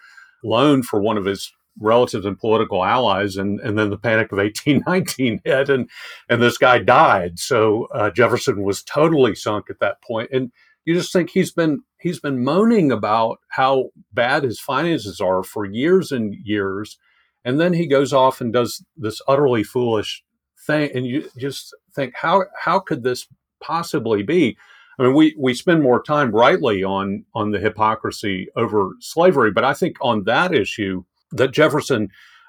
loan 0.44 0.82
for 0.82 1.00
one 1.00 1.18
of 1.18 1.24
his 1.24 1.52
relatives 1.80 2.26
and 2.26 2.38
political 2.38 2.84
allies 2.84 3.36
and 3.36 3.58
and 3.60 3.78
then 3.78 3.90
the 3.90 3.98
panic 3.98 4.30
of 4.30 4.38
1819 4.38 5.40
hit 5.44 5.68
and 5.68 5.90
and 6.28 6.40
this 6.40 6.58
guy 6.58 6.78
died. 6.78 7.38
So 7.38 7.88
uh, 7.92 8.10
jefferson 8.10 8.62
was 8.62 8.82
totally 8.84 9.34
sunk 9.34 9.68
at 9.68 9.80
that 9.80 10.00
point. 10.02 10.30
And 10.32 10.52
you 10.84 10.94
just 10.94 11.12
think 11.12 11.30
he's 11.30 11.52
been 11.52 11.82
he's 12.02 12.20
been 12.20 12.44
moaning 12.44 12.90
about 12.90 13.38
how 13.48 13.90
bad 14.12 14.42
his 14.42 14.60
finances 14.60 15.20
are 15.20 15.42
for 15.42 15.64
years 15.64 16.12
and 16.12 16.34
years 16.34 16.98
and 17.44 17.60
then 17.60 17.72
he 17.72 17.86
goes 17.86 18.12
off 18.12 18.40
and 18.40 18.52
does 18.52 18.84
this 18.96 19.20
utterly 19.26 19.62
foolish 19.62 20.22
thing 20.66 20.90
and 20.94 21.06
you 21.06 21.28
just 21.38 21.74
think 21.94 22.14
how 22.14 22.44
how 22.58 22.78
could 22.78 23.02
this 23.02 23.26
possibly 23.60 24.22
be? 24.22 24.56
I 24.98 25.04
mean 25.04 25.14
we 25.14 25.34
we 25.38 25.54
spend 25.54 25.82
more 25.82 26.02
time 26.02 26.32
rightly 26.32 26.84
on 26.84 27.24
on 27.34 27.50
the 27.50 27.58
hypocrisy 27.58 28.48
over 28.56 28.90
slavery 29.00 29.50
but 29.50 29.64
i 29.64 29.72
think 29.72 29.96
on 30.00 30.24
that 30.24 30.54
issue 30.54 31.04
that 31.32 31.50
jefferson 31.50 32.08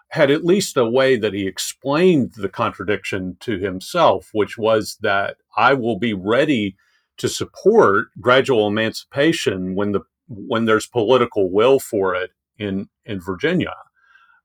had 0.10 0.30
at 0.30 0.44
least 0.44 0.78
a 0.78 0.86
way 0.86 1.16
that 1.16 1.34
he 1.34 1.48
explained 1.48 2.34
the 2.38 2.50
contradiction 2.50 3.38
to 3.40 3.58
himself 3.58 4.30
which 4.34 4.58
was 4.58 4.98
that 5.02 5.38
i 5.56 5.74
will 5.74 5.98
be 5.98 6.14
ready 6.14 6.76
to 7.24 7.30
support 7.30 8.08
gradual 8.20 8.68
emancipation 8.68 9.76
when 9.76 9.94
the 9.94 10.02
when 10.28 10.66
there's 10.66 10.88
political 10.88 11.50
will 11.50 11.80
for 11.80 12.14
it 12.14 12.32
in 12.60 12.90
in 13.06 13.22
Virginia 13.22 13.74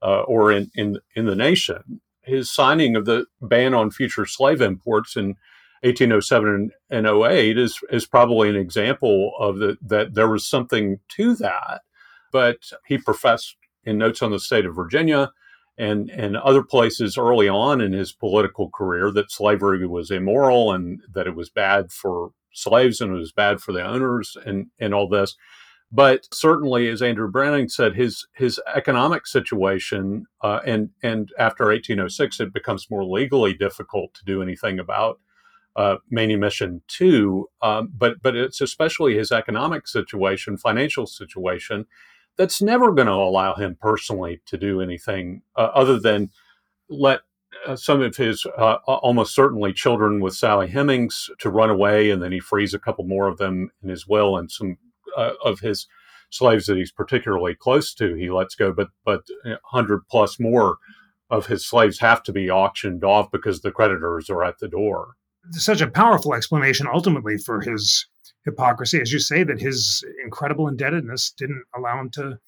uh, 0.00 0.20
or 0.20 0.52
in, 0.52 0.70
in 0.76 1.00
in 1.16 1.26
the 1.26 1.34
nation. 1.34 2.00
His 2.22 2.52
signing 2.52 2.94
of 2.94 3.04
the 3.04 3.26
ban 3.42 3.74
on 3.74 3.90
future 3.90 4.26
slave 4.26 4.60
imports 4.60 5.16
in 5.16 5.34
1807 5.82 6.70
and 6.88 7.06
08 7.08 7.58
is 7.58 7.80
is 7.90 8.06
probably 8.06 8.48
an 8.48 8.54
example 8.54 9.32
of 9.40 9.58
the, 9.58 9.76
that 9.82 10.14
there 10.14 10.28
was 10.30 10.46
something 10.46 11.00
to 11.16 11.34
that. 11.34 11.80
But 12.30 12.58
he 12.86 12.96
professed 12.96 13.56
in 13.82 13.98
notes 13.98 14.22
on 14.22 14.30
the 14.30 14.38
state 14.38 14.66
of 14.66 14.76
Virginia 14.76 15.32
and 15.76 16.10
and 16.10 16.36
other 16.36 16.62
places 16.62 17.18
early 17.18 17.48
on 17.48 17.80
in 17.80 17.92
his 17.92 18.12
political 18.12 18.70
career 18.70 19.10
that 19.10 19.32
slavery 19.32 19.84
was 19.84 20.12
immoral 20.12 20.70
and 20.70 21.00
that 21.12 21.26
it 21.26 21.34
was 21.34 21.50
bad 21.50 21.90
for 21.90 22.30
slaves 22.53 23.01
and 23.01 23.12
it 23.12 23.18
was 23.18 23.32
bad 23.32 23.61
for 23.61 23.72
the 23.72 23.84
owners 23.84 24.36
and, 24.44 24.68
and 24.78 24.94
all 24.94 25.09
this. 25.09 25.36
But 25.90 26.26
certainly, 26.34 26.88
as 26.88 27.01
Andrew 27.01 27.30
Browning 27.30 27.68
said, 27.68 27.94
his 27.94 28.26
his 28.34 28.61
economic 28.74 29.26
situation 29.26 30.26
uh, 30.42 30.61
and 30.66 30.90
and 31.03 31.30
after 31.38 31.64
1806, 31.66 32.40
it 32.40 32.53
becomes 32.53 32.90
more 32.90 33.05
legally 33.05 33.55
difficult 33.55 34.12
to 34.14 34.24
do 34.24 34.42
anything 34.42 34.78
about 34.78 35.18
uh, 35.76 35.96
manumission 36.11 36.82
too. 36.88 37.49
Um, 37.62 37.90
but 37.96 38.20
but 38.22 38.36
it's 38.36 38.61
especially 38.61 39.16
his 39.16 39.32
economic 39.32 39.88
situation, 39.88 40.59
financial 40.59 41.07
situation, 41.07 41.86
that's 42.36 42.61
never 42.61 42.92
going 42.92 43.07
to 43.07 43.12
allow 43.14 43.55
him 43.55 43.78
personally 43.80 44.42
to 44.44 44.59
do 44.59 44.82
anything 44.82 45.40
uh, 45.57 45.70
other 45.74 45.99
than 45.99 46.30
let 46.90 47.20
uh, 47.66 47.76
some 47.76 48.00
of 48.00 48.16
his 48.16 48.46
uh, 48.56 48.76
almost 48.86 49.34
certainly 49.34 49.72
children 49.72 50.20
with 50.20 50.34
Sally 50.34 50.68
Hemings 50.68 51.30
to 51.38 51.50
run 51.50 51.70
away, 51.70 52.11
and 52.11 52.22
then 52.22 52.32
he 52.32 52.40
frees 52.40 52.74
a 52.74 52.78
couple 52.78 53.04
more 53.04 53.28
of 53.28 53.38
them 53.38 53.70
in 53.82 53.88
his 53.88 54.06
will, 54.06 54.36
and 54.36 54.50
some 54.50 54.76
uh, 55.16 55.32
of 55.44 55.61
his 55.61 55.86
slaves 56.30 56.66
that 56.66 56.76
he's 56.76 56.92
particularly 56.92 57.54
close 57.54 57.94
to 57.94 58.14
he 58.14 58.30
lets 58.30 58.54
go, 58.54 58.72
but 58.72 58.88
but 59.04 59.22
hundred 59.64 60.06
plus 60.09 60.38
more 60.38 60.78
of 61.30 61.46
his 61.46 61.66
slaves 61.66 61.98
have 62.00 62.22
to 62.22 62.32
be 62.32 62.50
auctioned 62.50 63.04
off 63.04 63.30
because 63.30 63.61
the 63.61 63.70
creditors 63.70 64.30
are 64.30 64.44
at 64.44 64.59
the 64.59 64.68
door. 64.68 65.14
Such 65.52 65.80
a 65.80 65.90
powerful 65.90 66.34
explanation 66.34 66.86
ultimately 66.92 67.38
for 67.38 67.61
his 67.61 68.06
hypocrisy, 68.44 69.00
as 69.00 69.12
you 69.12 69.18
say, 69.18 69.42
that 69.42 69.61
his 69.61 70.02
incredible 70.24 70.68
indebtedness 70.68 71.32
didn't 71.36 71.64
allow 71.76 72.00
him 72.00 72.11
to 72.11 72.38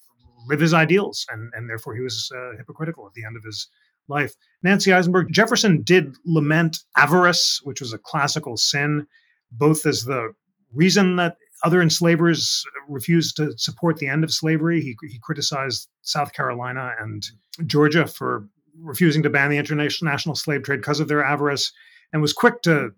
live 0.47 0.59
his 0.59 0.73
ideals, 0.73 1.25
and 1.31 1.51
and 1.55 1.69
therefore 1.69 1.95
he 1.95 2.01
was 2.01 2.31
uh, 2.35 2.57
hypocritical 2.57 3.05
at 3.07 3.13
the 3.13 3.25
end 3.25 3.37
of 3.37 3.43
his 3.43 3.67
life. 4.11 4.35
Nancy 4.61 4.91
Isenberg, 4.91 5.31
Jefferson 5.31 5.81
did 5.81 6.15
lament 6.25 6.77
avarice, 6.95 7.59
which 7.63 7.81
was 7.81 7.93
a 7.93 7.97
classical 7.97 8.57
sin, 8.57 9.07
both 9.51 9.85
as 9.87 10.03
the 10.03 10.33
reason 10.73 11.15
that 11.15 11.37
other 11.63 11.81
enslavers 11.81 12.63
refused 12.87 13.37
to 13.37 13.57
support 13.57 13.97
the 13.97 14.07
end 14.07 14.23
of 14.23 14.33
slavery. 14.33 14.81
He, 14.81 14.95
he 15.09 15.19
criticized 15.21 15.89
South 16.01 16.33
Carolina 16.33 16.91
and 16.99 17.27
Georgia 17.65 18.07
for 18.07 18.47
refusing 18.77 19.23
to 19.23 19.29
ban 19.29 19.49
the 19.49 19.57
international 19.57 20.35
slave 20.35 20.63
trade 20.63 20.77
because 20.77 20.99
of 20.99 21.07
their 21.07 21.23
avarice, 21.23 21.71
and 22.13 22.21
was 22.21 22.33
quick 22.33 22.61
to 22.63 22.91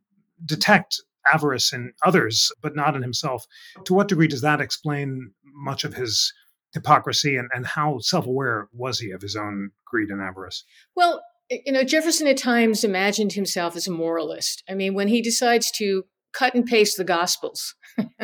detect 0.45 1.01
avarice 1.33 1.71
in 1.73 1.93
others, 2.05 2.51
but 2.61 2.75
not 2.75 2.95
in 2.95 3.01
himself. 3.01 3.45
To 3.85 3.93
what 3.93 4.07
degree 4.07 4.27
does 4.27 4.41
that 4.41 4.61
explain 4.61 5.31
much 5.43 5.83
of 5.83 5.93
his 5.93 6.33
hypocrisy 6.73 7.35
and, 7.37 7.49
and 7.53 7.65
how 7.65 7.99
self-aware 7.99 8.67
was 8.73 8.99
he 8.99 9.11
of 9.11 9.21
his 9.21 9.35
own 9.35 9.71
greed 9.85 10.09
and 10.09 10.21
avarice? 10.21 10.63
Well 10.95 11.21
you 11.49 11.71
know 11.71 11.83
jefferson 11.83 12.27
at 12.27 12.37
times 12.37 12.83
imagined 12.83 13.33
himself 13.33 13.75
as 13.75 13.87
a 13.87 13.91
moralist. 13.91 14.63
I 14.69 14.73
mean 14.73 14.93
when 14.93 15.07
he 15.07 15.21
decides 15.21 15.71
to 15.71 16.05
cut 16.33 16.55
and 16.55 16.65
paste 16.65 16.97
the 16.97 17.03
gospels 17.03 17.75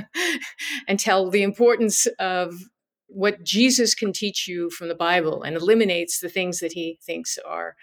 and 0.87 0.99
tell 0.99 1.29
the 1.29 1.43
importance 1.43 2.07
of 2.17 2.55
what 3.07 3.43
jesus 3.43 3.95
can 3.95 4.13
teach 4.13 4.47
you 4.47 4.69
from 4.69 4.87
the 4.87 4.95
bible 4.95 5.43
and 5.43 5.55
eliminates 5.55 6.19
the 6.19 6.29
things 6.29 6.59
that 6.59 6.73
he 6.73 6.99
thinks 7.03 7.37
are 7.45 7.75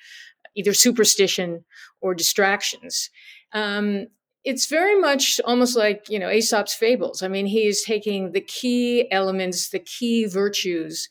either 0.57 0.73
superstition 0.73 1.65
or 2.01 2.15
distractions 2.15 3.11
um, 3.53 4.07
it's 4.47 4.67
very 4.67 4.99
much 4.99 5.41
almost 5.45 5.77
like 5.77 6.07
you 6.09 6.19
know 6.19 6.31
aesop's 6.31 6.73
fables. 6.73 7.23
I 7.23 7.29
mean 7.29 7.47
he 7.47 7.67
is 7.67 7.83
taking 7.83 8.33
the 8.33 8.41
key 8.41 9.11
elements 9.11 9.71
the 9.71 9.81
key 9.81 10.25
virtues 10.25 11.09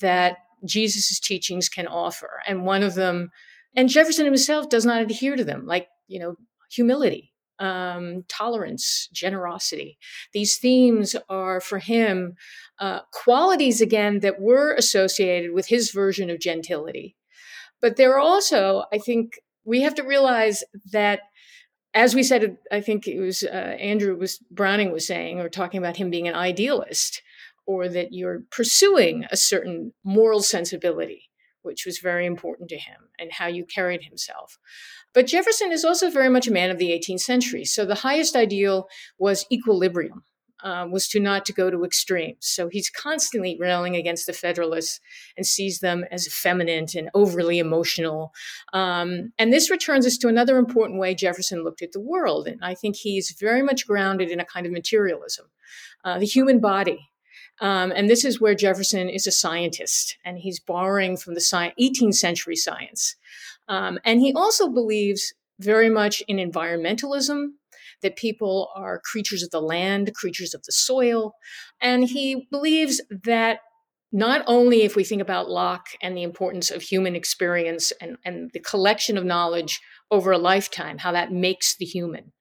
that 0.00 0.38
jesus' 0.64 1.20
teachings 1.20 1.68
can 1.68 1.88
offer. 1.88 2.40
And 2.46 2.64
one 2.64 2.82
of 2.84 2.94
them 2.94 3.30
and 3.74 3.88
jefferson 3.90 4.24
himself 4.24 4.68
does 4.68 4.86
not 4.86 5.02
adhere 5.02 5.36
to 5.36 5.44
them 5.44 5.66
like 5.66 5.88
you 6.06 6.20
know 6.20 6.36
humility 6.70 7.32
um, 7.58 8.22
tolerance 8.28 9.08
generosity. 9.12 9.98
These 10.32 10.58
themes 10.58 11.16
are 11.30 11.58
for 11.60 11.78
him 11.78 12.34
uh, 12.78 13.00
qualities 13.12 13.80
again 13.80 14.20
that 14.20 14.40
were 14.40 14.74
associated 14.74 15.52
with 15.52 15.66
his 15.68 15.90
version 15.90 16.28
of 16.28 16.38
gentility. 16.38 17.16
But 17.80 17.96
there 17.96 18.14
are 18.14 18.20
also 18.20 18.84
i 18.92 18.98
think 18.98 19.40
we 19.64 19.82
have 19.82 19.96
to 19.96 20.02
realize 20.04 20.62
that 20.92 21.20
as 21.96 22.14
we 22.14 22.22
said, 22.22 22.58
I 22.70 22.82
think 22.82 23.08
it 23.08 23.18
was 23.18 23.42
uh, 23.42 23.76
Andrew 23.80 24.14
was 24.16 24.38
Browning 24.50 24.92
was 24.92 25.06
saying 25.06 25.40
or 25.40 25.48
talking 25.48 25.78
about 25.78 25.96
him 25.96 26.10
being 26.10 26.28
an 26.28 26.34
idealist, 26.34 27.22
or 27.66 27.88
that 27.88 28.12
you're 28.12 28.42
pursuing 28.50 29.24
a 29.30 29.36
certain 29.36 29.94
moral 30.04 30.42
sensibility, 30.42 31.30
which 31.62 31.86
was 31.86 31.98
very 31.98 32.26
important 32.26 32.68
to 32.68 32.76
him, 32.76 33.08
and 33.18 33.32
how 33.32 33.46
you 33.46 33.64
carried 33.64 34.04
himself. 34.04 34.58
But 35.14 35.26
Jefferson 35.26 35.72
is 35.72 35.86
also 35.86 36.10
very 36.10 36.28
much 36.28 36.46
a 36.46 36.52
man 36.52 36.70
of 36.70 36.76
the 36.76 36.90
18th 36.90 37.20
century. 37.20 37.64
So 37.64 37.86
the 37.86 37.94
highest 37.94 38.36
ideal 38.36 38.88
was 39.18 39.46
equilibrium. 39.50 40.22
Uh, 40.62 40.86
was 40.90 41.08
to 41.08 41.20
not 41.20 41.44
to 41.46 41.52
go 41.52 41.70
to 41.70 41.84
extremes. 41.84 42.38
So 42.40 42.68
he's 42.68 42.90
constantly 42.90 43.56
railing 43.58 43.96
against 43.96 44.26
the 44.26 44.32
Federalists 44.32 45.00
and 45.36 45.46
sees 45.46 45.80
them 45.80 46.04
as 46.10 46.26
effeminate 46.26 46.94
and 46.94 47.10
overly 47.14 47.58
emotional. 47.58 48.32
Um, 48.72 49.32
and 49.38 49.52
this 49.52 49.70
returns 49.70 50.06
us 50.06 50.16
to 50.18 50.28
another 50.28 50.56
important 50.56 50.98
way 50.98 51.14
Jefferson 51.14 51.62
looked 51.62 51.82
at 51.82 51.92
the 51.92 52.00
world. 52.00 52.46
And 52.48 52.60
I 52.62 52.74
think 52.74 52.96
he's 52.96 53.36
very 53.38 53.62
much 53.62 53.86
grounded 53.86 54.30
in 54.30 54.40
a 54.40 54.44
kind 54.44 54.66
of 54.66 54.72
materialism, 54.72 55.46
uh, 56.04 56.18
the 56.18 56.26
human 56.26 56.60
body. 56.60 57.10
Um, 57.60 57.92
and 57.94 58.08
this 58.08 58.24
is 58.24 58.40
where 58.40 58.54
Jefferson 58.54 59.08
is 59.08 59.26
a 59.26 59.32
scientist, 59.32 60.18
and 60.24 60.38
he's 60.38 60.60
borrowing 60.60 61.16
from 61.16 61.34
the 61.34 61.40
sci- 61.40 61.72
18th 61.80 62.14
century 62.14 62.56
science. 62.56 63.16
Um, 63.68 63.98
and 64.04 64.20
he 64.20 64.32
also 64.34 64.68
believes 64.68 65.32
very 65.58 65.88
much 65.88 66.22
in 66.28 66.36
environmentalism, 66.36 67.52
that 68.02 68.16
people 68.16 68.70
are 68.74 69.00
creatures 69.04 69.42
of 69.42 69.50
the 69.50 69.60
land, 69.60 70.14
creatures 70.14 70.54
of 70.54 70.62
the 70.64 70.72
soil. 70.72 71.34
And 71.80 72.04
he 72.04 72.46
believes 72.50 73.00
that 73.24 73.60
not 74.12 74.42
only 74.46 74.82
if 74.82 74.96
we 74.96 75.04
think 75.04 75.20
about 75.20 75.50
Locke 75.50 75.88
and 76.00 76.16
the 76.16 76.22
importance 76.22 76.70
of 76.70 76.82
human 76.82 77.16
experience 77.16 77.92
and, 78.00 78.16
and 78.24 78.50
the 78.52 78.60
collection 78.60 79.18
of 79.18 79.24
knowledge 79.24 79.80
over 80.10 80.32
a 80.32 80.38
lifetime, 80.38 80.98
how 80.98 81.12
that 81.12 81.32
makes 81.32 81.76
the 81.76 81.84
human. 81.84 82.32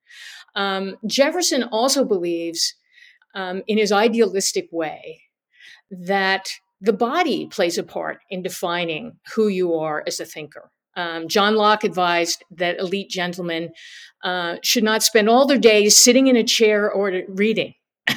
Um, 0.56 0.96
Jefferson 1.06 1.64
also 1.64 2.06
believes, 2.06 2.76
um, 3.34 3.64
in 3.68 3.78
his 3.78 3.92
idealistic 3.92 4.68
way, 4.72 5.22
that 5.92 6.48
the 6.80 6.94
body 6.94 7.48
plays 7.48 7.78
a 7.78 7.84
part 7.84 8.20
in 8.30 8.42
defining 8.42 9.18
who 9.36 9.48
you 9.48 9.74
are 9.74 10.04
as 10.08 10.20
a 10.20 10.26
thinker. 10.26 10.70
Um, 10.96 11.28
John 11.28 11.56
Locke 11.56 11.84
advised 11.84 12.44
that 12.52 12.80
elite 12.80 13.10
gentlemen 13.10 13.70
uh, 14.24 14.56
should 14.64 14.84
not 14.84 15.04
spend 15.04 15.30
all 15.30 15.46
their 15.46 15.60
days 15.60 15.98
sitting 15.98 16.28
in 16.28 16.36
a 16.36 16.44
chair 16.44 16.92
or 16.92 17.22
reading. 17.30 17.74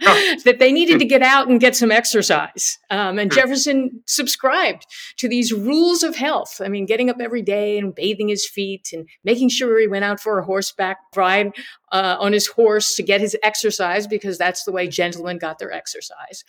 that 0.44 0.56
they 0.58 0.72
needed 0.72 0.98
to 0.98 1.04
get 1.04 1.22
out 1.22 1.48
and 1.48 1.60
get 1.60 1.76
some 1.76 1.92
exercise. 1.92 2.78
Um, 2.88 3.18
and 3.18 3.30
Jefferson 3.30 4.02
subscribed 4.06 4.86
to 5.18 5.28
these 5.28 5.52
rules 5.52 6.02
of 6.02 6.16
health. 6.16 6.60
I 6.64 6.68
mean, 6.68 6.86
getting 6.86 7.10
up 7.10 7.20
every 7.20 7.42
day 7.42 7.78
and 7.78 7.94
bathing 7.94 8.28
his 8.28 8.48
feet 8.48 8.90
and 8.92 9.06
making 9.24 9.50
sure 9.50 9.78
he 9.78 9.86
went 9.86 10.04
out 10.04 10.20
for 10.20 10.38
a 10.38 10.44
horseback 10.44 10.98
ride 11.14 11.52
uh, 11.92 12.16
on 12.20 12.32
his 12.32 12.46
horse 12.46 12.94
to 12.94 13.02
get 13.02 13.20
his 13.20 13.36
exercise 13.42 14.06
because 14.06 14.38
that's 14.38 14.64
the 14.64 14.72
way 14.72 14.88
gentlemen 14.88 15.38
got 15.38 15.58
their 15.58 15.72
exercise. 15.72 16.44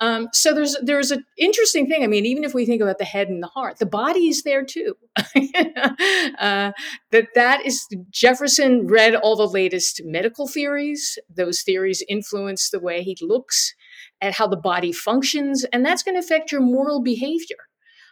Um, 0.00 0.28
so 0.32 0.54
there's 0.54 0.76
there's 0.82 1.10
an 1.10 1.24
interesting 1.36 1.86
thing. 1.86 2.02
I 2.02 2.06
mean, 2.06 2.26
even 2.26 2.44
if 2.44 2.54
we 2.54 2.66
think 2.66 2.82
about 2.82 2.98
the 2.98 3.04
head 3.04 3.28
and 3.28 3.42
the 3.42 3.48
heart, 3.48 3.78
the 3.78 3.86
body 3.86 4.28
is 4.28 4.42
there 4.42 4.64
too. 4.64 4.96
uh, 6.38 6.72
that 7.10 7.28
that 7.34 7.66
is 7.66 7.86
Jefferson 8.10 8.86
read 8.86 9.14
all 9.14 9.36
the 9.36 9.48
latest 9.48 10.00
medical 10.04 10.48
theories. 10.48 11.18
Those 11.34 11.62
theories 11.62 12.02
influenced 12.08 12.72
the 12.72 12.80
way 12.80 12.95
he 13.02 13.16
looks 13.20 13.74
at 14.20 14.34
how 14.34 14.46
the 14.46 14.56
body 14.56 14.92
functions, 14.92 15.64
and 15.72 15.84
that's 15.84 16.02
going 16.02 16.14
to 16.14 16.20
affect 16.20 16.52
your 16.52 16.60
moral 16.60 17.02
behavior 17.02 17.56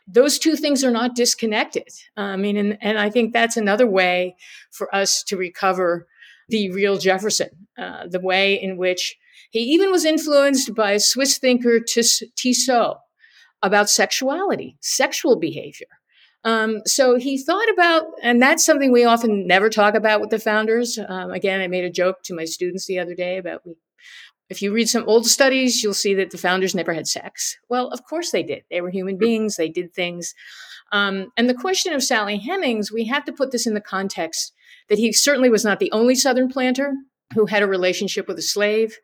those 0.07 0.39
two 0.39 0.57
things 0.57 0.85
are 0.85 0.91
not 0.91 1.15
disconnected. 1.15 1.89
I 2.17 2.37
mean, 2.37 2.57
and, 2.57 2.79
and 2.81 2.99
I 2.99 3.11
think 3.11 3.33
that's 3.33 3.57
another 3.57 3.87
way 3.87 4.37
for 4.71 4.95
us 4.95 5.23
to 5.25 5.37
recover 5.37 6.07
the 6.49 6.71
real 6.73 6.99
Jefferson, 6.99 7.49
uh, 7.79 8.07
the 8.09 8.21
way 8.21 8.55
in 8.61 8.77
which 8.77 9.17
he 9.51 9.61
even 9.61 9.91
was 9.91 10.05
influenced 10.05 10.75
by 10.75 10.93
a 10.93 11.01
Swiss 11.01 11.39
thinker 11.39 11.81
Tissot 11.81 12.99
about 13.63 13.89
sexuality, 13.89 14.77
sexual 14.81 15.37
behavior. 15.37 15.87
Um, 16.45 16.83
so 16.85 17.17
he 17.17 17.39
thought 17.39 17.71
about, 17.73 18.05
and 18.23 18.43
that's 18.43 18.67
something 18.67 18.93
we 18.93 19.07
often 19.07 19.47
never 19.47 19.71
talk 19.71 19.95
about 19.95 20.21
with 20.21 20.29
the 20.29 20.39
founders. 20.39 20.99
Um, 20.99 21.31
again, 21.31 21.63
I 21.63 21.69
made 21.69 21.85
a 21.85 21.91
joke 21.91 22.23
to 22.25 22.35
my 22.35 22.45
students 22.45 22.85
the 22.85 22.99
other 22.99 23.15
day 23.15 23.39
about 23.39 23.63
we, 23.65 23.77
if 24.51 24.61
you 24.61 24.73
read 24.73 24.89
some 24.89 25.05
old 25.07 25.27
studies, 25.27 25.83
you'll 25.83 25.95
see 25.95 26.15
that 26.15 26.31
the 26.31 26.39
founders 26.39 26.75
never 26.75 26.93
had 26.93 27.07
sex. 27.07 27.57
Well, 27.69 27.89
of 27.89 28.05
course 28.05 28.31
they 28.31 28.43
did. 28.43 28.65
They 28.71 28.81
were 28.81 28.91
human 28.91 29.17
beings, 29.17 29.57
they 29.57 29.69
did 29.69 29.95
things. 29.95 30.35
Um, 30.93 31.33
and 31.37 31.49
the 31.49 31.55
question 31.55 31.93
of 31.93 32.03
Sally 32.03 32.39
Hemings, 32.39 32.93
we 32.93 33.07
have 33.07 33.25
to 33.25 33.33
put 33.33 33.51
this 33.51 33.67
in 33.67 33.75
the 33.75 33.81
context 33.81 34.53
that 34.89 34.99
he 34.99 35.13
certainly 35.13 35.51
was 35.51 35.65
not 35.65 35.79
the 35.79 35.91
only 35.93 36.15
Southern 36.15 36.49
planter 36.49 36.93
who 37.35 37.47
had 37.47 37.63
a 37.63 37.67
relationship 37.67 38.29
with 38.29 38.39
a 38.39 38.43
slave. 38.43 38.99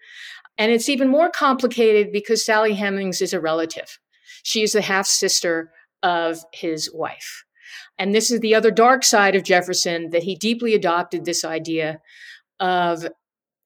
And 0.59 0.70
it's 0.70 0.88
even 0.88 1.09
more 1.09 1.30
complicated 1.30 2.12
because 2.12 2.45
Sally 2.45 2.74
Hemings 2.74 3.22
is 3.22 3.32
a 3.32 3.41
relative. 3.41 3.99
She 4.43 4.62
is 4.62 4.72
the 4.72 4.82
half 4.82 5.07
sister 5.07 5.72
of 6.03 6.45
his 6.53 6.91
wife. 6.93 7.45
And 7.99 8.14
this 8.14 8.30
is 8.30 8.41
the 8.41 8.55
other 8.55 8.70
dark 8.70 9.05
side 9.05 9.34
of 9.34 9.43
Jefferson 9.43 10.11
that 10.11 10.22
he 10.22 10.34
deeply 10.34 10.74
adopted 10.74 11.24
this 11.24 11.45
idea 11.45 12.01
of 12.59 13.07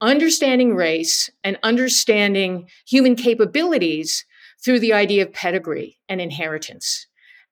understanding 0.05 0.76
race 0.76 1.30
and 1.42 1.59
understanding 1.62 2.68
human 2.86 3.16
capabilities 3.16 4.24
through 4.62 4.78
the 4.78 4.92
idea 4.92 5.22
of 5.22 5.32
pedigree 5.32 5.98
and 6.09 6.20
inheritance. 6.20 7.07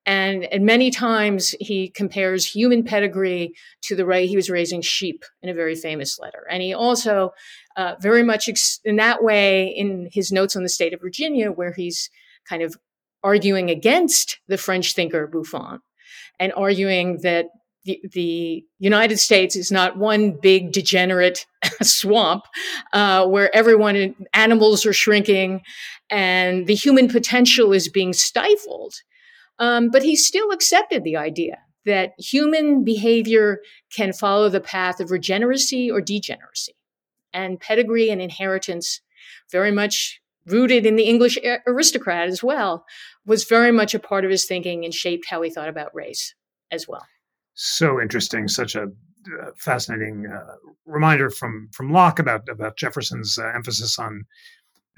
And, 0.05 0.44
and 0.44 0.66
many 0.66 0.90
times 0.90 1.55
he 1.61 1.88
compares 1.88 2.44
human 2.44 2.82
pedigree 2.82 3.55
to 3.82 3.94
the 3.94 4.05
way 4.05 4.26
he 4.26 4.36
was 4.36 4.50
raising 4.50 4.82
sheep 4.82 5.24
in 5.42 5.48
a 5.48 5.55
very 5.55 5.76
famous 5.76 6.18
letter. 6.18 6.44
And 6.50 6.62
he 6.62 6.74
also, 6.74 7.30
uh, 7.76 7.94
very 8.00 8.22
much 8.22 8.48
ex- 8.48 8.80
in 8.84 8.96
that 8.96 9.22
way, 9.22 9.68
in 9.68 10.09
his 10.12 10.32
notes 10.32 10.57
on 10.57 10.62
the 10.62 10.68
state 10.68 10.92
of 10.92 11.00
Virginia, 11.00 11.50
where 11.50 11.72
he's 11.72 12.11
kind 12.48 12.62
of 12.62 12.76
arguing 13.22 13.70
against 13.70 14.40
the 14.48 14.59
French 14.59 14.94
thinker 14.94 15.26
Buffon 15.28 15.78
and 16.40 16.53
arguing 16.55 17.18
that 17.22 17.46
the, 17.85 18.01
the 18.12 18.64
United 18.78 19.18
States 19.18 19.57
is 19.57 19.72
not 19.72 19.97
one 19.97 20.33
big 20.33 20.72
degenerate 20.72 21.47
swamp 21.83 22.45
uh, 22.93 23.26
where 23.26 23.55
everyone, 23.55 24.14
animals 24.35 24.87
are 24.87 24.93
shrinking 24.93 25.62
and 26.11 26.66
the 26.66 26.74
human 26.74 27.09
potential 27.09 27.72
is 27.72 27.89
being 27.89 28.12
stifled 28.12 28.95
um, 29.59 29.91
but 29.91 30.03
he 30.03 30.16
still 30.16 30.51
accepted 30.51 31.05
the 31.05 31.16
idea 31.16 31.59
that 31.85 32.12
human 32.18 32.85
behavior 32.85 33.61
can 33.95 34.12
follow 34.12 34.49
the 34.49 34.61
path 34.61 35.01
of 35.01 35.11
regeneracy 35.11 35.91
or 35.91 36.01
degeneracy. 36.01 36.74
And 37.33 37.61
pedigree 37.61 38.11
and 38.11 38.20
inheritance, 38.20 39.01
very 39.51 39.70
much 39.72 40.20
rooted 40.47 40.85
in 40.85 40.97
the 40.97 41.05
English 41.05 41.39
aristocrat 41.66 42.28
as 42.28 42.43
well, 42.43 42.85
was 43.24 43.45
very 43.45 43.70
much 43.70 43.95
a 43.95 44.01
part 44.01 44.24
of 44.24 44.30
his 44.30 44.45
thinking 44.45 44.85
and 44.85 44.93
shaped 44.93 45.26
how 45.28 45.41
he 45.43 45.51
thought 45.51 45.68
about 45.68 45.95
race 45.95 46.35
as 46.70 46.89
well. 46.89 47.07
So 47.55 48.00
interesting, 48.00 48.48
such 48.48 48.74
a 48.74 48.84
uh, 48.84 49.50
fascinating 49.57 50.26
uh, 50.26 50.55
reminder 50.86 51.30
from 51.30 51.68
from 51.72 51.92
Locke 51.92 52.18
about 52.18 52.48
about 52.48 52.76
Jefferson's 52.76 53.38
uh, 53.38 53.53
emphasis 53.55 53.98
on 53.98 54.24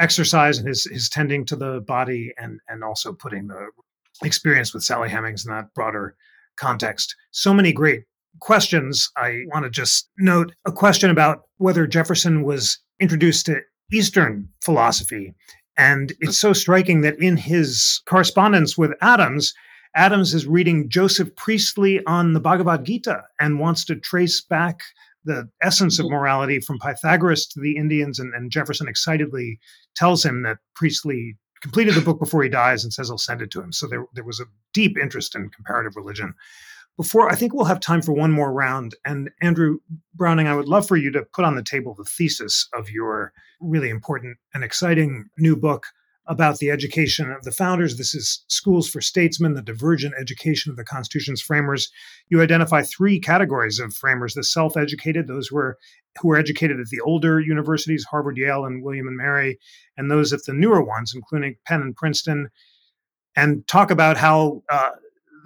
exercise 0.00 0.58
and 0.58 0.68
his 0.68 0.84
his 0.84 1.08
tending 1.08 1.44
to 1.46 1.56
the 1.56 1.80
body 1.86 2.32
and 2.38 2.60
and 2.68 2.82
also 2.82 3.12
putting 3.12 3.48
the 3.48 3.68
experience 4.22 4.72
with 4.72 4.82
Sally 4.82 5.08
Hemings 5.08 5.44
in 5.44 5.52
that 5.52 5.74
broader 5.74 6.16
context. 6.56 7.14
So 7.32 7.52
many 7.52 7.72
great 7.72 8.04
questions. 8.40 9.10
I 9.16 9.40
want 9.52 9.64
to 9.64 9.70
just 9.70 10.08
note 10.18 10.52
a 10.66 10.72
question 10.72 11.10
about 11.10 11.42
whether 11.58 11.86
Jefferson 11.86 12.44
was 12.44 12.78
introduced 13.00 13.46
to 13.46 13.60
Eastern 13.92 14.48
philosophy. 14.62 15.34
And 15.76 16.12
it's 16.20 16.38
so 16.38 16.52
striking 16.52 17.00
that 17.00 17.18
in 17.18 17.36
his 17.36 18.00
correspondence 18.06 18.78
with 18.78 18.92
Adams, 19.00 19.52
Adams 19.96 20.34
is 20.34 20.46
reading 20.46 20.88
Joseph 20.88 21.34
Priestley 21.36 22.04
on 22.06 22.32
the 22.32 22.40
Bhagavad 22.40 22.84
Gita 22.84 23.22
and 23.38 23.60
wants 23.60 23.84
to 23.84 23.96
trace 23.96 24.40
back 24.40 24.80
the 25.24 25.48
essence 25.62 25.98
of 25.98 26.10
morality 26.10 26.60
from 26.60 26.78
Pythagoras 26.78 27.46
to 27.48 27.60
the 27.60 27.76
Indians. 27.76 28.18
And, 28.18 28.34
and 28.34 28.50
Jefferson 28.50 28.88
excitedly 28.88 29.58
tells 29.94 30.24
him 30.24 30.42
that 30.42 30.58
Priestley 30.74 31.36
completed 31.62 31.94
the 31.94 32.00
book 32.00 32.18
before 32.18 32.42
he 32.42 32.48
dies 32.48 32.84
and 32.84 32.92
says 32.92 33.08
he'll 33.08 33.18
send 33.18 33.40
it 33.40 33.50
to 33.52 33.62
him. 33.62 33.72
So 33.72 33.86
there, 33.86 34.04
there 34.14 34.24
was 34.24 34.40
a 34.40 34.46
deep 34.72 34.98
interest 34.98 35.34
in 35.34 35.48
comparative 35.50 35.96
religion. 35.96 36.34
Before, 36.96 37.30
I 37.30 37.36
think 37.36 37.54
we'll 37.54 37.64
have 37.64 37.80
time 37.80 38.02
for 38.02 38.12
one 38.12 38.30
more 38.30 38.52
round. 38.52 38.94
And 39.04 39.30
Andrew 39.40 39.78
Browning, 40.14 40.46
I 40.46 40.54
would 40.54 40.68
love 40.68 40.86
for 40.86 40.96
you 40.96 41.10
to 41.12 41.22
put 41.32 41.44
on 41.44 41.56
the 41.56 41.62
table 41.62 41.94
the 41.94 42.04
thesis 42.04 42.68
of 42.74 42.90
your 42.90 43.32
really 43.60 43.90
important 43.90 44.38
and 44.52 44.62
exciting 44.62 45.26
new 45.38 45.56
book 45.56 45.86
about 46.26 46.58
the 46.58 46.70
education 46.70 47.30
of 47.30 47.42
the 47.42 47.52
founders. 47.52 47.96
This 47.96 48.14
is 48.14 48.44
Schools 48.48 48.88
for 48.88 49.00
Statesmen, 49.00 49.54
the 49.54 49.62
Divergent 49.62 50.14
Education 50.18 50.70
of 50.70 50.76
the 50.76 50.84
Constitution's 50.84 51.42
Framers. 51.42 51.90
You 52.28 52.40
identify 52.40 52.82
three 52.82 53.20
categories 53.20 53.78
of 53.78 53.94
framers 53.94 54.34
the 54.34 54.42
self 54.42 54.76
educated, 54.76 55.28
those 55.28 55.48
who 55.48 55.56
were, 55.56 55.78
who 56.20 56.28
were 56.28 56.36
educated 56.36 56.80
at 56.80 56.88
the 56.88 57.00
older 57.00 57.40
universities, 57.40 58.04
Harvard, 58.04 58.38
Yale, 58.38 58.64
and 58.64 58.82
William 58.82 59.06
and 59.06 59.16
Mary, 59.16 59.58
and 59.96 60.10
those 60.10 60.32
at 60.32 60.44
the 60.44 60.54
newer 60.54 60.82
ones, 60.82 61.12
including 61.14 61.56
Penn 61.66 61.82
and 61.82 61.96
Princeton, 61.96 62.48
and 63.36 63.66
talk 63.68 63.90
about 63.90 64.16
how. 64.16 64.62
Uh, 64.70 64.90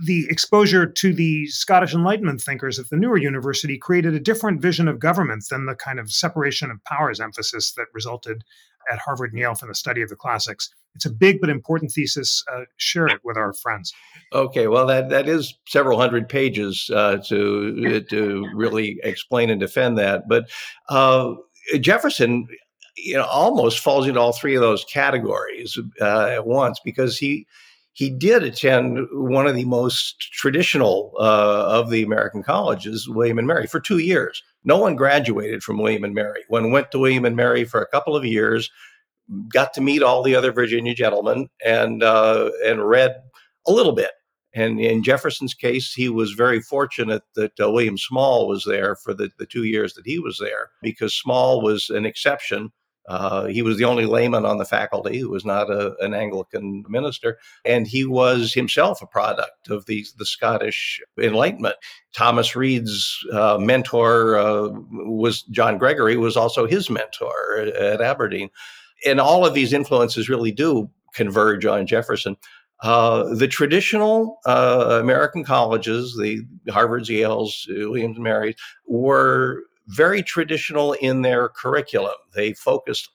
the 0.05 0.26
exposure 0.31 0.87
to 0.87 1.12
the 1.12 1.47
Scottish 1.47 1.93
Enlightenment 1.93 2.41
thinkers 2.41 2.79
at 2.79 2.89
the 2.89 2.97
newer 2.97 3.16
university 3.16 3.76
created 3.76 4.14
a 4.14 4.20
different 4.20 4.62
vision 4.62 4.87
of 4.87 5.01
government 5.01 5.43
than 5.51 5.66
the 5.66 5.74
kind 5.74 5.99
of 5.99 6.12
separation 6.12 6.70
of 6.70 6.83
powers 6.85 7.18
emphasis 7.18 7.72
that 7.72 7.87
resulted 7.93 8.45
at 8.91 8.99
Harvard 8.99 9.32
and 9.32 9.39
Yale 9.39 9.55
from 9.55 9.68
the 9.68 9.74
study 9.74 10.03
of 10.03 10.09
the 10.09 10.16
classics. 10.16 10.70
It's 10.95 11.07
a 11.07 11.11
big 11.11 11.41
but 11.41 11.51
important 11.51 11.93
thesis. 11.93 12.45
Uh, 12.53 12.62
share 12.76 13.07
it 13.07 13.20
with 13.24 13.36
our 13.36 13.53
friends. 13.53 13.93
Okay, 14.32 14.66
well, 14.66 14.86
that, 14.86 15.11
that 15.11 15.28
is 15.28 15.55
several 15.68 15.99
hundred 15.99 16.28
pages 16.28 16.91
uh, 16.95 17.18
to 17.26 18.01
to 18.11 18.49
really 18.55 18.99
explain 19.03 19.51
and 19.51 19.61
defend 19.61 19.99
that. 19.99 20.28
But 20.28 20.51
uh, 20.89 21.34
Jefferson, 21.80 22.49
you 22.97 23.14
know 23.14 23.24
almost 23.24 23.78
falls 23.78 24.07
into 24.07 24.20
all 24.20 24.32
three 24.32 24.55
of 24.55 24.61
those 24.61 24.84
categories 24.84 25.78
uh, 26.01 26.26
at 26.26 26.47
once 26.47 26.80
because 26.84 27.18
he 27.18 27.47
he 27.93 28.11
did 28.11 28.45
attend 28.45 29.07
one 29.12 29.47
of 29.49 29.57
the 29.57 29.64
most 29.64 30.20
traditional 30.20 31.12
uh, 31.18 31.64
of 31.66 31.91
the 31.91 32.05
American 32.05 32.45
colleges, 32.45 33.09
William 33.09 33.39
and 33.39 33.47
Mary, 33.49 33.66
for 33.66 33.80
two 33.80 33.99
years. 33.99 34.43
No 34.64 34.78
one 34.78 34.96
graduated 34.96 35.62
from 35.62 35.78
William 35.78 36.04
and 36.04 36.14
Mary. 36.14 36.42
One 36.48 36.72
went 36.72 36.90
to 36.90 36.98
William 36.98 37.24
and 37.24 37.36
Mary 37.36 37.64
for 37.64 37.80
a 37.80 37.88
couple 37.88 38.16
of 38.16 38.24
years, 38.24 38.70
got 39.52 39.72
to 39.74 39.80
meet 39.80 40.02
all 40.02 40.22
the 40.22 40.34
other 40.34 40.52
Virginia 40.52 40.94
gentlemen, 40.94 41.48
and 41.64 42.02
uh, 42.02 42.50
and 42.64 42.88
read 42.88 43.16
a 43.66 43.72
little 43.72 43.92
bit. 43.92 44.11
And 44.54 44.80
in 44.80 45.02
Jefferson's 45.02 45.54
case, 45.54 45.92
he 45.92 46.09
was 46.09 46.32
very 46.32 46.61
fortunate 46.61 47.22
that 47.34 47.52
uh, 47.61 47.70
William 47.70 47.98
Small 47.98 48.48
was 48.48 48.64
there 48.64 48.96
for 48.96 49.12
the, 49.14 49.30
the 49.38 49.46
two 49.46 49.64
years 49.64 49.94
that 49.94 50.06
he 50.06 50.18
was 50.18 50.38
there 50.38 50.70
because 50.82 51.14
Small 51.14 51.61
was 51.61 51.90
an 51.90 52.06
exception. 52.06 52.70
Uh, 53.09 53.46
he 53.46 53.62
was 53.62 53.78
the 53.78 53.84
only 53.84 54.04
layman 54.04 54.44
on 54.44 54.59
the 54.59 54.66
faculty 54.66 55.18
who 55.18 55.30
was 55.30 55.44
not 55.44 55.70
a, 55.70 55.96
an 56.00 56.12
Anglican 56.12 56.84
minister, 56.88 57.38
and 57.64 57.86
he 57.86 58.04
was 58.04 58.52
himself 58.52 59.00
a 59.00 59.06
product 59.06 59.68
of 59.70 59.86
the, 59.86 60.06
the 60.18 60.26
Scottish 60.26 61.00
Enlightenment. 61.18 61.76
Thomas 62.14 62.54
Reid's 62.54 63.18
uh, 63.32 63.56
mentor 63.59 64.36
uh, 64.36 64.68
was 64.90 65.42
John 65.44 65.78
Gregory, 65.78 66.18
was 66.18 66.36
also 66.36 66.66
his 66.66 66.90
mentor 66.90 67.56
at, 67.59 67.68
at 67.68 68.00
Aberdeen, 68.02 68.50
and 69.06 69.20
all 69.20 69.46
of 69.46 69.54
these 69.54 69.72
influences 69.72 70.28
really 70.28 70.52
do 70.52 70.90
converge 71.14 71.64
on 71.64 71.86
Jefferson. 71.86 72.36
Uh, 72.82 73.34
the 73.34 73.48
traditional 73.48 74.38
uh, 74.46 74.98
American 75.00 75.44
colleges, 75.44 76.16
the 76.16 76.42
Harvards, 76.68 77.09
Yales, 77.09 77.66
Williams, 77.68 78.18
Marys, 78.18 78.54
were 78.86 79.64
very 79.89 80.22
traditional 80.22 80.93
in 80.95 81.22
their 81.22 81.49
curriculum. 81.49 82.14
They 82.34 82.53
focused 82.53 83.11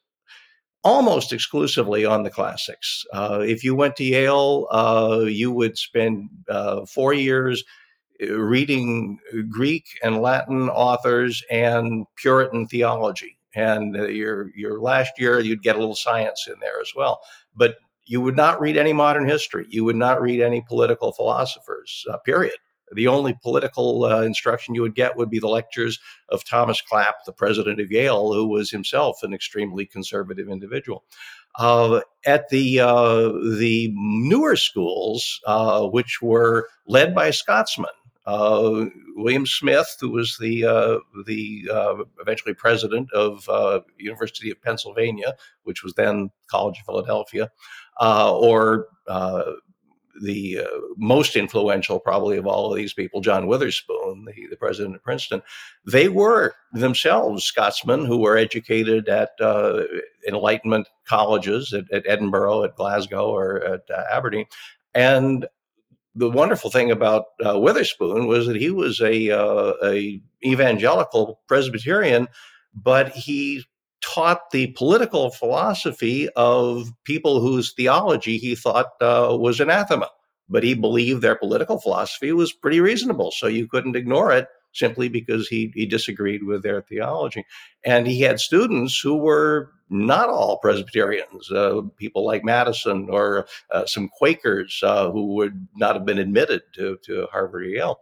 almost 0.84 1.32
exclusively 1.32 2.06
on 2.06 2.24
the 2.24 2.30
classics. 2.30 3.06
Uh, 3.14 3.40
if 3.42 3.64
you 3.64 3.74
went 3.76 3.96
to 3.96 4.04
Yale, 4.04 4.68
uh, 4.72 5.24
you 5.26 5.52
would 5.52 5.78
spend 5.78 6.30
uh, 6.50 6.86
four 6.86 7.14
years 7.14 7.64
uh, 8.22 8.34
reading 8.34 9.20
Greek 9.50 9.86
and 10.04 10.22
Latin 10.22 10.70
authors 10.70 11.42
and 11.50 12.06
Puritan 12.18 12.68
theology. 12.68 13.38
And 13.56 13.96
your 13.96 14.50
your 14.56 14.82
last 14.82 15.14
year, 15.20 15.40
you'd 15.40 15.62
get 15.62 15.76
a 15.76 15.80
little 15.80 15.96
science 15.96 16.48
in 16.48 16.56
there 16.60 16.82
as 16.82 16.92
well. 16.96 17.22
But 17.56 17.76
you 18.06 18.20
would 18.20 18.36
not 18.36 18.60
read 18.60 18.78
any 18.78 18.94
modern 18.94 19.28
history. 19.28 19.66
You 19.70 19.84
would 19.86 19.96
not 19.96 20.22
read 20.22 20.42
any 20.42 20.62
political 20.62 21.14
philosophers, 21.14 22.04
uh, 22.10 22.18
period. 22.18 22.56
The 22.94 23.08
only 23.08 23.38
political 23.42 24.06
uh, 24.06 24.22
instruction 24.22 24.76
you 24.76 24.82
would 24.82 24.96
get 24.96 25.18
would 25.18 25.30
be 25.30 25.40
the 25.40 25.48
lectures 25.48 26.00
of 26.30 26.44
Thomas 26.46 26.82
Clap, 26.82 27.26
the 27.26 27.34
president 27.34 27.80
of 27.80 27.92
Yale, 27.92 28.34
who 28.34 28.48
was 28.48 28.72
himself 28.72 29.24
an 29.24 29.34
extremely 29.34 29.86
conservative 29.86 30.50
individual. 30.50 31.04
Uh, 31.60 32.02
at 32.26 32.50
the 32.50 32.80
uh, 32.80 33.30
the 33.60 33.92
newer 33.96 34.56
schools, 34.56 35.40
uh, 35.46 35.86
which 35.88 36.22
were 36.22 36.68
led 36.88 37.14
by 37.14 37.30
Scotsmen, 37.30 37.92
uh, 38.26 38.86
William 39.16 39.46
Smith, 39.46 39.98
who 40.00 40.10
was 40.10 40.38
the 40.40 40.66
uh, 40.66 41.00
the 41.26 41.70
uh, 41.72 41.96
eventually 42.22 42.54
president 42.54 43.12
of 43.12 43.48
uh, 43.50 43.82
University 43.98 44.50
of 44.50 44.62
Pennsylvania, 44.62 45.36
which 45.64 45.84
was 45.84 45.94
then 45.94 46.32
College 46.48 46.80
of 46.80 46.86
Philadelphia, 46.86 47.52
or 48.00 48.88
the 50.22 50.60
uh, 50.60 50.80
most 50.98 51.36
influential, 51.36 52.00
probably 52.00 52.38
of 52.38 52.46
all 52.46 52.72
of 52.72 52.78
these 52.78 52.94
people, 52.94 53.22
John 53.22 53.48
Witherspoon, 53.48 54.26
the, 54.26 54.48
the 54.50 54.56
president 54.56 54.96
of 54.96 55.04
Princeton, 55.04 55.42
they 55.86 56.10
were 56.10 56.54
themselves 56.72 57.44
Scotsmen 57.44 58.06
who 58.06 58.20
were 58.20 58.38
educated 58.38 59.10
at 59.10 59.32
uh, 59.40 59.84
Enlightenment 60.28 60.88
colleges 61.06 61.74
at, 61.74 61.90
at, 61.92 62.08
Edinburgh, 62.08 62.64
at 62.64 62.76
Glasgow, 62.76 63.30
or 63.30 63.64
at 63.64 63.82
uh, 63.90 64.04
Aberdeen. 64.12 64.46
And 64.94 65.48
the 66.16 66.30
wonderful 66.30 66.70
thing 66.70 66.92
about 66.92 67.26
uh, 67.44 67.60
Witherspoon 67.60 68.28
was 68.28 68.46
that 68.46 68.56
he 68.56 68.70
was 68.70 69.02
a, 69.02 69.30
a 69.84 70.22
evangelical 70.46 71.42
Presbyterian, 71.48 72.28
but 72.76 73.10
he 73.10 73.66
taught 74.04 74.52
the 74.52 74.68
political 74.68 75.32
philosophy 75.32 76.30
of 76.36 76.92
people 77.06 77.40
whose 77.40 77.74
theology 77.74 78.38
he 78.38 78.56
thought 78.56 78.88
uh, 79.02 79.36
was 79.40 79.60
anathema. 79.60 80.10
But 80.50 80.64
he 80.64 80.74
believed 80.74 81.22
their 81.22 81.36
political 81.36 81.80
philosophy 81.80 82.34
was 82.34 82.52
pretty 82.52 82.82
reasonable, 82.82 83.32
so 83.32 83.48
you 83.48 83.68
couldn't 83.68 83.96
ignore 83.96 84.32
it 84.32 84.48
simply 84.74 85.08
because 85.08 85.48
he, 85.48 85.72
he 85.74 85.86
disagreed 85.86 86.44
with 86.44 86.64
their 86.64 86.82
theology. 86.82 87.46
And 87.86 88.06
he 88.08 88.22
had 88.22 88.40
students 88.40 89.00
who 89.00 89.16
were 89.16 89.72
not 89.90 90.30
all 90.30 90.58
Presbyterians, 90.58 91.52
uh, 91.52 91.82
people 91.98 92.26
like 92.26 92.44
Madison 92.44 93.08
or 93.10 93.46
uh, 93.72 93.86
some 93.86 94.10
Quakers 94.10 94.82
uh, 94.84 95.12
who 95.12 95.28
would 95.36 95.68
not 95.76 95.96
have 95.96 96.06
been 96.06 96.18
admitted 96.18 96.64
to, 96.74 96.98
to 97.06 97.28
Harvard 97.32 97.64
or 97.64 97.70
Yale 97.70 98.00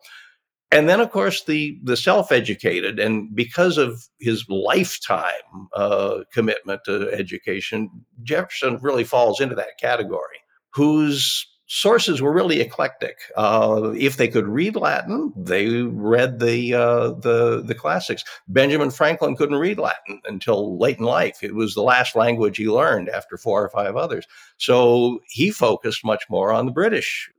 and 0.71 0.87
then 0.87 0.99
of 0.99 1.11
course 1.11 1.43
the 1.45 1.79
the 1.83 1.97
self-educated 1.97 2.99
and 2.99 3.33
because 3.35 3.77
of 3.77 4.07
his 4.19 4.45
lifetime 4.49 5.67
uh, 5.73 6.19
commitment 6.33 6.81
to 6.85 7.11
education 7.11 7.89
jefferson 8.23 8.77
really 8.81 9.03
falls 9.03 9.39
into 9.39 9.55
that 9.55 9.77
category 9.79 10.39
whose 10.73 11.45
sources 11.73 12.21
were 12.21 12.33
really 12.33 12.59
eclectic. 12.59 13.17
Uh, 13.37 13.93
if 13.97 14.17
they 14.17 14.27
could 14.27 14.45
read 14.45 14.75
latin 14.75 15.31
they 15.37 15.83
read 15.83 16.39
the 16.39 16.73
uh, 16.73 17.11
the 17.11 17.63
the 17.65 17.75
classics. 17.75 18.25
Benjamin 18.49 18.91
franklin 18.91 19.37
couldn't 19.37 19.55
read 19.55 19.79
latin 19.79 20.21
until 20.25 20.77
late 20.77 20.99
in 20.99 21.05
life. 21.05 21.41
It 21.41 21.55
was 21.55 21.73
the 21.73 21.81
last 21.81 22.13
language 22.13 22.57
he 22.57 22.67
learned 22.67 23.07
after 23.07 23.37
four 23.37 23.63
or 23.63 23.69
five 23.69 23.95
others. 23.95 24.27
So 24.57 25.21
he 25.29 25.49
focused 25.49 26.03
much 26.03 26.25
more 26.29 26.51
on 26.51 26.65
the 26.65 26.73
british 26.73 27.31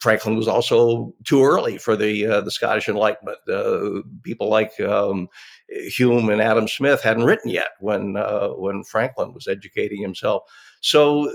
Franklin 0.00 0.36
was 0.36 0.48
also 0.48 1.14
too 1.24 1.44
early 1.44 1.76
for 1.78 1.94
the 1.94 2.26
uh, 2.26 2.40
the 2.40 2.50
Scottish 2.50 2.88
Enlightenment. 2.88 3.38
Uh, 3.48 4.00
people 4.22 4.48
like 4.48 4.78
um, 4.80 5.28
Hume 5.68 6.30
and 6.30 6.40
Adam 6.40 6.68
Smith 6.68 7.02
hadn't 7.02 7.24
written 7.24 7.50
yet 7.50 7.70
when 7.80 8.16
uh, 8.16 8.48
when 8.48 8.82
Franklin 8.82 9.34
was 9.34 9.46
educating 9.46 10.00
himself. 10.00 10.42
So, 10.80 11.30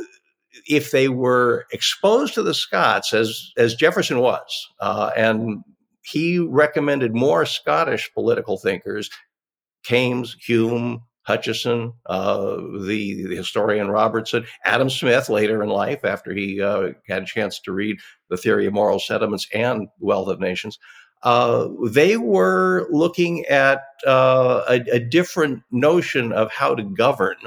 if 0.68 0.91
they 0.91 1.09
were 1.09 1.68
exposed 1.72 2.34
to 2.34 2.43
the 2.43 2.55
Scots 2.55 3.13
as 3.13 3.51
as 3.55 3.76
Jefferson 3.76 4.20
was, 4.20 4.68
uh, 4.80 5.11
and 5.16 5.63
he 6.01 6.39
recommended 6.39 7.16
more 7.16 7.45
Scottish 7.45 8.11
political 8.13 8.57
thinkers, 8.57 9.11
Kames, 9.84 10.36
Hume, 10.39 11.03
Hutcheson, 11.28 11.93
uh, 12.05 12.57
the, 12.86 13.26
the 13.28 13.36
historian 13.36 13.89
Robertson, 13.89 14.45
Adam 14.65 14.89
Smith 14.89 15.30
later 15.30 15.63
in 15.63 15.69
life, 15.69 16.05
after 16.05 16.34
he 16.34 16.61
uh, 16.61 16.89
had 17.07 17.23
a 17.23 17.26
chance 17.26 17.59
to 17.61 17.71
read 17.71 17.97
The 18.30 18.38
Theory 18.38 18.67
of 18.67 18.73
Moral 18.73 18.99
Sentiments 18.99 19.47
and 19.53 19.88
Wealth 19.99 20.28
of 20.28 20.39
Nations. 20.39 20.78
Uh, 21.23 21.69
they 21.89 22.17
were 22.17 22.88
looking 22.91 23.45
at 23.45 23.82
uh, 24.05 24.61
a, 24.69 24.76
a, 24.91 24.99
different 24.99 25.63
notion 25.71 26.32
of 26.32 26.51
how 26.51 26.76
to 26.76 26.84
govern 26.84 27.38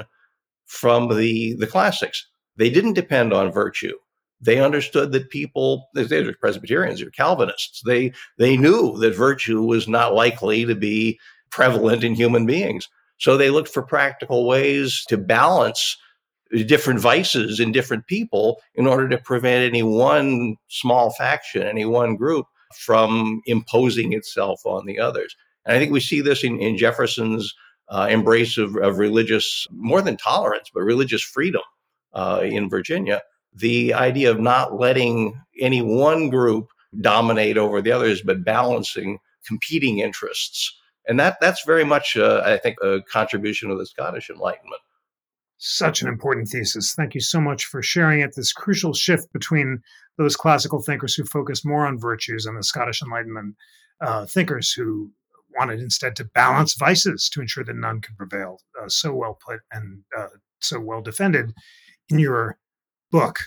from 0.65 1.15
the, 1.15 1.53
the 1.53 1.67
classics. 1.67 2.27
They 2.57 2.69
didn't 2.69 2.93
depend 2.93 3.31
on 3.31 3.53
virtue. 3.53 3.93
They 4.41 4.59
understood 4.59 5.13
that 5.13 5.29
people, 5.29 5.87
they 5.93 6.23
were 6.23 6.33
Presbyterians, 6.33 7.01
or 7.01 7.09
Calvinists. 7.11 7.81
They 7.85 8.13
they 8.37 8.55
knew 8.55 8.97
that 8.99 9.15
virtue 9.15 9.61
was 9.61 9.87
not 9.87 10.13
likely 10.13 10.65
to 10.65 10.75
be 10.75 11.19
prevalent 11.51 12.03
in 12.03 12.15
human 12.15 12.45
beings. 12.45 12.87
So 13.19 13.37
they 13.37 13.49
looked 13.49 13.69
for 13.69 13.83
practical 13.83 14.47
ways 14.47 15.03
to 15.09 15.17
balance 15.17 15.97
different 16.65 16.99
vices 16.99 17.59
in 17.59 17.71
different 17.71 18.07
people 18.07 18.59
in 18.75 18.87
order 18.87 19.07
to 19.09 19.17
prevent 19.19 19.63
any 19.63 19.83
one 19.83 20.55
small 20.67 21.11
faction, 21.11 21.63
any 21.63 21.85
one 21.85 22.15
group 22.15 22.47
from 22.75 23.41
imposing 23.45 24.13
itself 24.13 24.61
on 24.65 24.85
the 24.85 24.99
others. 24.99 25.35
And 25.65 25.75
I 25.75 25.79
think 25.79 25.91
we 25.91 25.99
see 25.99 26.21
this 26.21 26.43
in, 26.43 26.59
in 26.59 26.77
Jefferson's 26.77 27.53
uh, 27.89 28.07
embrace 28.09 28.57
of, 28.57 28.75
of, 28.77 28.97
religious, 28.97 29.67
more 29.71 30.01
than 30.01 30.15
tolerance, 30.15 30.69
but 30.73 30.81
religious 30.81 31.21
freedom 31.21 31.61
uh, 32.13 32.41
in 32.43 32.69
Virginia. 32.69 33.21
The 33.53 33.93
idea 33.93 34.31
of 34.31 34.39
not 34.39 34.79
letting 34.79 35.39
any 35.59 35.81
one 35.81 36.29
group 36.29 36.67
dominate 37.01 37.57
over 37.57 37.81
the 37.81 37.91
others, 37.91 38.21
but 38.21 38.43
balancing 38.43 39.17
competing 39.45 39.99
interests 39.99 40.78
and 41.09 41.19
that 41.19 41.37
that's 41.41 41.65
very 41.65 41.83
much, 41.83 42.15
uh, 42.15 42.41
I 42.45 42.57
think, 42.57 42.77
a 42.81 43.01
contribution 43.01 43.71
of 43.71 43.79
the 43.79 43.85
Scottish 43.85 44.29
Enlightenment. 44.29 44.81
Such 45.57 46.01
an 46.01 46.07
important 46.07 46.47
thesis. 46.47 46.93
Thank 46.93 47.15
you 47.15 47.19
so 47.19 47.41
much 47.41 47.65
for 47.65 47.81
sharing 47.81 48.21
it. 48.21 48.35
This 48.35 48.53
crucial 48.53 48.93
shift 48.93 49.33
between 49.33 49.81
those 50.17 50.37
classical 50.37 50.81
thinkers 50.81 51.15
who 51.15 51.25
focused 51.25 51.65
more 51.65 51.85
on 51.85 51.99
virtues 51.99 52.45
and 52.45 52.57
the 52.57 52.63
Scottish 52.63 53.01
Enlightenment 53.01 53.55
uh, 53.99 54.25
thinkers 54.25 54.71
who 54.71 55.11
wanted 55.57 55.79
instead 55.79 56.15
to 56.15 56.23
balance 56.23 56.75
vices 56.75 57.27
to 57.33 57.41
ensure 57.41 57.63
that 57.63 57.75
none 57.75 57.99
could 58.01 58.15
prevail. 58.15 58.59
Uh, 58.81 58.87
so 58.87 59.13
well 59.13 59.37
put 59.45 59.59
and 59.71 60.03
uh, 60.17 60.27
so 60.59 60.79
well 60.79 61.01
defended 61.01 61.51
in 62.09 62.19
your 62.19 62.57
book. 63.11 63.39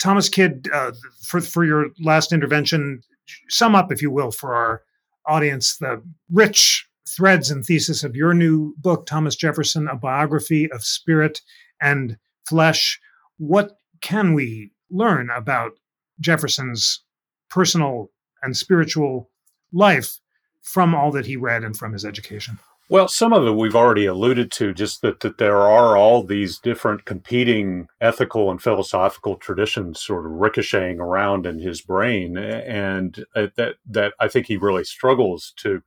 Thomas 0.00 0.28
Kidd, 0.28 0.68
uh, 0.72 0.92
for, 1.22 1.40
for 1.40 1.64
your 1.64 1.86
last 2.00 2.32
intervention, 2.32 3.00
sum 3.48 3.74
up, 3.76 3.92
if 3.92 4.02
you 4.02 4.10
will, 4.10 4.32
for 4.32 4.54
our 4.54 4.82
audience 5.26 5.76
the 5.78 6.02
rich 6.30 6.85
threads 7.08 7.50
and 7.50 7.64
thesis 7.64 8.02
of 8.04 8.16
your 8.16 8.34
new 8.34 8.74
book, 8.78 9.06
Thomas 9.06 9.36
Jefferson, 9.36 9.88
A 9.88 9.96
Biography 9.96 10.70
of 10.72 10.84
Spirit 10.84 11.40
and 11.80 12.18
Flesh. 12.48 13.00
What 13.38 13.78
can 14.00 14.34
we 14.34 14.72
learn 14.90 15.30
about 15.30 15.72
Jefferson's 16.20 17.02
personal 17.48 18.10
and 18.42 18.56
spiritual 18.56 19.30
life 19.72 20.18
from 20.62 20.94
all 20.94 21.12
that 21.12 21.26
he 21.26 21.36
read 21.36 21.64
and 21.64 21.76
from 21.76 21.92
his 21.92 22.04
education? 22.04 22.58
Well, 22.88 23.08
some 23.08 23.32
of 23.32 23.44
it 23.44 23.56
we've 23.56 23.74
already 23.74 24.06
alluded 24.06 24.52
to, 24.52 24.72
just 24.72 25.02
that, 25.02 25.18
that 25.20 25.38
there 25.38 25.58
are 25.58 25.96
all 25.96 26.22
these 26.22 26.58
different 26.58 27.04
competing 27.04 27.88
ethical 28.00 28.48
and 28.48 28.62
philosophical 28.62 29.34
traditions 29.34 30.00
sort 30.00 30.24
of 30.24 30.30
ricocheting 30.30 31.00
around 31.00 31.46
in 31.46 31.58
his 31.58 31.80
brain. 31.80 32.36
And 32.36 33.24
uh, 33.34 33.48
that, 33.56 33.76
that 33.90 34.14
I 34.20 34.28
think 34.28 34.46
he 34.46 34.56
really 34.56 34.84
struggles 34.84 35.52
to 35.56 35.82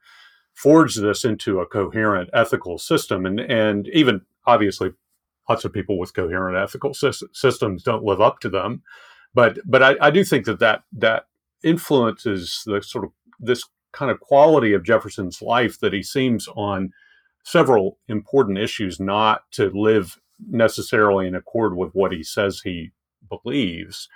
forge 0.60 0.96
this 0.96 1.24
into 1.24 1.62
a 1.62 1.66
coherent 1.66 2.30
ethical 2.34 2.78
system. 2.78 3.26
And, 3.26 3.40
and 3.40 3.88
even 3.94 4.22
obviously, 4.46 4.92
lots 5.48 5.64
of 5.64 5.72
people 5.72 5.98
with 5.98 6.14
coherent 6.14 6.58
ethical 6.58 6.94
systems 6.94 7.84
don't 7.84 8.04
live 8.04 8.20
up 8.20 8.40
to 8.42 8.50
them. 8.50 8.84
But, 9.34 9.60
but 9.66 9.82
I, 9.82 9.96
I 10.02 10.12
do 10.12 10.24
think 10.26 10.46
that, 10.46 10.60
that 10.60 10.84
that 10.92 11.28
influences 11.64 12.64
the 12.66 12.82
sort 12.82 13.06
of 13.06 13.12
this 13.40 13.64
kind 13.94 14.12
of 14.12 14.20
quality 14.20 14.74
of 14.74 14.84
Jefferson's 14.84 15.42
life 15.42 15.80
that 15.80 15.94
he 15.94 16.04
seems 16.04 16.50
on 16.56 16.92
several 17.46 17.98
important 18.10 18.58
issues 18.58 19.00
not 19.00 19.44
to 19.52 19.72
live 19.74 20.20
necessarily 20.50 21.26
in 21.26 21.36
accord 21.36 21.76
with 21.78 21.94
what 21.94 22.12
he 22.12 22.22
says 22.22 22.62
he 22.62 22.92
believes. 23.30 24.10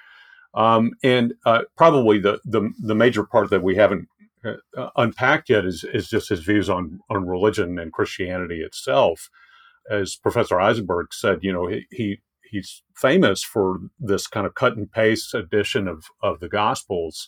Um, 0.54 0.92
and 1.04 1.34
uh, 1.46 1.62
probably 1.78 2.20
the, 2.20 2.40
the, 2.44 2.70
the 2.80 2.96
major 2.96 3.24
part 3.24 3.50
that 3.50 3.64
we 3.64 3.76
haven't 3.76 4.08
unpacked 4.96 5.50
yet 5.50 5.66
is 5.66 5.84
is 5.94 6.10
just 6.10 6.30
his 6.30 6.42
views 6.42 6.70
on 6.70 7.00
on 7.10 7.28
religion 7.28 7.80
and 7.80 7.94
Christianity 7.94 8.62
itself. 8.62 9.30
As 9.90 10.16
Professor 10.16 10.56
Isenberg 10.56 11.08
said, 11.12 11.40
you 11.42 11.52
know, 11.52 11.68
he, 11.68 11.86
he 11.92 12.22
he's 12.50 12.84
famous 12.96 13.44
for 13.44 13.80
this 14.00 14.28
kind 14.28 14.46
of 14.46 14.56
cut 14.56 14.78
and 14.78 14.92
paste 14.92 15.34
edition 15.34 15.88
of 15.88 16.06
of 16.22 16.40
the 16.40 16.50
Gospels 16.50 17.28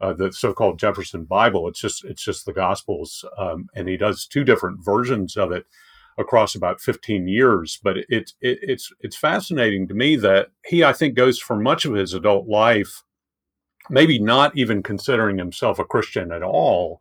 uh, 0.00 0.12
the 0.12 0.32
so-called 0.32 0.78
Jefferson 0.78 1.24
Bible. 1.24 1.68
It's 1.68 1.80
just 1.80 2.04
it's 2.04 2.22
just 2.22 2.46
the 2.46 2.52
Gospels, 2.52 3.24
um, 3.38 3.68
and 3.74 3.88
he 3.88 3.96
does 3.96 4.26
two 4.26 4.44
different 4.44 4.84
versions 4.84 5.36
of 5.36 5.52
it 5.52 5.66
across 6.18 6.54
about 6.54 6.80
15 6.80 7.26
years. 7.26 7.78
But 7.82 7.98
it, 7.98 8.32
it, 8.40 8.58
it's 8.62 8.92
it's 9.00 9.16
fascinating 9.16 9.88
to 9.88 9.94
me 9.94 10.16
that 10.16 10.48
he, 10.64 10.84
I 10.84 10.92
think, 10.92 11.14
goes 11.14 11.38
for 11.38 11.56
much 11.56 11.84
of 11.84 11.94
his 11.94 12.12
adult 12.12 12.48
life, 12.48 13.02
maybe 13.90 14.18
not 14.18 14.56
even 14.56 14.82
considering 14.82 15.38
himself 15.38 15.78
a 15.78 15.84
Christian 15.84 16.32
at 16.32 16.42
all. 16.42 17.00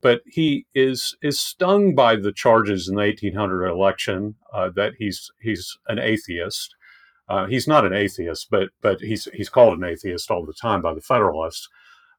But 0.00 0.22
he 0.26 0.66
is 0.74 1.16
is 1.22 1.40
stung 1.40 1.94
by 1.94 2.16
the 2.16 2.32
charges 2.32 2.88
in 2.88 2.96
the 2.96 3.02
1800 3.02 3.66
election 3.66 4.34
uh, 4.52 4.70
that 4.74 4.94
he's 4.98 5.30
he's 5.40 5.78
an 5.86 5.98
atheist. 5.98 6.74
Uh, 7.28 7.46
he's 7.46 7.68
not 7.68 7.86
an 7.86 7.92
atheist, 7.92 8.48
but 8.50 8.70
but 8.80 9.00
he's 9.00 9.28
he's 9.32 9.48
called 9.48 9.78
an 9.78 9.84
atheist 9.84 10.30
all 10.30 10.44
the 10.44 10.52
time 10.52 10.82
by 10.82 10.92
the 10.92 11.00
Federalists. 11.00 11.68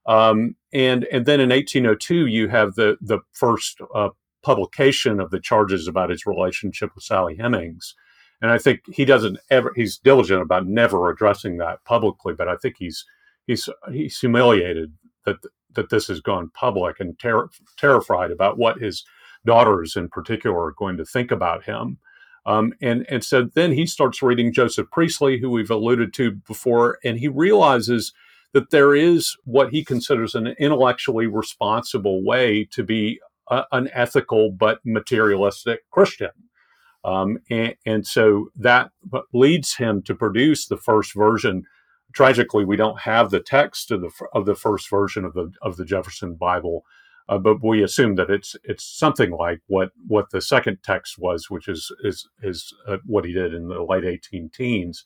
Um, 0.06 0.56
and 0.72 1.04
and 1.12 1.26
then 1.26 1.40
in 1.40 1.50
1802, 1.50 2.26
you 2.26 2.48
have 2.48 2.74
the 2.74 2.96
the 3.02 3.20
first 3.32 3.80
uh, 3.94 4.10
publication 4.42 5.20
of 5.20 5.30
the 5.30 5.40
charges 5.40 5.88
about 5.88 6.10
his 6.10 6.26
relationship 6.26 6.94
with 6.94 7.04
Sally 7.04 7.36
Hemings. 7.36 7.94
And 8.40 8.50
I 8.50 8.58
think 8.58 8.80
he 8.92 9.04
doesn't 9.04 9.38
ever 9.50 9.72
he's 9.74 9.98
diligent 9.98 10.42
about 10.42 10.66
never 10.66 11.10
addressing 11.10 11.56
that 11.58 11.84
publicly, 11.84 12.34
but 12.34 12.48
I 12.48 12.56
think 12.56 12.76
he's 12.78 13.04
he's 13.46 13.68
he's 13.92 14.18
humiliated 14.18 14.92
that 15.24 15.36
that 15.74 15.90
this 15.90 16.06
has 16.08 16.20
gone 16.20 16.50
public 16.54 17.00
and 17.00 17.18
ter- 17.18 17.48
terrified 17.76 18.30
about 18.30 18.58
what 18.58 18.78
his 18.78 19.04
daughters 19.44 19.96
in 19.96 20.08
particular 20.08 20.66
are 20.66 20.72
going 20.72 20.96
to 20.96 21.04
think 21.04 21.30
about 21.30 21.64
him. 21.64 21.98
Um, 22.46 22.74
and 22.82 23.06
and 23.08 23.24
so 23.24 23.48
then 23.54 23.72
he 23.72 23.86
starts 23.86 24.22
reading 24.22 24.52
Joseph 24.52 24.90
Priestley, 24.90 25.38
who 25.38 25.50
we've 25.50 25.70
alluded 25.70 26.12
to 26.14 26.32
before, 26.32 26.98
and 27.04 27.18
he 27.18 27.28
realizes 27.28 28.12
that 28.52 28.70
there 28.70 28.94
is 28.94 29.36
what 29.44 29.70
he 29.70 29.84
considers 29.84 30.34
an 30.34 30.48
intellectually 30.58 31.26
responsible 31.26 32.22
way 32.24 32.64
to 32.70 32.84
be 32.84 33.18
a, 33.50 33.64
an 33.72 33.90
ethical 33.92 34.50
but 34.50 34.78
materialistic 34.84 35.80
Christian. 35.90 36.30
Um, 37.04 37.38
and, 37.50 37.74
and, 37.84 38.06
so 38.06 38.48
that 38.56 38.90
leads 39.34 39.76
him 39.76 40.00
to 40.02 40.14
produce 40.14 40.66
the 40.66 40.78
first 40.78 41.14
version. 41.14 41.64
Tragically, 42.14 42.64
we 42.64 42.76
don't 42.76 43.00
have 43.00 43.30
the 43.30 43.40
text 43.40 43.90
of 43.90 44.00
the 44.00 44.10
of 44.32 44.46
the 44.46 44.54
first 44.54 44.88
version 44.88 45.24
of 45.24 45.34
the 45.34 45.52
of 45.62 45.76
the 45.76 45.84
Jefferson 45.84 46.34
Bible, 46.34 46.84
uh, 47.28 47.38
but 47.38 47.62
we 47.62 47.82
assume 47.82 48.14
that 48.16 48.30
it's 48.30 48.56
it's 48.64 48.84
something 48.84 49.32
like 49.32 49.60
what 49.66 49.90
what 50.06 50.30
the 50.30 50.40
second 50.40 50.78
text 50.82 51.18
was, 51.18 51.50
which 51.50 51.68
is 51.68 51.90
is 52.04 52.28
is 52.42 52.72
uh, 52.86 52.98
what 53.04 53.24
he 53.24 53.32
did 53.32 53.52
in 53.52 53.68
the 53.68 53.82
late 53.82 54.04
18 54.04 54.50
teens, 54.50 55.04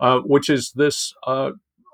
uh, 0.00 0.20
which 0.20 0.48
is 0.48 0.72
this 0.72 1.12
uh, 1.26 1.52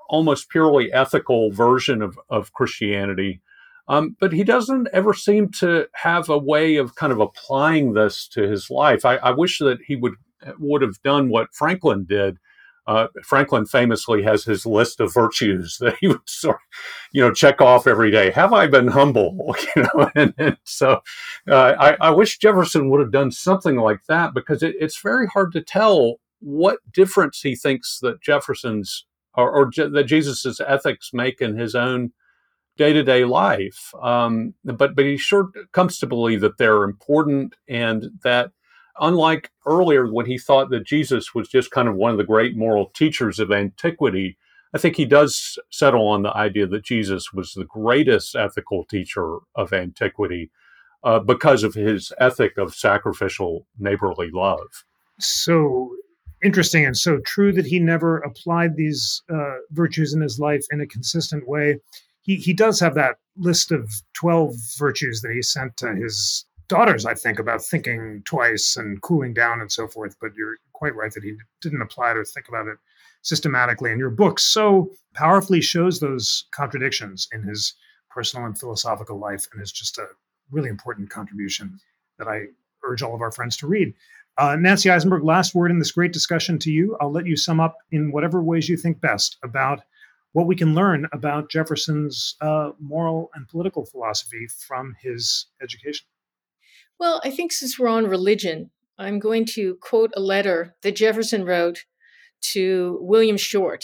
almost 0.09 0.49
purely 0.49 0.91
ethical 0.93 1.51
version 1.51 2.01
of, 2.01 2.19
of 2.29 2.53
Christianity. 2.53 3.41
Um, 3.87 4.15
but 4.19 4.31
he 4.31 4.43
doesn't 4.43 4.89
ever 4.93 5.13
seem 5.13 5.49
to 5.53 5.87
have 5.95 6.29
a 6.29 6.37
way 6.37 6.75
of 6.75 6.95
kind 6.95 7.11
of 7.11 7.19
applying 7.19 7.93
this 7.93 8.27
to 8.29 8.47
his 8.47 8.69
life. 8.69 9.05
I, 9.05 9.15
I 9.17 9.31
wish 9.31 9.57
that 9.59 9.79
he 9.87 9.95
would 9.95 10.13
would 10.59 10.81
have 10.81 11.01
done 11.03 11.29
what 11.29 11.53
Franklin 11.53 12.05
did. 12.05 12.37
Uh, 12.87 13.07
Franklin 13.23 13.65
famously 13.65 14.23
has 14.23 14.43
his 14.43 14.65
list 14.65 14.99
of 14.99 15.13
virtues 15.13 15.77
that 15.79 15.95
he 16.01 16.07
would 16.09 16.19
sort, 16.25 16.55
of, 16.55 16.61
you 17.11 17.21
know, 17.21 17.31
check 17.31 17.61
off 17.61 17.87
every 17.87 18.11
day. 18.11 18.31
Have 18.31 18.53
I 18.53 18.67
been 18.67 18.87
humble? 18.87 19.55
You 19.75 19.83
know, 19.83 20.11
and, 20.15 20.33
and 20.37 20.57
so 20.63 20.99
uh, 21.49 21.75
I, 21.79 21.97
I, 22.01 22.09
wish 22.09 22.39
Jefferson 22.39 22.89
would 22.89 22.99
have 22.99 23.11
done 23.11 23.31
something 23.31 23.77
like 23.77 24.01
that 24.09 24.33
because 24.33 24.63
it, 24.63 24.75
it's 24.79 24.99
very 24.99 25.27
hard 25.27 25.53
to 25.53 25.61
tell 25.61 26.15
what 26.39 26.79
difference 26.91 27.39
he 27.41 27.55
thinks 27.55 27.99
that 28.01 28.21
Jefferson's 28.21 29.05
or, 29.35 29.49
or 29.49 29.71
that 29.75 30.03
Jesus's 30.07 30.59
ethics 30.65 31.11
make 31.13 31.39
in 31.39 31.57
his 31.57 31.75
own 31.75 32.11
day 32.77 32.93
to 32.93 33.03
day 33.03 33.25
life. 33.25 33.93
Um, 34.01 34.53
but 34.63 34.95
but 34.95 35.05
he 35.05 35.17
sure 35.17 35.51
comes 35.71 35.99
to 35.99 36.07
believe 36.07 36.41
that 36.41 36.57
they're 36.57 36.83
important 36.83 37.55
and 37.67 38.09
that 38.23 38.51
unlike 38.99 39.51
earlier 39.65 40.11
when 40.11 40.25
he 40.25 40.37
thought 40.37 40.69
that 40.69 40.85
Jesus 40.85 41.33
was 41.33 41.47
just 41.47 41.71
kind 41.71 41.87
of 41.87 41.95
one 41.95 42.11
of 42.11 42.17
the 42.17 42.23
great 42.23 42.55
moral 42.57 42.87
teachers 42.87 43.39
of 43.39 43.51
antiquity. 43.51 44.37
I 44.73 44.77
think 44.77 44.95
he 44.95 45.05
does 45.05 45.59
settle 45.69 46.07
on 46.07 46.23
the 46.23 46.35
idea 46.35 46.65
that 46.67 46.83
Jesus 46.83 47.33
was 47.33 47.53
the 47.53 47.65
greatest 47.65 48.35
ethical 48.35 48.85
teacher 48.85 49.37
of 49.55 49.73
antiquity 49.73 50.49
uh, 51.03 51.19
because 51.19 51.63
of 51.63 51.73
his 51.73 52.13
ethic 52.19 52.57
of 52.57 52.73
sacrificial 52.73 53.67
neighborly 53.79 54.29
love. 54.31 54.85
So 55.19 55.95
interesting 56.43 56.85
and 56.85 56.97
so 56.97 57.19
true 57.25 57.51
that 57.53 57.65
he 57.65 57.79
never 57.79 58.17
applied 58.19 58.75
these 58.75 59.21
uh, 59.31 59.55
virtues 59.71 60.13
in 60.13 60.21
his 60.21 60.39
life 60.39 60.65
in 60.71 60.81
a 60.81 60.87
consistent 60.87 61.47
way. 61.47 61.79
He 62.21 62.35
he 62.35 62.53
does 62.53 62.79
have 62.79 62.95
that 62.95 63.15
list 63.37 63.71
of 63.71 63.89
twelve 64.13 64.53
virtues 64.77 65.21
that 65.21 65.31
he 65.31 65.41
sent 65.41 65.75
to 65.77 65.95
his 65.95 66.45
daughters. 66.71 67.05
I 67.05 67.13
think 67.13 67.37
about 67.37 67.61
thinking 67.61 68.23
twice 68.25 68.77
and 68.77 69.01
cooling 69.01 69.33
down 69.33 69.61
and 69.61 69.71
so 69.71 69.87
forth. 69.87 70.15
But 70.19 70.31
you're 70.35 70.57
quite 70.73 70.95
right 70.95 71.13
that 71.13 71.23
he 71.23 71.35
didn't 71.61 71.81
apply 71.81 72.11
it 72.11 72.17
or 72.17 72.25
think 72.25 72.47
about 72.47 72.67
it 72.67 72.77
systematically. 73.21 73.91
And 73.91 73.99
your 73.99 74.09
book 74.09 74.39
so 74.39 74.89
powerfully 75.13 75.61
shows 75.61 75.99
those 75.99 76.45
contradictions 76.51 77.27
in 77.33 77.43
his 77.43 77.75
personal 78.09 78.45
and 78.45 78.57
philosophical 78.57 79.19
life, 79.19 79.47
and 79.51 79.61
is 79.61 79.71
just 79.71 79.97
a 79.97 80.07
really 80.49 80.69
important 80.69 81.09
contribution 81.09 81.79
that 82.17 82.27
I 82.27 82.45
urge 82.83 83.01
all 83.01 83.15
of 83.15 83.21
our 83.21 83.31
friends 83.31 83.57
to 83.57 83.67
read. 83.67 83.93
Uh, 84.37 84.55
Nancy 84.55 84.89
Isenberg, 84.89 85.23
last 85.23 85.53
word 85.53 85.71
in 85.71 85.79
this 85.79 85.91
great 85.91 86.13
discussion 86.13 86.57
to 86.59 86.71
you. 86.71 86.97
I'll 86.99 87.11
let 87.11 87.25
you 87.25 87.35
sum 87.35 87.59
up 87.59 87.75
in 87.91 88.11
whatever 88.11 88.41
ways 88.41 88.69
you 88.69 88.77
think 88.77 89.01
best 89.01 89.37
about 89.43 89.81
what 90.33 90.47
we 90.47 90.55
can 90.55 90.73
learn 90.73 91.07
about 91.11 91.49
Jefferson's 91.49 92.35
uh, 92.41 92.71
moral 92.79 93.29
and 93.35 93.47
political 93.47 93.85
philosophy 93.85 94.47
from 94.47 94.95
his 95.01 95.47
education. 95.61 96.05
Well, 96.99 97.21
I 97.23 97.31
think 97.31 97.51
since 97.51 97.79
we're 97.79 97.87
on 97.87 98.07
religion, 98.07 98.69
I'm 98.97 99.19
going 99.19 99.45
to 99.53 99.77
quote 99.81 100.11
a 100.15 100.21
letter 100.21 100.75
that 100.83 100.95
Jefferson 100.95 101.45
wrote 101.45 101.85
to 102.53 102.99
William 103.01 103.37
Short, 103.37 103.83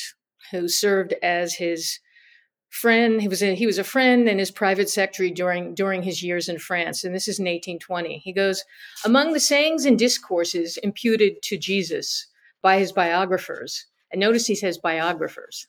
who 0.52 0.68
served 0.68 1.14
as 1.24 1.56
his 1.56 2.00
friend. 2.70 3.22
He 3.22 3.28
was 3.28 3.42
a, 3.42 3.56
he 3.56 3.66
was 3.66 3.78
a 3.78 3.84
friend 3.84 4.28
and 4.28 4.40
his 4.40 4.52
private 4.52 4.90
secretary 4.90 5.32
during 5.32 5.74
during 5.74 6.04
his 6.04 6.22
years 6.22 6.50
in 6.50 6.60
France, 6.60 7.04
and 7.04 7.16
this 7.16 7.28
is 7.28 7.40
in 7.40 7.46
1820. 7.46 8.20
He 8.20 8.34
goes 8.34 8.64
among 9.04 9.34
the 9.34 9.40
sayings 9.40 9.86
and 9.86 9.98
discourses 9.98 10.78
imputed 10.78 11.42
to 11.44 11.58
Jesus 11.58 12.28
by 12.62 12.80
his 12.80 12.92
biographers. 12.92 13.86
And 14.12 14.22
notice 14.22 14.46
he 14.46 14.56
says 14.56 14.78
biographers, 14.78 15.68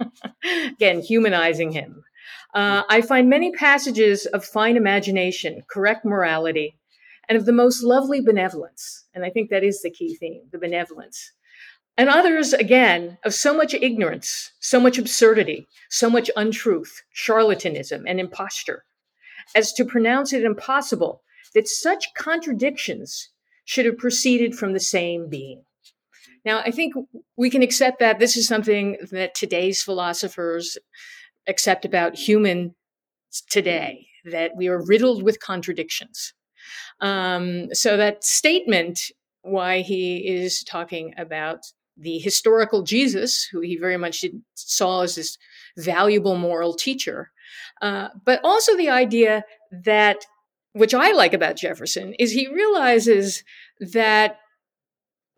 again 0.44 1.00
humanizing 1.00 1.72
him. 1.72 2.04
Uh, 2.54 2.82
I 2.88 3.00
find 3.00 3.28
many 3.28 3.52
passages 3.52 4.26
of 4.26 4.44
fine 4.44 4.76
imagination, 4.76 5.62
correct 5.70 6.04
morality, 6.04 6.76
and 7.28 7.38
of 7.38 7.46
the 7.46 7.52
most 7.52 7.82
lovely 7.82 8.20
benevolence. 8.20 9.06
And 9.14 9.24
I 9.24 9.30
think 9.30 9.50
that 9.50 9.64
is 9.64 9.82
the 9.82 9.90
key 9.90 10.14
theme: 10.16 10.42
the 10.50 10.58
benevolence 10.58 11.32
and 11.96 12.08
others, 12.08 12.52
again, 12.52 13.18
of 13.24 13.34
so 13.34 13.54
much 13.54 13.74
ignorance, 13.74 14.52
so 14.60 14.80
much 14.80 14.98
absurdity, 14.98 15.68
so 15.90 16.08
much 16.08 16.30
untruth, 16.36 17.02
charlatanism, 17.14 18.04
and 18.06 18.18
imposture, 18.18 18.84
as 19.54 19.72
to 19.74 19.84
pronounce 19.84 20.32
it 20.32 20.44
impossible 20.44 21.22
that 21.54 21.68
such 21.68 22.14
contradictions 22.14 23.28
should 23.64 23.84
have 23.84 23.98
proceeded 23.98 24.54
from 24.54 24.72
the 24.72 24.80
same 24.80 25.28
being. 25.28 25.64
Now, 26.44 26.60
I 26.60 26.70
think 26.70 26.94
we 27.36 27.50
can 27.50 27.62
accept 27.62 28.00
that 28.00 28.18
this 28.18 28.36
is 28.36 28.48
something 28.48 28.96
that 29.12 29.34
today's 29.34 29.82
philosophers 29.82 30.78
accept 31.46 31.84
about 31.84 32.16
human 32.16 32.74
today, 33.50 34.06
that 34.24 34.52
we 34.56 34.68
are 34.68 34.84
riddled 34.84 35.22
with 35.22 35.40
contradictions. 35.40 36.34
Um, 37.00 37.74
so 37.74 37.96
that 37.96 38.24
statement, 38.24 39.00
why 39.42 39.80
he 39.80 40.28
is 40.28 40.62
talking 40.62 41.14
about 41.18 41.58
the 41.96 42.18
historical 42.18 42.82
Jesus, 42.82 43.44
who 43.50 43.60
he 43.60 43.76
very 43.76 43.96
much 43.96 44.24
saw 44.54 45.02
as 45.02 45.16
this 45.16 45.36
valuable 45.76 46.36
moral 46.36 46.74
teacher, 46.74 47.30
uh, 47.80 48.08
but 48.24 48.40
also 48.44 48.76
the 48.76 48.88
idea 48.88 49.44
that, 49.84 50.24
which 50.72 50.94
I 50.94 51.12
like 51.12 51.34
about 51.34 51.56
Jefferson, 51.56 52.14
is 52.18 52.32
he 52.32 52.48
realizes 52.48 53.42
that 53.80 54.38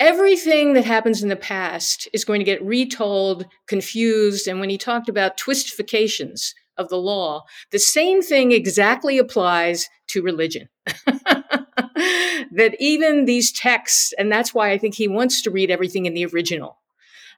everything 0.00 0.74
that 0.74 0.84
happens 0.84 1.22
in 1.22 1.28
the 1.28 1.36
past 1.36 2.08
is 2.12 2.24
going 2.24 2.40
to 2.40 2.44
get 2.44 2.64
retold, 2.64 3.46
confused. 3.66 4.48
And 4.48 4.60
when 4.60 4.70
he 4.70 4.78
talked 4.78 5.08
about 5.08 5.36
twistifications 5.36 6.54
of 6.76 6.88
the 6.88 6.96
law, 6.96 7.44
the 7.70 7.78
same 7.78 8.22
thing 8.22 8.52
exactly 8.52 9.18
applies 9.18 9.88
to 10.08 10.22
religion. 10.22 10.68
that 10.86 12.74
even 12.78 13.24
these 13.24 13.52
texts, 13.52 14.12
and 14.18 14.30
that's 14.30 14.52
why 14.52 14.70
I 14.70 14.78
think 14.78 14.94
he 14.94 15.08
wants 15.08 15.42
to 15.42 15.50
read 15.50 15.70
everything 15.70 16.06
in 16.06 16.14
the 16.14 16.26
original. 16.26 16.78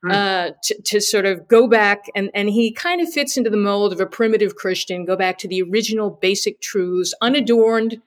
Mm. 0.05 0.13
Uh, 0.13 0.53
to, 0.63 0.83
to, 0.83 1.01
sort 1.01 1.25
of 1.25 1.49
go 1.49 1.67
back 1.67 2.05
and, 2.15 2.31
and 2.35 2.51
he 2.51 2.71
kind 2.71 3.01
of 3.01 3.11
fits 3.11 3.39
into 3.39 3.49
the 3.49 3.57
mold 3.57 3.95
of 3.95 4.01
a 4.01 4.05
primitive 4.05 4.55
Christian, 4.55 5.07
go 5.07 5.17
back 5.17 5.39
to 5.39 5.49
the 5.49 5.63
original 5.63 6.11
basic 6.11 6.61
truths, 6.61 7.15
unadorned 7.23 8.03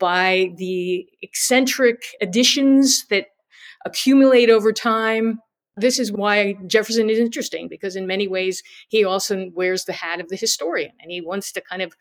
by 0.00 0.52
the 0.56 1.06
eccentric 1.22 2.02
additions 2.20 3.06
that 3.06 3.26
accumulate 3.84 4.50
over 4.50 4.72
time. 4.72 5.40
This 5.76 5.98
is 5.98 6.10
why 6.10 6.56
Jefferson 6.66 7.08
is 7.08 7.18
interesting 7.18 7.68
because, 7.68 7.96
in 7.96 8.06
many 8.06 8.26
ways, 8.26 8.62
he 8.88 9.04
also 9.04 9.50
wears 9.54 9.84
the 9.84 9.92
hat 9.92 10.20
of 10.20 10.28
the 10.28 10.36
historian 10.36 10.92
and 11.00 11.10
he 11.10 11.20
wants 11.20 11.52
to 11.52 11.60
kind 11.60 11.82
of 11.82 11.94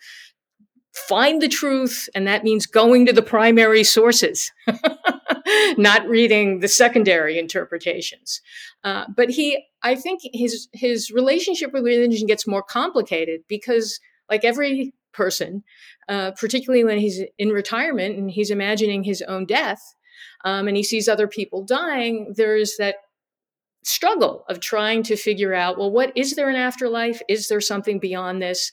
find 0.93 1.41
the 1.41 1.47
truth. 1.47 2.09
And 2.15 2.27
that 2.27 2.43
means 2.43 2.65
going 2.65 3.05
to 3.05 3.13
the 3.13 3.21
primary 3.21 3.83
sources, 3.83 4.51
not 5.77 6.07
reading 6.07 6.59
the 6.59 6.67
secondary 6.67 7.37
interpretations. 7.37 8.41
Uh, 8.83 9.05
but 9.15 9.29
he, 9.29 9.63
I 9.83 9.95
think 9.95 10.21
his, 10.33 10.67
his 10.73 11.11
relationship 11.11 11.71
with 11.71 11.83
religion 11.83 12.27
gets 12.27 12.47
more 12.47 12.63
complicated 12.63 13.41
because, 13.47 13.99
like 14.29 14.43
every 14.43 14.93
person, 15.13 15.63
uh, 16.09 16.31
particularly 16.31 16.83
when 16.83 16.99
he's 16.99 17.21
in 17.37 17.49
retirement 17.49 18.17
and 18.17 18.31
he's 18.31 18.51
imagining 18.51 19.03
his 19.03 19.21
own 19.23 19.45
death, 19.45 19.95
um, 20.45 20.67
and 20.67 20.77
he 20.77 20.83
sees 20.83 21.07
other 21.07 21.27
people 21.27 21.63
dying, 21.63 22.33
there's 22.35 22.77
that 22.77 22.95
struggle 23.83 24.43
of 24.49 24.59
trying 24.59 25.01
to 25.01 25.15
figure 25.15 25.53
out 25.53 25.77
well, 25.77 25.91
what 25.91 26.11
is 26.15 26.35
there 26.35 26.49
an 26.49 26.55
afterlife? 26.55 27.21
Is 27.29 27.47
there 27.47 27.61
something 27.61 27.99
beyond 27.99 28.41
this? 28.41 28.71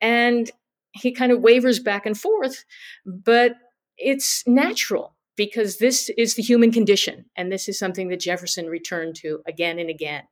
And 0.00 0.50
he 0.92 1.12
kind 1.12 1.32
of 1.32 1.40
wavers 1.40 1.80
back 1.80 2.06
and 2.06 2.18
forth, 2.18 2.64
but 3.04 3.52
it's 3.98 4.42
natural 4.46 5.14
because 5.36 5.78
this 5.78 6.10
is 6.16 6.34
the 6.34 6.42
human 6.42 6.72
condition. 6.72 7.26
And 7.36 7.50
this 7.50 7.68
is 7.68 7.78
something 7.78 8.08
that 8.08 8.20
Jefferson 8.20 8.66
returned 8.66 9.16
to 9.16 9.40
again 9.46 9.78
and 9.78 9.90
again. 9.90 10.22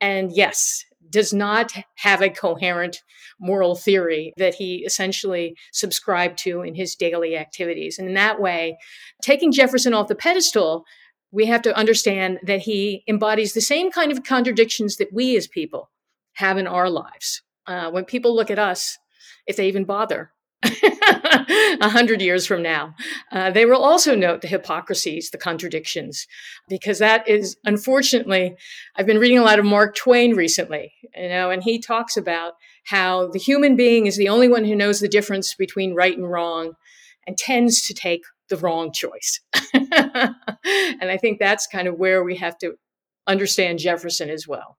And 0.00 0.32
yes, 0.32 0.84
does 1.10 1.32
not 1.32 1.72
have 1.96 2.22
a 2.22 2.30
coherent 2.30 3.02
moral 3.40 3.74
theory 3.74 4.32
that 4.36 4.54
he 4.54 4.84
essentially 4.84 5.56
subscribed 5.72 6.38
to 6.38 6.62
in 6.62 6.74
his 6.74 6.94
daily 6.94 7.36
activities. 7.36 7.98
And 7.98 8.08
in 8.08 8.14
that 8.14 8.40
way, 8.40 8.78
taking 9.22 9.52
Jefferson 9.52 9.94
off 9.94 10.08
the 10.08 10.14
pedestal, 10.14 10.84
we 11.30 11.46
have 11.46 11.62
to 11.62 11.76
understand 11.76 12.38
that 12.44 12.60
he 12.60 13.02
embodies 13.08 13.52
the 13.52 13.60
same 13.60 13.90
kind 13.90 14.10
of 14.12 14.24
contradictions 14.24 14.96
that 14.96 15.12
we 15.12 15.36
as 15.36 15.46
people 15.46 15.90
have 16.34 16.58
in 16.58 16.66
our 16.66 16.88
lives. 16.88 17.42
Uh, 17.66 17.90
when 17.90 18.04
people 18.04 18.34
look 18.34 18.50
at 18.50 18.58
us, 18.58 18.96
if 19.46 19.56
they 19.56 19.68
even 19.68 19.84
bother, 19.84 20.32
a 21.80 21.88
hundred 21.88 22.20
years 22.20 22.46
from 22.46 22.62
now. 22.62 22.94
Uh, 23.32 23.50
they 23.50 23.64
will 23.64 23.82
also 23.82 24.14
note 24.14 24.40
the 24.40 24.48
hypocrisies, 24.48 25.30
the 25.30 25.38
contradictions, 25.38 26.26
because 26.68 26.98
that 26.98 27.28
is 27.28 27.56
unfortunately. 27.64 28.56
I've 28.96 29.06
been 29.06 29.18
reading 29.18 29.38
a 29.38 29.44
lot 29.44 29.58
of 29.58 29.64
Mark 29.64 29.94
Twain 29.94 30.34
recently, 30.34 30.92
you 31.14 31.28
know, 31.28 31.50
and 31.50 31.62
he 31.62 31.78
talks 31.78 32.16
about 32.16 32.54
how 32.84 33.28
the 33.28 33.38
human 33.38 33.76
being 33.76 34.06
is 34.06 34.16
the 34.16 34.28
only 34.28 34.48
one 34.48 34.64
who 34.64 34.76
knows 34.76 35.00
the 35.00 35.08
difference 35.08 35.54
between 35.54 35.94
right 35.94 36.16
and 36.16 36.30
wrong, 36.30 36.72
and 37.26 37.36
tends 37.36 37.86
to 37.86 37.94
take 37.94 38.22
the 38.48 38.56
wrong 38.56 38.92
choice. 38.92 39.40
and 39.74 41.10
I 41.10 41.18
think 41.20 41.38
that's 41.38 41.66
kind 41.66 41.88
of 41.88 41.98
where 41.98 42.22
we 42.22 42.36
have 42.36 42.56
to 42.58 42.74
understand 43.26 43.78
Jefferson 43.78 44.30
as 44.30 44.46
well. 44.46 44.78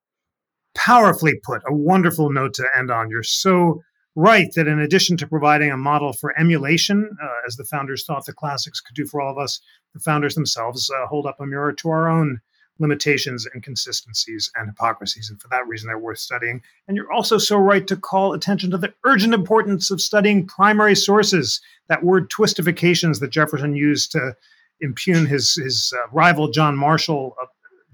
Powerfully 0.75 1.33
put. 1.43 1.61
A 1.67 1.73
wonderful 1.73 2.31
note 2.31 2.53
to 2.55 2.65
end 2.77 2.91
on. 2.91 3.09
You're 3.09 3.23
so 3.23 3.81
right 4.18 4.51
that 4.55 4.68
in 4.68 4.80
addition 4.80 5.15
to 5.15 5.28
providing 5.28 5.70
a 5.70 5.78
model 5.78 6.11
for 6.11 6.38
emulation, 6.39 7.15
uh, 7.22 7.28
as 7.47 7.55
the 7.55 7.63
founders 7.63 8.03
thought 8.03 8.26
the 8.26 8.34
classics 8.34 8.82
could 8.82 8.95
do 8.95 9.05
for 9.05 9.22
all 9.22 9.32
of 9.32 9.38
us, 9.38 9.61
the 9.93 9.99
founders 9.99 10.34
themselves 10.34 10.89
uh, 10.89 11.05
hold 11.05 11.28
up 11.28 11.39
a 11.39 11.45
mirror 11.45 11.72
to 11.72 11.89
our 11.89 12.09
own 12.09 12.41
limitations, 12.80 13.47
inconsistencies, 13.53 14.51
and 14.55 14.70
hypocrisies. 14.70 15.30
And 15.30 15.39
for 15.39 15.47
that 15.49 15.68
reason, 15.68 15.88
they're 15.88 15.99
worth 15.99 16.18
studying. 16.18 16.63
And 16.88 16.97
you're 16.97 17.11
also 17.11 17.38
so 17.38 17.57
right 17.57 17.86
to 17.86 17.95
call 17.95 18.34
attention 18.34 18.72
to 18.72 18.78
the 18.78 18.93
urgent 19.05 19.36
importance 19.36 19.91
of 19.91 20.01
studying 20.01 20.47
primary 20.47 20.95
sources. 20.95 21.61
That 21.88 22.03
word 22.03 22.32
twistifications 22.32 23.20
that 23.20 23.30
Jefferson 23.30 23.76
used 23.76 24.11
to 24.13 24.36
impugn 24.82 25.28
his, 25.28 25.55
his 25.55 25.93
uh, 25.95 26.07
rival 26.11 26.49
John 26.49 26.76
Marshall 26.76 27.36
uh, 27.41 27.45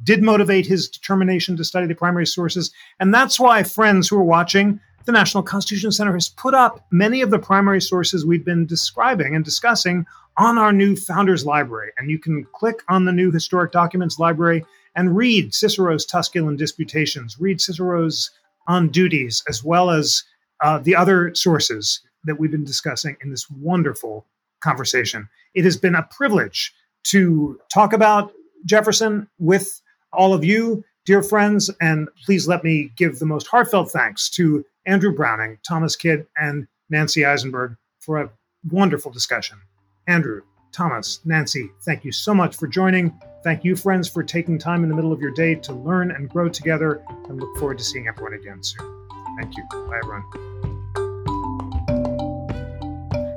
did 0.03 0.24
motivate 0.24 0.65
his 0.65 0.88
determination 0.88 1.57
to 1.57 1.65
study 1.65 1.88
the 1.88 1.95
primary 1.95 2.26
sources. 2.26 2.71
And 2.99 3.13
that's 3.13 3.39
why, 3.39 3.63
friends 3.63 4.07
who 4.07 4.17
are 4.17 4.24
watching, 4.24 4.80
the 5.06 5.12
National 5.12 5.43
Constitution 5.43 5.91
Center 5.91 6.14
has 6.14 6.30
put 6.30 6.54
up 6.54 6.86
many 6.91 7.22
of 7.22 7.30
the 7.30 7.39
primary 7.39 7.82
sources 7.82 8.26
we've 8.26 8.45
been 8.45 8.66
describing 8.66 9.36
and 9.36 9.43
discussing 9.43 10.06
on 10.38 10.58
our 10.58 10.72
new 10.72 10.95
Founders 10.95 11.45
Library. 11.45 11.91
And 11.97 12.10
you 12.10 12.18
can 12.18 12.45
click 12.54 12.82
on 12.89 13.06
the 13.06 13.12
new 13.12 13.32
Historic 13.32 13.72
Documents 13.72 14.18
Library 14.18 14.66
and 14.95 15.16
read 15.16 15.54
Cicero's 15.54 16.06
Tusculan 16.06 16.58
Disputations, 16.58 17.39
read 17.39 17.60
Cicero's 17.60 18.32
On 18.68 18.89
Duties, 18.89 19.43
as 19.47 19.64
well 19.64 19.89
as 19.89 20.24
uh, 20.62 20.80
the 20.80 20.95
other 20.95 21.34
sources 21.36 22.01
that 22.24 22.39
we've 22.39 22.51
been 22.51 22.64
discussing 22.64 23.18
in 23.22 23.30
this 23.30 23.49
wonderful 23.49 24.26
conversation. 24.62 25.28
It 25.54 25.66
has 25.66 25.78
been 25.78 25.95
a 25.95 26.04
privilege 26.04 26.74
to 27.06 27.60
talk 27.72 27.91
about 27.91 28.32
Jefferson 28.66 29.28
with 29.39 29.82
all 30.14 30.34
of 30.34 30.45
you, 30.45 30.86
dear 31.06 31.22
friends, 31.22 31.70
and 31.82 32.08
please 32.26 32.47
let 32.47 32.64
me 32.64 32.91
give 32.95 33.20
the 33.20 33.26
most 33.26 33.47
heartfelt 33.47 33.91
thanks 33.91 34.30
to 34.32 34.64
Andrew 34.86 35.13
Browning, 35.13 35.57
Thomas 35.67 35.95
Kidd, 35.95 36.27
and 36.38 36.67
Nancy 36.89 37.21
Isenberg 37.21 37.77
for 37.99 38.21
a 38.21 38.29
wonderful 38.69 39.11
discussion. 39.11 39.57
Andrew, 40.07 40.41
Thomas, 40.71 41.21
Nancy, 41.23 41.69
thank 41.84 42.03
you 42.03 42.11
so 42.11 42.34
much 42.34 42.57
for 42.57 42.67
joining. 42.67 43.17
Thank 43.43 43.63
you, 43.63 43.75
friends, 43.75 44.09
for 44.09 44.23
taking 44.23 44.57
time 44.57 44.84
in 44.84 44.89
the 44.89 44.95
middle 44.95 45.13
of 45.13 45.21
your 45.21 45.31
day 45.31 45.55
to 45.55 45.73
learn 45.73 46.11
and 46.11 46.29
grow 46.29 46.49
together, 46.49 47.01
and 47.29 47.39
look 47.39 47.55
forward 47.57 47.77
to 47.77 47.84
seeing 47.84 48.07
everyone 48.07 48.34
again 48.34 48.61
soon. 48.63 49.07
Thank 49.39 49.55
you. 49.55 49.63
Bye, 49.71 49.99
everyone. 50.03 50.23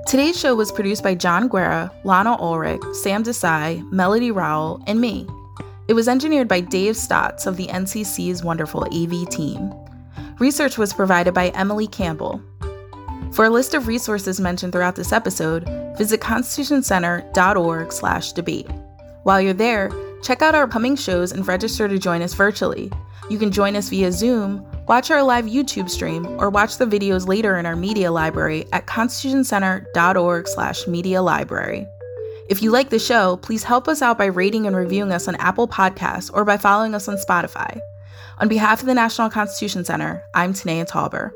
Today's 0.07 0.39
show 0.39 0.55
was 0.55 0.73
produced 0.73 1.03
by 1.03 1.15
John 1.15 1.49
Guerra, 1.49 1.93
Lana 2.05 2.37
Ulrich, 2.41 2.83
Sam 2.93 3.23
Desai, 3.23 3.91
Melody 3.93 4.31
Rowell, 4.31 4.83
and 4.87 5.01
me. 5.01 5.27
It 5.89 5.95
was 5.95 6.09
engineered 6.09 6.49
by 6.49 6.61
Dave 6.61 6.97
Stotts 6.97 7.47
of 7.47 7.57
the 7.57 7.67
NCC's 7.67 8.43
wonderful 8.43 8.85
AV 8.95 9.29
team. 9.29 9.73
Research 10.39 10.77
was 10.77 10.93
provided 10.93 11.33
by 11.33 11.49
Emily 11.49 11.87
Campbell. 11.87 12.43
For 13.33 13.47
a 13.47 13.51
list 13.51 13.73
of 13.73 13.87
resources 13.87 14.39
mentioned 14.39 14.73
throughout 14.73 14.97
this 14.97 15.13
episode, 15.13 15.67
visit 15.97 16.21
constitutioncenter.org/debate. 16.21 18.71
While 19.23 19.41
you're 19.41 19.55
there, 19.55 19.91
check 20.23 20.43
out 20.43 20.55
our 20.55 20.65
upcoming 20.65 20.95
shows 20.95 21.33
and 21.33 21.49
register 21.49 21.89
to 21.89 21.99
join 21.99 22.21
us 22.21 22.35
virtually. 22.35 22.93
You 23.31 23.39
can 23.39 23.51
join 23.51 23.77
us 23.77 23.89
via 23.89 24.13
Zoom, 24.13 24.63
watch 24.87 25.11
our 25.11 25.23
live 25.23 25.47
YouTube 25.47 25.89
stream, 25.89 26.27
or 26.39 26.51
watch 26.51 26.77
the 26.77 26.85
videos 26.85 27.27
later 27.27 27.57
in 27.59 27.65
our 27.65 27.75
media 27.75 28.13
library 28.13 28.67
at 28.73 28.87
constitutioncenter.org/media 28.87 31.23
library. 31.23 31.87
If 32.49 32.63
you 32.63 32.71
like 32.71 32.91
the 32.91 32.99
show, 32.99 33.39
please 33.39 33.65
help 33.65 33.89
us 33.89 34.03
out 34.03 34.19
by 34.19 34.27
rating 34.27 34.67
and 34.67 34.77
reviewing 34.77 35.13
us 35.13 35.29
on 35.29 35.37
Apple 35.37 35.67
Podcasts 35.67 36.31
or 36.33 36.45
by 36.45 36.59
following 36.59 36.95
us 36.95 37.09
on 37.09 37.17
Spotify. 37.17 37.81
On 38.39 38.49
behalf 38.49 38.81
of 38.81 38.87
the 38.87 38.95
National 38.95 39.31
Constitution 39.31 39.83
Center, 39.85 40.23
I'm 40.35 40.53
Tanaya 40.53 40.87
Tauber. 40.87 41.33